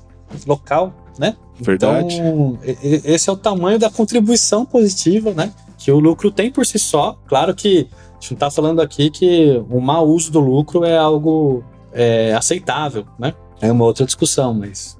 local, 0.45 0.93
né? 1.17 1.35
Verdade. 1.59 2.15
Então, 2.15 2.57
esse 2.83 3.29
é 3.29 3.33
o 3.33 3.37
tamanho 3.37 3.79
da 3.79 3.89
contribuição 3.89 4.65
positiva, 4.65 5.33
né? 5.33 5.51
Que 5.77 5.91
o 5.91 5.99
lucro 5.99 6.31
tem 6.31 6.51
por 6.51 6.65
si 6.65 6.79
só. 6.79 7.17
Claro 7.27 7.53
que 7.53 7.87
a 7.91 8.13
gente 8.19 8.31
não 8.31 8.35
está 8.35 8.51
falando 8.51 8.81
aqui 8.81 9.09
que 9.09 9.63
o 9.69 9.79
mau 9.79 10.07
uso 10.07 10.31
do 10.31 10.39
lucro 10.39 10.83
é 10.83 10.97
algo 10.97 11.63
é, 11.93 12.33
aceitável, 12.33 13.05
né? 13.17 13.33
É 13.61 13.71
uma 13.71 13.85
outra 13.85 14.05
discussão, 14.05 14.53
mas 14.53 14.97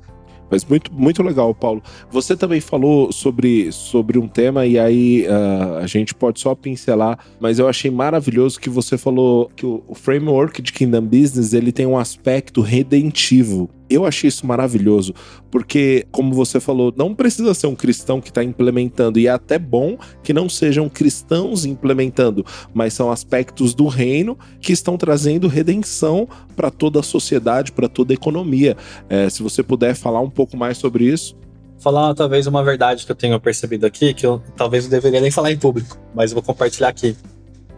mas 0.49 0.63
muito, 0.63 0.93
muito 0.93 1.23
legal, 1.23 1.53
Paulo. 1.53 1.81
Você 2.11 2.35
também 2.35 2.61
falou 2.61 3.11
sobre, 3.11 3.71
sobre 3.71 4.17
um 4.17 4.27
tema, 4.27 4.65
e 4.65 4.77
aí 4.77 5.25
uh, 5.27 5.77
a 5.77 5.87
gente 5.87 6.13
pode 6.13 6.39
só 6.39 6.53
pincelar, 6.53 7.19
mas 7.39 7.59
eu 7.59 7.67
achei 7.67 7.89
maravilhoso 7.89 8.59
que 8.59 8.69
você 8.69 8.97
falou 8.97 9.49
que 9.55 9.65
o, 9.65 9.83
o 9.87 9.95
framework 9.95 10.61
de 10.61 10.71
Kingdom 10.71 11.01
Business 11.01 11.53
ele 11.53 11.71
tem 11.71 11.85
um 11.85 11.97
aspecto 11.97 12.61
redentivo. 12.61 13.69
Eu 13.89 14.05
achei 14.05 14.27
isso 14.27 14.47
maravilhoso, 14.47 15.13
porque, 15.51 16.07
como 16.11 16.33
você 16.33 16.59
falou, 16.59 16.93
não 16.95 17.13
precisa 17.13 17.53
ser 17.53 17.67
um 17.67 17.75
cristão 17.75 18.19
que 18.19 18.29
está 18.29 18.43
implementando, 18.43 19.19
e 19.19 19.27
é 19.27 19.29
até 19.29 19.59
bom 19.59 19.97
que 20.23 20.33
não 20.33 20.49
sejam 20.49 20.89
cristãos 20.89 21.65
implementando, 21.65 22.43
mas 22.73 22.93
são 22.93 23.11
aspectos 23.11 23.75
do 23.75 23.87
reino 23.87 24.37
que 24.59 24.73
estão 24.73 24.97
trazendo 24.97 25.47
redenção 25.47 26.27
para 26.55 26.71
toda 26.71 26.99
a 26.99 27.03
sociedade, 27.03 27.71
para 27.71 27.87
toda 27.87 28.11
a 28.11 28.15
economia. 28.15 28.75
É, 29.07 29.29
se 29.29 29.43
você 29.43 29.61
puder 29.61 29.95
falar 29.95 30.19
um 30.19 30.29
pouco 30.29 30.57
mais 30.57 30.77
sobre 30.77 31.05
isso. 31.05 31.35
Falar 31.77 32.15
talvez 32.15 32.47
uma 32.47 32.63
verdade 32.63 33.05
que 33.05 33.11
eu 33.11 33.15
tenho 33.15 33.39
percebido 33.39 33.85
aqui, 33.85 34.13
que 34.13 34.25
eu 34.25 34.41
talvez 34.55 34.85
não 34.85 34.91
deveria 34.91 35.21
nem 35.21 35.29
falar 35.29 35.51
em 35.51 35.57
público, 35.57 35.97
mas 36.15 36.33
vou 36.33 36.41
compartilhar 36.41 36.89
aqui. 36.89 37.15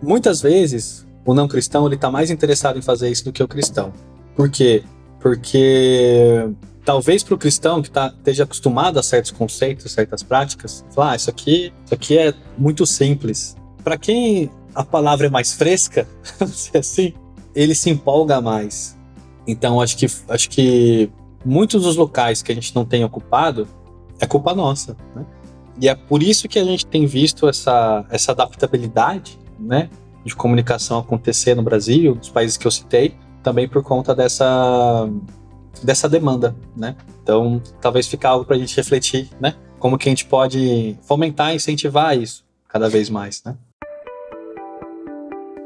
Muitas 0.02 0.42
vezes, 0.42 1.06
o 1.26 1.34
não 1.34 1.48
cristão 1.48 1.86
ele 1.86 1.96
está 1.96 2.10
mais 2.10 2.32
interessado 2.32 2.80
em 2.80 2.82
fazer 2.82 3.10
isso 3.10 3.26
do 3.26 3.34
que 3.34 3.44
o 3.44 3.48
cristão. 3.48 3.92
Por 4.36 4.50
quê? 4.50 4.84
Porque 5.28 6.50
talvez 6.86 7.22
para 7.22 7.36
o 7.36 7.38
cristão 7.38 7.82
que 7.82 7.92
tá, 7.92 8.14
esteja 8.18 8.46
acostumado 8.46 8.98
a 8.98 9.04
certos 9.04 9.32
conceitos, 9.32 9.92
certas 9.92 10.24
práticas, 10.24 10.86
falar, 10.96 11.12
ah, 11.12 11.16
isso 11.18 11.30
aqui, 11.30 11.74
isso 11.84 11.94
aqui 11.94 12.18
é 12.18 12.34
muito 12.58 12.86
simples. 12.86 13.58
Para 13.84 13.98
quem 13.98 14.50
a 14.74 14.86
palavra 14.86 15.28
é 15.28 15.30
mais 15.30 15.52
fresca, 15.52 16.08
assim, 16.74 17.14
ele 17.54 17.76
se 17.76 17.90
empolga 17.90 18.40
mais. 18.40 18.98
Então 19.46 19.82
acho 19.82 19.98
que 19.98 20.08
acho 20.30 20.50
que 20.50 21.10
muitos 21.44 21.84
dos 21.84 21.98
locais 21.98 22.42
que 22.42 22.54
a 22.54 22.56
gente 22.56 22.74
não 22.74 22.86
tem 22.86 23.04
ocupado 23.04 23.68
é 24.22 24.26
culpa 24.26 24.56
nossa, 24.56 24.96
né? 25.14 25.26
E 25.82 25.90
é 25.90 25.94
por 25.94 26.24
isso 26.24 26.48
que 26.48 26.58
a 26.58 26.64
gente 26.64 26.86
tem 26.86 27.06
visto 27.06 27.50
essa, 27.50 28.06
essa 28.10 28.32
adaptabilidade, 28.32 29.38
né, 29.60 29.90
de 30.24 30.36
comunicação 30.36 31.00
acontecer 31.00 31.54
no 31.54 31.62
Brasil, 31.62 32.16
nos 32.16 32.30
países 32.30 32.56
que 32.56 32.66
eu 32.66 32.72
citei, 32.72 33.14
também 33.48 33.66
por 33.66 33.82
conta 33.82 34.14
dessa, 34.14 35.10
dessa 35.82 36.10
demanda, 36.10 36.54
né? 36.76 36.98
Então, 37.24 37.64
talvez 37.80 38.06
fique 38.06 38.28
algo 38.28 38.44
para 38.44 38.58
a 38.58 38.60
gente 38.60 38.76
refletir, 38.76 39.30
né? 39.40 39.56
Como 39.80 39.98
que 39.98 40.10
a 40.10 40.12
gente 40.12 40.26
pode 40.26 40.98
fomentar 41.04 41.54
e 41.54 41.56
incentivar 41.56 42.18
isso 42.18 42.44
cada 42.68 42.90
vez 42.90 43.10
mais, 43.10 43.42
né? 43.46 43.56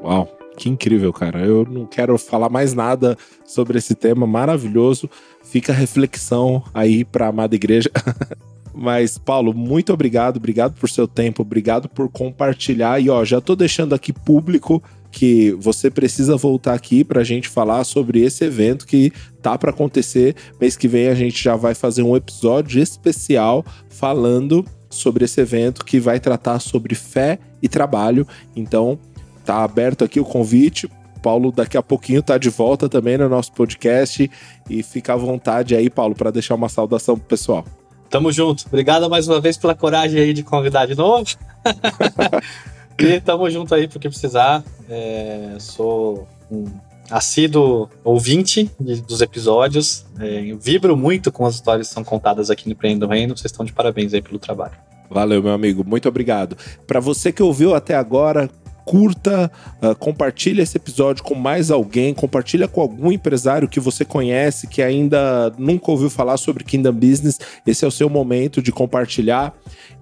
Uau, 0.04 0.30
que 0.56 0.70
incrível, 0.70 1.12
cara. 1.12 1.40
Eu 1.40 1.66
não 1.66 1.88
quero 1.88 2.16
falar 2.20 2.50
mais 2.50 2.72
nada 2.72 3.18
sobre 3.44 3.80
esse 3.80 3.96
tema 3.96 4.28
maravilhoso. 4.28 5.10
Fica 5.44 5.74
a 5.74 5.76
reflexão 5.76 6.64
aí 6.76 7.04
para 7.04 7.26
a 7.26 7.30
amada 7.30 7.56
igreja. 7.56 7.90
Mas, 8.76 9.18
Paulo, 9.18 9.56
muito 9.56 9.92
obrigado, 9.92 10.38
obrigado 10.38 10.76
por 10.80 10.88
seu 10.88 11.08
tempo, 11.08 11.42
obrigado 11.42 11.90
por 11.90 12.08
compartilhar. 12.10 13.00
E 13.00 13.10
ó, 13.10 13.26
já 13.26 13.42
tô 13.42 13.56
deixando 13.56 13.96
aqui 13.96 14.14
público 14.14 14.84
que 15.12 15.51
você 15.59 15.91
precisa 15.91 16.38
voltar 16.38 16.74
aqui 16.74 17.03
para 17.03 17.22
a 17.22 17.24
gente 17.24 17.49
falar 17.49 17.84
sobre 17.84 18.22
esse 18.22 18.45
evento 18.45 18.88
que 18.88 19.12
tá 19.41 19.57
para 19.57 19.72
acontecer. 19.72 20.36
Mês 20.59 20.78
que 20.78 20.88
vem 20.88 21.07
a 21.09 21.16
gente 21.16 21.43
já 21.43 21.55
vai 21.55 21.76
fazer 21.76 22.01
um 22.01 22.16
episódio 22.16 22.82
especial 22.82 23.66
falando 23.89 24.66
sobre 24.89 25.26
esse 25.26 25.39
evento 25.41 25.84
que 25.86 25.99
vai 25.99 26.20
tratar 26.20 26.59
sobre 26.59 26.95
fé 26.95 27.39
e 27.62 27.68
trabalho. 27.68 28.28
Então, 28.55 28.97
tá 29.45 29.64
aberto 29.64 30.03
aqui 30.03 30.20
o 30.20 30.26
convite. 30.26 30.89
Paulo 31.22 31.51
daqui 31.51 31.78
a 31.78 31.84
pouquinho 31.84 32.24
tá 32.24 32.38
de 32.38 32.49
volta 32.49 32.89
também 32.89 33.18
no 33.18 33.30
nosso 33.30 33.51
podcast 33.53 34.30
e 34.68 34.82
fica 34.82 35.14
à 35.14 35.16
vontade 35.16 35.76
aí, 35.76 35.89
Paulo, 35.89 36.16
para 36.16 36.32
deixar 36.32 36.55
uma 36.55 36.70
saudação 36.70 37.16
pro 37.16 37.28
pessoal. 37.28 37.64
Tamo 38.09 38.32
junto. 38.32 38.66
Obrigado 38.68 39.09
mais 39.09 39.28
uma 39.28 39.39
vez 39.39 39.57
pela 39.57 39.76
coragem 39.76 40.20
aí 40.20 40.34
de 40.34 40.43
convidar 40.43 40.86
de 40.86 40.95
novo. 40.95 41.26
E 43.00 43.20
tamo 43.20 43.50
junto 43.50 43.74
aí 43.74 43.88
porque 43.88 44.10
precisar. 44.10 44.64
É, 44.89 45.56
sou 45.60 46.28
um 46.50 46.66
assíduo 47.10 47.89
ouvinte 48.04 48.72
de, 48.80 49.02
dos 49.02 49.22
episódios. 49.22 50.06
É, 50.20 50.42
vibro 50.60 50.96
muito 50.96 51.32
com 51.32 51.46
as 51.46 51.56
histórias 51.56 51.89
que 51.89 51.94
são 51.94 52.04
contadas 52.04 52.50
aqui 52.50 52.68
no 52.68 52.74
Empreendendo 52.74 53.08
Reino. 53.08 53.36
Vocês 53.36 53.52
estão 53.52 53.66
de 53.66 53.74
parabéns 53.74 54.14
aí 54.14 54.22
pelo 54.22 54.39
trabalho. 54.39 54.74
Valeu, 55.10 55.44
meu 55.44 55.52
amigo. 55.52 55.84
Muito 55.86 56.08
obrigado. 56.08 56.56
Para 56.88 57.02
você 57.02 57.34
que 57.34 57.44
ouviu 57.44 57.76
até 57.76 57.96
agora, 57.96 58.50
curta, 58.86 59.52
uh, 59.82 59.96
compartilha 59.96 60.62
esse 60.62 60.78
episódio 60.78 61.24
com 61.24 61.36
mais 61.36 61.72
alguém, 61.72 62.14
compartilha 62.14 62.68
com 62.68 62.82
algum 62.82 63.12
empresário 63.12 63.68
que 63.68 63.80
você 63.80 64.04
conhece 64.04 64.68
que 64.68 64.82
ainda 64.82 65.52
nunca 65.58 65.92
ouviu 65.92 66.10
falar 66.10 66.38
sobre 66.38 66.64
Kingdom 66.64 66.94
Business. 66.94 67.40
Esse 67.66 67.86
é 67.86 67.88
o 67.88 67.92
seu 67.92 68.10
momento 68.10 68.62
de 68.62 68.72
compartilhar 68.72 69.54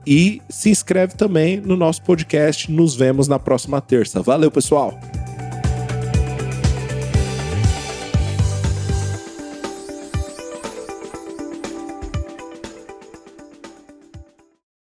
e 0.06 0.42
se 0.50 0.70
inscreve 0.70 1.16
também 1.16 1.58
no 1.58 1.76
nosso 1.76 2.02
podcast. 2.02 2.72
Nos 2.72 2.96
vemos 2.96 3.28
na 3.28 3.38
próxima 3.38 3.82
terça. 3.82 4.22
Valeu, 4.22 4.50
pessoal! 4.50 4.98